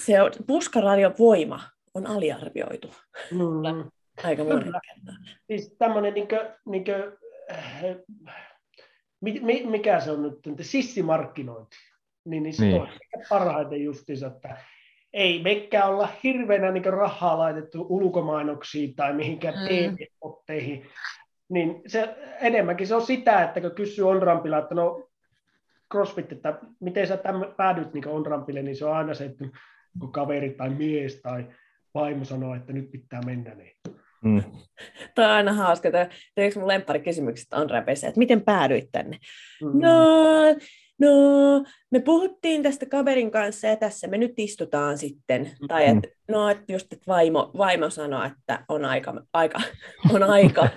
se 0.04 0.22
on, 0.22 0.32
puskaradion 0.48 1.16
voima 1.20 1.60
on 1.94 2.08
aliarvioitu. 2.08 2.88
Mm. 3.32 3.90
Aika 4.24 4.44
monen 4.44 4.74
Siis 5.48 5.76
tämmöinen, 5.78 6.14
niin 6.14 6.28
kuin, 6.28 6.42
niin 6.66 6.84
kuin, 6.84 7.18
mikä 9.72 10.00
se 10.00 10.12
on 10.12 10.22
nyt, 10.22 10.58
sissimarkkinointi. 10.62 11.78
Niin, 12.26 12.44
niin 12.44 12.54
se 12.54 12.66
niin. 12.66 12.82
on 12.82 12.88
parhaiten 13.30 13.84
justiinsa, 13.84 14.28
että 14.28 14.58
ei 15.14 15.44
mekään 15.44 15.90
olla 15.90 16.10
hirveänä 16.24 16.72
niin 16.72 16.86
rahaa 16.86 17.38
laitettu 17.38 17.86
ulkomainoksiin 17.90 18.96
tai 18.96 19.14
mihinkään 19.14 19.56
mm. 19.56 19.68
TV-spotteihin, 19.68 20.86
niin 21.50 21.82
se, 21.88 22.16
enemmänkin 22.42 22.88
se 22.88 22.96
on 22.96 23.02
sitä, 23.02 23.44
että 23.44 23.62
kun 23.62 23.72
kysyy 23.72 24.10
on-rampilla, 24.10 24.58
että 24.58 24.76
no 24.76 25.10
CrossFit, 25.94 26.32
että 26.32 26.60
miten 26.80 27.08
sä 27.08 27.18
tämän, 27.18 27.54
päädyt 27.58 27.94
niin 27.94 28.08
on-rampille, 28.08 28.62
niin 28.62 28.76
se 28.76 28.86
on 28.86 28.96
aina 28.96 29.14
se, 29.14 29.26
että 29.26 29.46
kun 30.00 30.12
kaveri 30.12 30.50
tai 30.50 30.70
mies 30.70 31.22
tai 31.22 31.48
vaimo 31.94 32.26
sanoo, 32.26 32.56
että 32.56 32.74
nyt 32.74 32.92
pitää 32.92 33.22
mennä, 33.22 33.56
niin 33.56 33.72
Mm. 34.24 34.44
Tämä 35.16 35.28
on 35.28 35.34
aina 35.34 35.54
hauska. 35.54 35.92
Tämä 35.92 36.08
on 36.38 36.44
yksi 36.44 36.60
mun 36.60 36.68
lempparikysymyksistä 36.68 37.58
on 37.58 37.70
räpeissä, 37.70 38.08
että 38.08 38.20
miten 38.20 38.42
päädyit 38.42 38.90
tänne? 38.92 39.18
Mm. 39.64 39.82
No, 39.82 39.96
no, 41.00 41.64
me 41.92 42.00
puhuttiin 42.00 42.64
tästä 42.64 42.86
kaverin 42.86 43.32
kanssa 43.32 43.68
ja 43.68 43.76
tässä 43.76 44.08
me 44.08 44.18
nyt 44.18 44.34
istutaan 44.38 44.98
sitten. 44.98 45.42
Mm-hmm. 45.42 45.68
Tai 45.68 45.88
että 45.88 46.08
no, 46.28 46.50
että 46.50 46.74
just 46.74 46.94
että 46.94 47.06
vaimo, 47.08 47.52
vaimo 47.58 47.90
sanoi, 47.90 48.28
että 48.28 48.66
on 48.70 48.86
aika, 48.86 49.14
aika, 49.34 49.60
on 50.14 50.24
aika. 50.24 50.70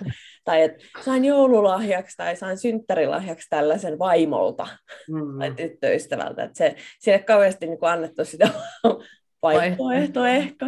tai 0.44 0.62
että 0.62 0.84
sain 1.04 1.24
joululahjaksi 1.24 2.16
tai 2.16 2.36
sain 2.36 2.58
synttärilahjaksi 2.58 3.46
tällaisen 3.50 3.98
vaimolta 3.98 4.68
mm. 5.08 5.38
tai 5.38 5.54
tyttöystävältä. 5.54 6.44
Että 6.44 6.58
se, 6.58 6.76
sille 7.00 7.18
kauheasti 7.18 7.66
niin 7.66 7.78
annettu 7.82 8.24
sitä 8.24 8.48
vaihtoehto 9.42 10.26
ehkä. 10.26 10.66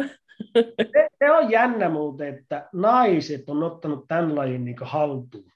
Se, 0.91 1.09
se 1.19 1.31
on 1.31 1.51
jännä 1.51 1.89
muuten, 1.89 2.35
että 2.35 2.69
naiset 2.73 3.49
on 3.49 3.63
ottanut 3.63 4.05
tämän 4.07 4.35
lajin 4.35 4.65
niin 4.65 4.75
haltuun 4.81 5.51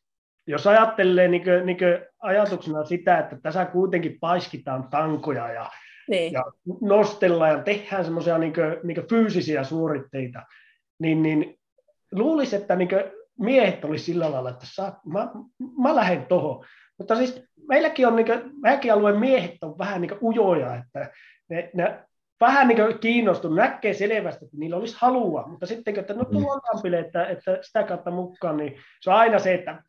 jos 0.49 0.67
ajattelee 0.67 1.27
niin 1.27 1.43
kuin, 1.43 1.65
niin 1.65 1.77
kuin 1.77 2.05
ajatuksena 2.19 2.85
sitä, 2.85 3.19
että 3.19 3.37
tässä 3.41 3.65
kuitenkin 3.65 4.17
paiskitaan 4.19 4.87
tankoja 4.89 5.51
ja 5.51 5.69
Niin. 6.09 6.33
ja 6.33 6.45
nostellaan 6.81 7.51
ja 7.51 7.63
tehdään 7.63 8.03
semmoisia 8.03 8.37
niin 8.37 8.53
niin 8.83 9.07
fyysisiä 9.09 9.63
suoritteita, 9.63 10.43
niin, 10.99 11.23
niin 11.23 11.59
luulisi, 12.11 12.55
että 12.55 12.75
niin 12.75 12.89
miehet 13.39 13.85
olisi 13.85 14.03
sillä 14.03 14.31
lailla, 14.31 14.49
että 14.49 14.65
saa, 14.65 15.01
mä, 15.05 15.31
mä 15.81 15.95
lähden 15.95 16.25
tuohon. 16.25 16.65
Mutta 16.97 17.15
siis 17.15 17.43
meilläkin 17.67 18.07
on, 18.07 18.15
niin 18.15 18.25
kuin, 18.25 18.41
alueen 18.93 19.19
miehet 19.19 19.55
on 19.61 19.77
vähän 19.77 20.01
niin 20.01 20.17
ujoja, 20.21 20.75
että 20.75 21.11
ne, 21.49 21.69
ne 21.73 22.03
vähän 22.39 22.67
niin 22.67 22.99
kiinnostunut, 22.99 23.57
näkee 23.57 23.93
selvästi, 23.93 24.45
että 24.45 24.57
niillä 24.57 24.77
olisi 24.77 24.97
halua, 24.99 25.47
mutta 25.47 25.65
sitten, 25.65 25.99
että 25.99 26.13
no 26.13 26.25
tullaan 26.25 26.61
kampille, 26.61 26.99
että, 26.99 27.25
että 27.25 27.57
sitä 27.61 27.83
kautta 27.83 28.11
mukaan, 28.11 28.57
niin 28.57 28.75
se 29.01 29.09
on 29.09 29.15
aina 29.15 29.39
se, 29.39 29.53
että 29.53 29.83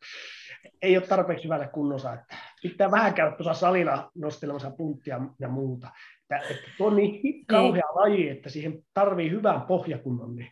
ei 0.81 0.97
ole 0.97 1.07
tarpeeksi 1.07 1.43
hyvällä 1.43 1.67
kunnossa, 1.67 2.13
että 2.13 2.35
pitää 2.61 2.91
vähän 2.91 3.13
käydä 3.13 3.35
tuossa 3.35 3.53
salilla 3.53 4.11
nostelemassa 4.15 4.71
punttia 4.71 5.21
ja 5.39 5.47
muuta. 5.47 5.87
Että, 6.21 6.47
että 6.49 6.71
tuo 6.77 6.87
on 6.87 6.95
niin, 6.95 7.21
niin. 7.23 7.45
kauhea 7.45 7.85
laji, 7.93 8.29
että 8.29 8.49
siihen 8.49 8.83
tarvii 8.93 9.31
hyvän 9.31 9.61
pohjakunnon, 9.61 10.35
niin 10.35 10.51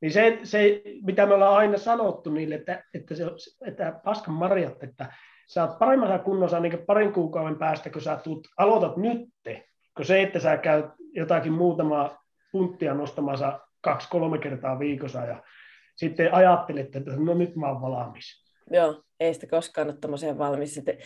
niin 0.00 0.12
se, 0.12 0.38
se, 0.42 0.82
mitä 1.02 1.26
me 1.26 1.34
ollaan 1.34 1.56
aina 1.56 1.78
sanottu 1.78 2.30
niille, 2.30 2.54
että, 2.54 2.84
että, 2.94 3.14
se, 3.14 3.24
että 3.66 4.00
paskan 4.04 4.34
marjat, 4.34 4.82
että 4.82 5.12
sä 5.46 5.64
oot 5.64 5.78
paremmassa 5.78 6.18
kunnossa 6.18 6.60
niin 6.60 6.84
parin 6.86 7.12
kuukauden 7.12 7.58
päästä, 7.58 7.90
kun 7.90 8.02
sä 8.02 8.16
tuut, 8.24 8.48
aloitat 8.56 8.96
nytte, 8.96 9.67
kun 9.98 10.06
se, 10.06 10.22
että 10.22 10.40
sä 10.40 10.56
käyt 10.56 10.86
jotakin 11.12 11.52
muutamaa 11.52 12.24
punttia 12.52 12.94
nostamassa 12.94 13.60
kaksi-kolme 13.80 14.38
kertaa 14.38 14.78
viikossa 14.78 15.24
ja 15.24 15.42
sitten 15.96 16.34
ajattelet, 16.34 16.96
että 16.96 17.10
no 17.16 17.34
nyt 17.34 17.56
mä 17.56 17.68
oon 17.68 17.80
valmis. 17.80 18.44
Joo, 18.70 19.02
ei 19.20 19.34
sitä 19.34 19.46
koskaan 19.46 19.88
ole 19.88 19.96
tämmöiseen 20.00 20.38
valmis. 20.38 20.74
Sitten, 20.74 20.98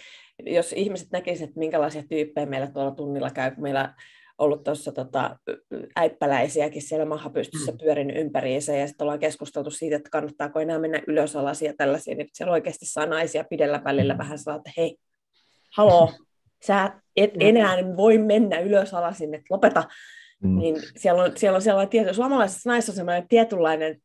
jos 0.47 0.73
ihmiset 0.73 1.09
näkisivät, 1.13 1.49
että 1.49 1.59
minkälaisia 1.59 2.03
tyyppejä 2.09 2.47
meillä 2.47 2.67
tuolla 2.67 2.91
tunnilla 2.91 3.31
käy, 3.31 3.51
kun 3.51 3.63
meillä 3.63 3.95
ollut 4.39 4.65
tuossa 4.65 4.93
tota, 4.93 5.37
äippäläisiäkin 5.97 6.83
siellä 6.83 7.07
mahapystyssä 7.07 7.73
mm. 7.73 7.79
pyörinyt 7.79 8.17
ympäriinsä 8.17 8.77
ja 8.77 8.87
sitten 8.87 9.05
ollaan 9.05 9.19
keskusteltu 9.19 9.71
siitä, 9.71 9.97
että 9.97 10.11
kannattaako 10.11 10.61
enää 10.61 10.79
mennä 10.79 11.03
ylös 11.07 11.37
alas 11.37 11.63
ja 11.63 11.75
tällaisia, 11.77 12.15
niin 12.15 12.29
siellä 12.33 12.53
oikeasti 12.53 12.87
saa 12.87 13.07
naisia 13.07 13.45
pidellä 13.45 13.85
välillä 13.85 14.19
vähän 14.19 14.39
sellainen, 14.39 14.61
että 14.61 14.81
hei, 14.81 14.97
haloo, 15.77 16.13
sä 16.67 16.93
et 17.17 17.35
mm. 17.35 17.41
enää 17.41 17.77
voi 17.97 18.19
mennä 18.19 18.59
ylös 18.59 18.95
alas, 18.95 19.21
että 19.21 19.47
lopeta. 19.51 19.85
Mm. 20.43 20.59
Niin 20.59 20.77
siellä 20.97 21.23
on, 21.23 21.33
siellä 21.37 21.57
on 21.57 21.63
sellainen 21.63 21.91
tietty, 21.91 22.15
suomalaisessa 22.15 22.71
naisessa 22.71 22.93
on 22.93 22.97
sellainen 22.97 23.29
tietynlainen, 23.29 24.03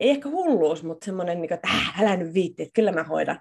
ei 0.00 0.10
ehkä 0.10 0.28
hulluus, 0.28 0.82
mutta 0.82 1.04
semmoinen, 1.04 1.40
niin 1.40 1.52
että 1.52 1.68
äh, 1.68 2.02
älä 2.02 2.16
nyt 2.16 2.34
viitti, 2.34 2.62
että 2.62 2.72
kyllä 2.74 2.92
mä 2.92 3.02
hoidan. 3.02 3.40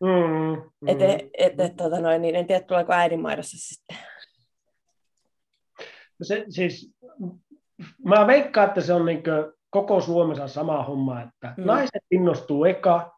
Mm, 0.00 0.62
mm. 0.80 0.88
Et, 0.88 1.02
et, 1.38 1.60
et, 1.60 1.76
tota 1.76 2.00
noin, 2.00 2.22
niin 2.22 2.36
en 2.36 2.46
tiedä, 2.46 2.64
tuleeko 2.64 2.92
äidinmaidossa 2.92 3.56
sitten 3.58 3.96
se, 6.22 6.44
siis, 6.48 6.94
mä 8.04 8.26
veikkaan, 8.26 8.68
että 8.68 8.80
se 8.80 8.92
on 8.92 9.06
niin 9.06 9.22
koko 9.70 10.00
Suomessa 10.00 10.48
sama 10.48 10.82
homma, 10.82 11.22
että 11.22 11.54
mm. 11.56 11.64
naiset 11.64 12.02
innostuu 12.10 12.64
eka, 12.64 13.13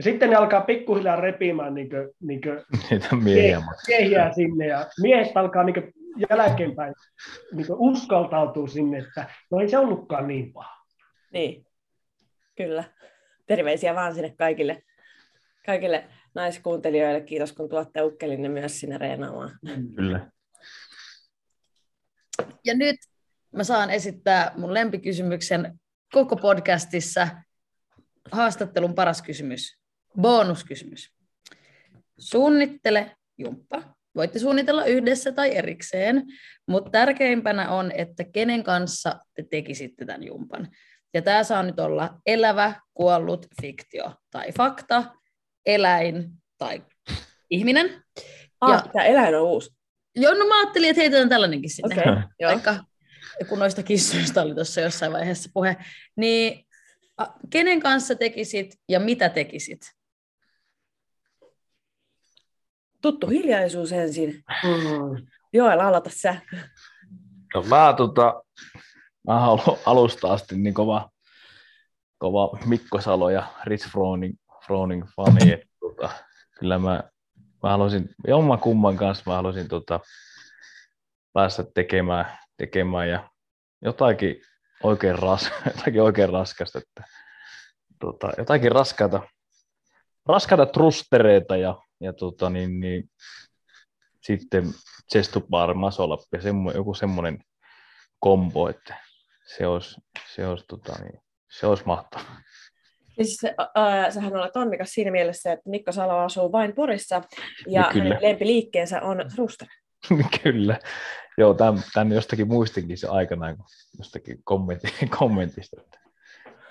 ja 0.00 0.04
sitten 0.04 0.30
ne 0.30 0.36
alkaa 0.36 0.60
pikkuhiljaa 0.60 1.16
repimään 1.16 1.74
niin 1.74 1.90
kuin, 1.90 2.10
niin 2.20 2.40
kuin 2.40 2.58
Niitä 2.90 3.16
miehiä, 3.16 3.62
miehiä 3.88 4.32
sinne, 4.34 4.66
ja 4.66 4.86
miehet 5.02 5.36
alkaa 5.36 5.64
niin 5.64 5.92
jälkeenpäin 6.30 6.94
niin 7.52 7.66
kuin 7.66 7.76
uskaltautuu 7.78 8.66
sinne, 8.66 8.98
että 8.98 9.30
no 9.50 9.60
ei 9.60 9.68
se 9.68 9.78
ollutkaan 9.78 10.28
niin 10.28 10.52
paha. 10.52 10.84
Niin, 11.32 11.66
kyllä. 12.56 12.84
Terveisiä 13.46 13.94
vaan 13.94 14.14
sinne 14.14 14.34
kaikille, 14.38 14.82
kaikille 15.66 16.08
naiskuuntelijoille. 16.34 17.20
Kiitos, 17.20 17.52
kun 17.52 17.68
tuotte 17.68 18.02
ukkelinne 18.02 18.48
myös 18.48 18.80
sinne 18.80 18.98
reenaamaan. 18.98 19.50
Kyllä. 19.96 20.30
Ja 22.64 22.74
nyt 22.74 22.96
mä 23.52 23.64
saan 23.64 23.90
esittää 23.90 24.52
mun 24.56 24.74
lempikysymyksen 24.74 25.80
koko 26.12 26.36
podcastissa. 26.36 27.28
Haastattelun 28.32 28.94
paras 28.94 29.22
kysymys. 29.22 29.79
Bonuskysymys. 30.20 31.10
Suunnittele 32.18 33.16
jumppa. 33.38 33.82
Voitte 34.14 34.38
suunnitella 34.38 34.84
yhdessä 34.84 35.32
tai 35.32 35.56
erikseen, 35.56 36.22
mutta 36.68 36.90
tärkeimpänä 36.90 37.70
on, 37.70 37.92
että 37.92 38.24
kenen 38.24 38.64
kanssa 38.64 39.18
te 39.34 39.42
tekisitte 39.50 40.04
tämän 40.04 40.22
jumpan. 40.22 40.68
Ja 41.14 41.22
tämä 41.22 41.44
saa 41.44 41.62
nyt 41.62 41.80
olla 41.80 42.20
elävä, 42.26 42.74
kuollut, 42.94 43.46
fiktio 43.62 44.14
tai 44.30 44.52
fakta, 44.52 45.04
eläin 45.66 46.30
tai 46.58 46.82
ihminen. 47.50 48.02
Ah, 48.60 48.70
ja, 48.70 48.92
tämä 48.92 49.04
eläin 49.04 49.34
on 49.34 49.42
uusi. 49.42 49.70
Joo, 50.16 50.34
no 50.34 50.46
mä 50.46 50.60
ajattelin, 50.60 50.90
että 50.90 51.00
heitetään 51.00 51.28
tällainenkin 51.28 51.70
sinne. 51.70 51.94
Okay, 51.94 52.22
Vaikka 52.52 52.84
kun 53.48 53.58
noista 53.58 53.82
kissoista 53.82 54.42
oli 54.42 54.54
tuossa 54.54 54.80
jossain 54.80 55.12
vaiheessa 55.12 55.50
puhe. 55.54 55.76
Niin 56.16 56.66
kenen 57.50 57.80
kanssa 57.80 58.14
tekisit 58.14 58.76
ja 58.88 59.00
mitä 59.00 59.28
tekisit? 59.28 59.80
Tuttu 63.02 63.26
hiljaisuus 63.26 63.92
ensin. 63.92 64.44
Mm. 64.64 65.26
Joel, 65.52 65.80
aloita 65.80 66.10
sä. 66.12 66.36
No 67.54 67.62
mä, 67.62 67.94
tota, 67.96 68.42
mä 69.26 69.48
olen 69.48 69.78
alusta 69.86 70.32
asti 70.32 70.56
niin 70.56 70.74
kova, 70.74 71.10
kova 72.18 72.58
Mikko 72.66 73.00
Salo 73.00 73.30
ja 73.30 73.46
Rich 73.64 73.90
Froning, 73.90 74.36
Froning 74.66 75.04
fani. 75.16 75.52
Että, 75.52 75.66
tota, 75.80 76.10
kyllä 76.58 76.78
mä 76.78 77.02
mä 77.62 77.70
haluaisin, 77.70 78.08
jomman 78.26 78.58
kumman 78.58 78.96
kanssa 78.96 79.24
mä 79.26 79.34
haluaisin 79.36 79.68
tota, 79.68 80.00
päästä 81.32 81.64
tekemään, 81.74 82.38
tekemään 82.56 83.08
ja 83.08 83.30
jotakin 83.82 84.42
oikein, 84.82 85.18
ras, 85.18 85.50
jotakin 85.76 86.02
oikein 86.02 86.28
raskasta, 86.28 86.78
että, 86.78 87.04
tota, 88.00 88.30
jotakin 88.38 88.72
raskaita, 88.72 89.22
raskaita 90.26 90.66
trustereita 90.66 91.56
ja, 91.56 91.82
ja 92.00 92.12
tota, 92.12 92.50
niin, 92.50 92.80
niin, 92.80 93.10
sitten 94.22 94.64
Chestubar, 95.12 95.74
Masolappi 95.74 96.36
ja 96.36 96.42
semmo, 96.42 96.72
joku 96.72 96.94
semmoinen 96.94 97.38
kombo, 98.18 98.68
että 98.68 98.94
se 99.56 99.66
olisi, 99.66 100.00
se 100.34 100.46
olisi, 100.46 100.64
tota, 100.68 100.92
niin, 101.02 101.20
se 101.50 101.66
olisi 101.66 101.82
mahtavaa. 101.86 102.36
Siis 103.14 103.44
äh, 103.44 104.12
sähän 104.14 104.36
olet 104.36 104.56
onnekas 104.56 104.90
siinä 104.90 105.10
mielessä, 105.10 105.52
että 105.52 105.70
Mikko 105.70 105.92
Salo 105.92 106.18
asuu 106.18 106.52
vain 106.52 106.74
Porissa 106.74 107.22
ja 107.66 107.90
niin 107.94 108.04
hänen 108.04 108.18
lempiliikkeensä 108.22 109.00
on 109.02 109.24
Ruster. 109.36 109.68
Kyllä. 110.42 110.78
Joo, 111.38 111.54
tämän, 111.54 111.82
tämän 111.94 112.12
jostakin 112.12 112.48
muistinkin 112.48 112.98
se 112.98 113.08
aikanaan 113.08 113.56
jostakin 113.98 114.38
kommentti, 114.44 114.88
kommentista. 115.18 115.80
Että, 115.80 115.98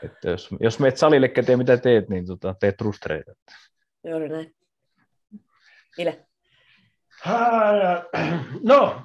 että 0.03 0.29
jos, 0.29 0.49
jos 0.59 0.79
meet 0.79 0.97
salille 0.97 1.31
ja 1.47 1.57
mitä 1.57 1.77
teet, 1.77 2.09
niin 2.09 2.25
tota, 2.25 2.55
teet 2.59 2.81
rustereita. 2.81 3.31
Juuri 4.03 4.29
näin. 4.29 4.55
Ile? 5.99 6.25
No, 8.63 9.01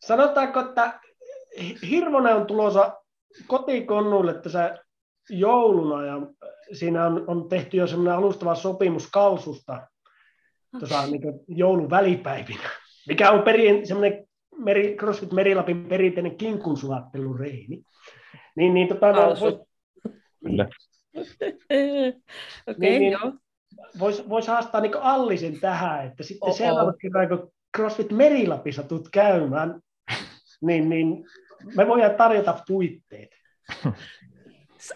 sanotaanko, 0.00 0.60
että 0.60 1.00
Hirvonen 1.90 2.36
on 2.36 2.46
tulossa 2.46 3.00
kotikonnuille 3.46 4.34
tässä 4.34 4.78
jouluna 5.30 6.06
ja 6.06 6.14
siinä 6.72 7.06
on, 7.06 7.24
on 7.26 7.48
tehty 7.48 7.76
jo 7.76 7.86
semmoinen 7.86 8.14
alustava 8.14 8.54
sopimus 8.54 9.10
kalsusta 9.10 9.86
tuossa 10.78 11.06
niin 11.06 11.22
joulun 11.48 11.90
välipäivinä, 11.90 12.68
mikä 13.08 13.30
on 13.30 13.42
perin, 13.42 13.86
semmoinen 13.86 14.26
meri, 14.58 14.96
CrossFit 14.96 15.32
Merilapin 15.32 15.86
perinteinen 15.86 16.36
kinkunsulattelureini. 16.36 17.82
Niin, 18.56 18.74
niin 18.74 18.88
tota, 18.88 19.12
no, 19.12 19.36
vois, 19.40 19.60
Kyllä. 20.44 20.68
okay, 22.68 22.74
niin, 22.78 23.00
niin, 23.00 23.18
Voisi 23.98 24.28
vois 24.28 24.48
haastaa 24.48 24.80
niin 24.80 24.96
Allisen 25.00 25.60
tähän, 25.60 26.06
että 26.06 26.22
sitten 26.22 26.48
Oho. 26.48 26.56
seuraavalla 26.56 26.92
kerran, 27.00 27.28
kun 27.28 27.52
CrossFit 27.76 28.12
Merilapissa 28.12 28.82
tulet 28.82 29.08
käymään, 29.12 29.80
niin, 30.66 30.88
niin 30.88 31.24
me 31.76 31.86
voidaan 31.86 32.14
tarjota 32.14 32.62
puitteet. 32.68 33.30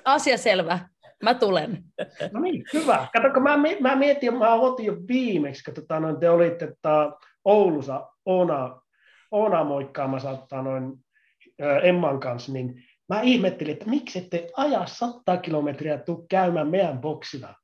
Asia 0.04 0.38
selvä. 0.38 0.78
Mä 1.22 1.34
tulen. 1.34 1.84
No 2.32 2.40
niin, 2.40 2.64
hyvä. 2.72 3.06
Kato, 3.12 3.40
mä, 3.40 3.56
mä 3.80 3.96
mietin, 3.96 4.38
mä 4.38 4.54
otin 4.54 4.86
jo 4.86 4.96
viimeksi, 5.08 5.64
kun 5.64 5.74
tota, 5.74 6.00
noin, 6.00 6.20
te 6.20 6.30
olitte 6.30 6.64
että 6.64 7.12
Oulussa 7.44 8.08
Oona, 8.26 8.80
Oona 9.30 9.64
moikkaamassa 9.64 10.36
tota, 10.36 10.62
noin, 10.62 10.92
Emman 11.82 12.20
kanssa, 12.20 12.52
niin 12.52 12.84
mä 13.08 13.20
ihmettelin, 13.20 13.72
että 13.72 13.90
miksi 13.90 14.18
ette 14.18 14.50
aja 14.56 14.86
100 14.86 15.36
kilometriä 15.36 15.98
tuu 15.98 16.26
käymään 16.30 16.68
meidän 16.68 16.98
boksilla. 16.98 17.54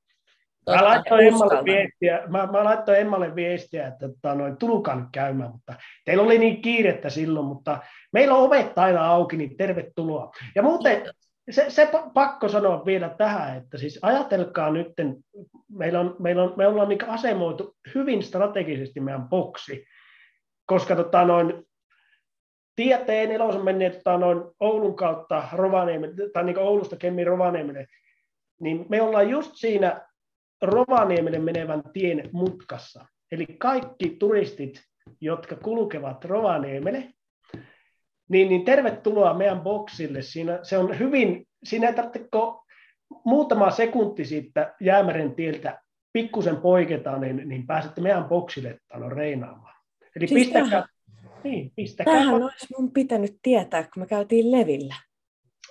Totta, 0.65 0.83
mä 0.83 0.89
laittoin, 0.89 1.27
Emmalle 1.27 1.65
viestiä, 1.65 2.23
mä, 2.29 2.47
mä 2.47 2.65
laittoin 2.65 2.99
Emmalle 2.99 3.35
viestiä, 3.35 3.87
että 3.87 4.09
tota, 4.09 4.35
noin, 4.35 4.57
tulkaan 4.57 5.09
käymään, 5.12 5.51
mutta 5.51 5.75
teillä 6.05 6.23
oli 6.23 6.39
niin 6.39 6.62
kiirettä 6.62 7.11
silloin, 7.11 7.47
mutta 7.47 7.79
meillä 8.12 8.35
on 8.35 8.43
ovet 8.47 8.79
aina 8.79 9.07
auki, 9.07 9.37
niin 9.37 9.57
tervetuloa. 9.57 10.33
Ja 10.55 10.62
muuten 10.62 11.03
se, 11.51 11.65
se 11.69 11.89
pakko 12.15 12.49
sanoa 12.49 12.85
vielä 12.87 13.09
tähän, 13.09 13.57
että 13.57 13.79
siis 13.79 13.99
ajatelkaa 14.03 14.71
nyt, 14.71 14.89
meillä 15.73 16.01
on, 16.01 16.17
meillä 16.19 16.43
on, 16.43 16.55
me 16.57 16.67
ollaan 16.67 16.89
niin 16.89 17.09
asemoitu 17.09 17.77
hyvin 17.95 18.23
strategisesti 18.23 19.01
meidän 19.01 19.29
boksi, 19.29 19.85
koska 20.67 20.97
tota 20.97 21.25
noin, 21.25 21.67
tie 22.77 22.97
T4 22.97 23.62
menneet 23.62 23.95
tota, 23.95 24.19
noin 24.19 24.43
Oulun 24.61 24.97
kautta 24.97 25.49
Rovaniemelle, 25.53 26.31
tai 26.33 26.45
niin 26.45 26.59
Oulusta 26.59 26.97
Kemmin 26.97 27.27
Rovaniemelle, 27.27 27.87
niin 28.61 28.87
me 28.89 29.03
ollaan 29.03 29.31
just 29.31 29.51
siinä 29.55 30.07
Rovaniemelle 30.67 31.39
menevän 31.39 31.83
tien 31.93 32.31
mutkassa. 32.33 33.07
Eli 33.33 33.47
kaikki 33.59 34.17
turistit, 34.19 34.83
jotka 35.21 35.57
kulkevat 35.57 36.25
Rovaniemelle, 36.25 37.12
niin, 38.29 38.49
niin 38.49 38.65
tervetuloa 38.65 39.35
meidän 39.35 39.61
boksille. 39.61 40.23
Siinä, 40.23 40.59
se 40.62 40.79
on 40.79 40.99
hyvin, 40.99 41.47
siinä 41.65 41.89
ei 41.89 41.95
tarvitse 41.95 42.29
muutama 43.25 43.71
sekunti 43.71 44.25
siitä 44.25 44.75
Jäämeren 44.81 45.35
tieltä 45.35 45.81
pikkusen 46.12 46.57
poiketaan, 46.57 47.21
niin, 47.21 47.49
niin 47.49 47.67
pääsette 47.67 48.01
meidän 48.01 48.25
boksille 48.25 48.79
tano 48.89 49.09
reinaamaan. 49.09 49.75
Eli 50.17 50.29
siis 50.29 50.41
pistäkää, 50.41 50.69
tämähän, 50.69 50.89
niin, 51.45 51.73
pistäkää. 51.77 52.15
Tämähän 52.15 52.43
olisi 52.43 52.67
mun 52.79 52.93
pitänyt 52.93 53.39
tietää, 53.43 53.83
kun 53.83 54.03
me 54.03 54.07
käytiin 54.07 54.53
levillä. 54.53 54.95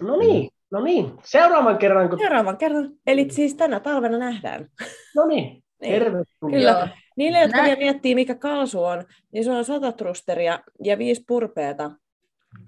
No 0.02 0.18
niin, 0.18 0.50
no 0.74 0.84
niin. 0.84 1.14
Seuraavan 1.24 1.78
kerran. 1.78 2.10
Kun... 2.10 2.20
Seuraavan 2.20 2.58
kerran. 2.58 2.90
Eli 3.08 3.28
siis 3.32 3.54
tänä 3.54 3.80
talvena 3.80 4.18
nähdään. 4.18 4.68
No 5.16 5.26
niin, 5.26 5.44
niin. 5.82 5.94
tervetuloa. 5.94 6.52
Kyllä. 6.52 6.90
Niille, 7.18 7.42
jotka 7.42 7.58
Nä... 7.58 7.64
vielä 7.64 7.78
miettii, 7.78 8.16
mikä 8.16 8.36
kalsu 8.36 8.84
on, 8.84 9.04
niin 9.32 9.44
se 9.44 9.52
on 9.52 9.66
sata 9.66 9.92
trusteria 9.92 10.60
ja 10.84 10.98
viisi 10.98 11.24
purpeeta. 11.28 11.92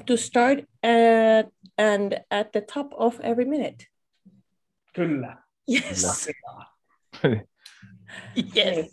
To 0.05 0.17
start 0.17 0.59
at, 0.59 1.53
and 1.77 2.13
at 2.29 2.51
the 2.51 2.61
top 2.73 2.87
of 2.93 3.19
every 3.23 3.45
minute. 3.45 3.85
Kyllä. 4.93 5.37
Yes. 5.73 6.27
yes. 6.27 6.27
Niin. 7.23 8.89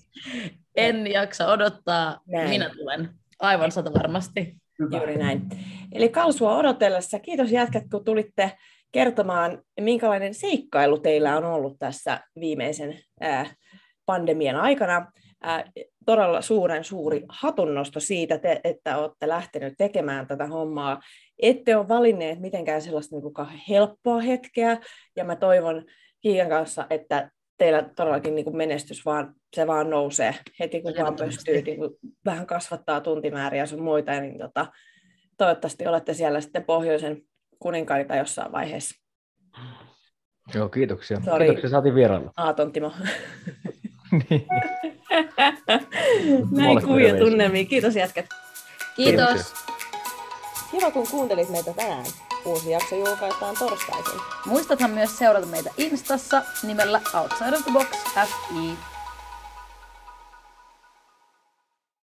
En 0.76 1.06
jaksa 1.06 1.46
odottaa. 1.46 2.20
Näin. 2.26 2.48
Minä 2.48 2.70
tulen. 2.70 3.10
Aivan 3.40 3.72
sata 3.72 3.92
varmasti. 3.92 4.56
Hyvä. 4.78 4.96
Juuri 4.96 5.16
näin. 5.16 5.48
Eli 5.92 6.08
kalsua 6.08 6.56
odotellessa. 6.56 7.18
Kiitos 7.18 7.50
jätkät, 7.50 7.84
kun 7.90 8.04
tulitte 8.04 8.52
kertomaan, 8.93 9.62
minkälainen 9.80 10.34
seikkailu 10.34 10.99
teillä 10.99 11.36
on 11.36 11.45
ollut 11.45 11.76
tässä 11.78 12.20
viimeisen 12.40 12.99
pandemian 14.07 14.57
aikana. 14.57 15.12
Todella 16.07 16.40
suuren 16.40 16.84
suuri 16.84 17.22
hatunnosto 17.28 18.01
siitä, 18.01 18.38
te, 18.38 18.61
että 18.64 18.99
olette 18.99 19.28
lähtenyt 19.28 19.74
tekemään 19.78 20.26
tätä 20.26 20.47
hommaa. 20.47 21.01
Ette 21.43 21.76
ole 21.76 21.88
valinneet 21.88 22.40
mitenkään 22.40 22.82
sellaista 22.82 23.16
niin 23.16 23.61
helppoa 23.68 24.20
hetkeä, 24.20 24.78
ja 25.16 25.24
mä 25.24 25.36
toivon 25.36 25.84
Kiian 26.20 26.49
kanssa, 26.49 26.86
että 26.90 27.30
teillä 27.59 27.82
todellakin 27.97 28.34
niin 28.34 28.45
kuin 28.45 28.57
menestys 28.57 29.05
vaan, 29.05 29.34
se 29.57 29.66
vaan 29.66 29.90
nousee 29.90 30.34
heti, 30.61 30.82
kun 30.82 30.93
vaan 30.99 31.16
pystyy 31.16 31.62
niin 31.62 31.76
kuin, 31.76 31.90
vähän 32.24 32.47
kasvattaa 32.47 33.01
tuntimääriä 33.01 33.66
sun 33.66 33.82
muita, 33.82 34.20
niin 34.20 34.38
tota, 34.38 34.66
toivottavasti 35.36 35.86
olette 35.86 36.14
siellä 36.14 36.40
sitten 36.40 36.64
pohjoisen 36.64 37.22
kuninkaita 37.62 38.16
jossain 38.16 38.52
vaiheessa. 38.52 38.94
Joo, 40.54 40.68
kiitoksia. 40.68 41.20
Sorry. 41.24 41.44
Kiitoksia, 41.44 41.70
saatiin 41.70 41.94
vierailla. 41.94 42.30
Aaton 42.36 42.72
Timo. 42.72 42.92
niin. 44.30 44.46
Näin 46.50 46.82
kuvia 46.82 47.16
tunnelmiin. 47.16 47.66
Kiitos 47.66 47.96
jätkät. 47.96 48.26
Kiitos. 48.96 49.28
Kiitos. 49.28 49.54
Kiva, 50.70 50.90
kun 50.90 51.06
kuuntelit 51.10 51.48
meitä 51.48 51.72
tänään. 51.72 52.06
Uusi 52.44 52.70
jakso 52.70 52.96
julkaistaan 52.96 53.56
torstaisin. 53.58 54.20
Muistathan 54.46 54.90
myös 54.90 55.18
seurata 55.18 55.46
meitä 55.46 55.70
Instassa 55.78 56.42
nimellä 56.62 57.00
Outside 57.14 57.56
of 57.56 57.64
the 57.64 57.72
Box 57.72 57.86
FI. 58.14 58.91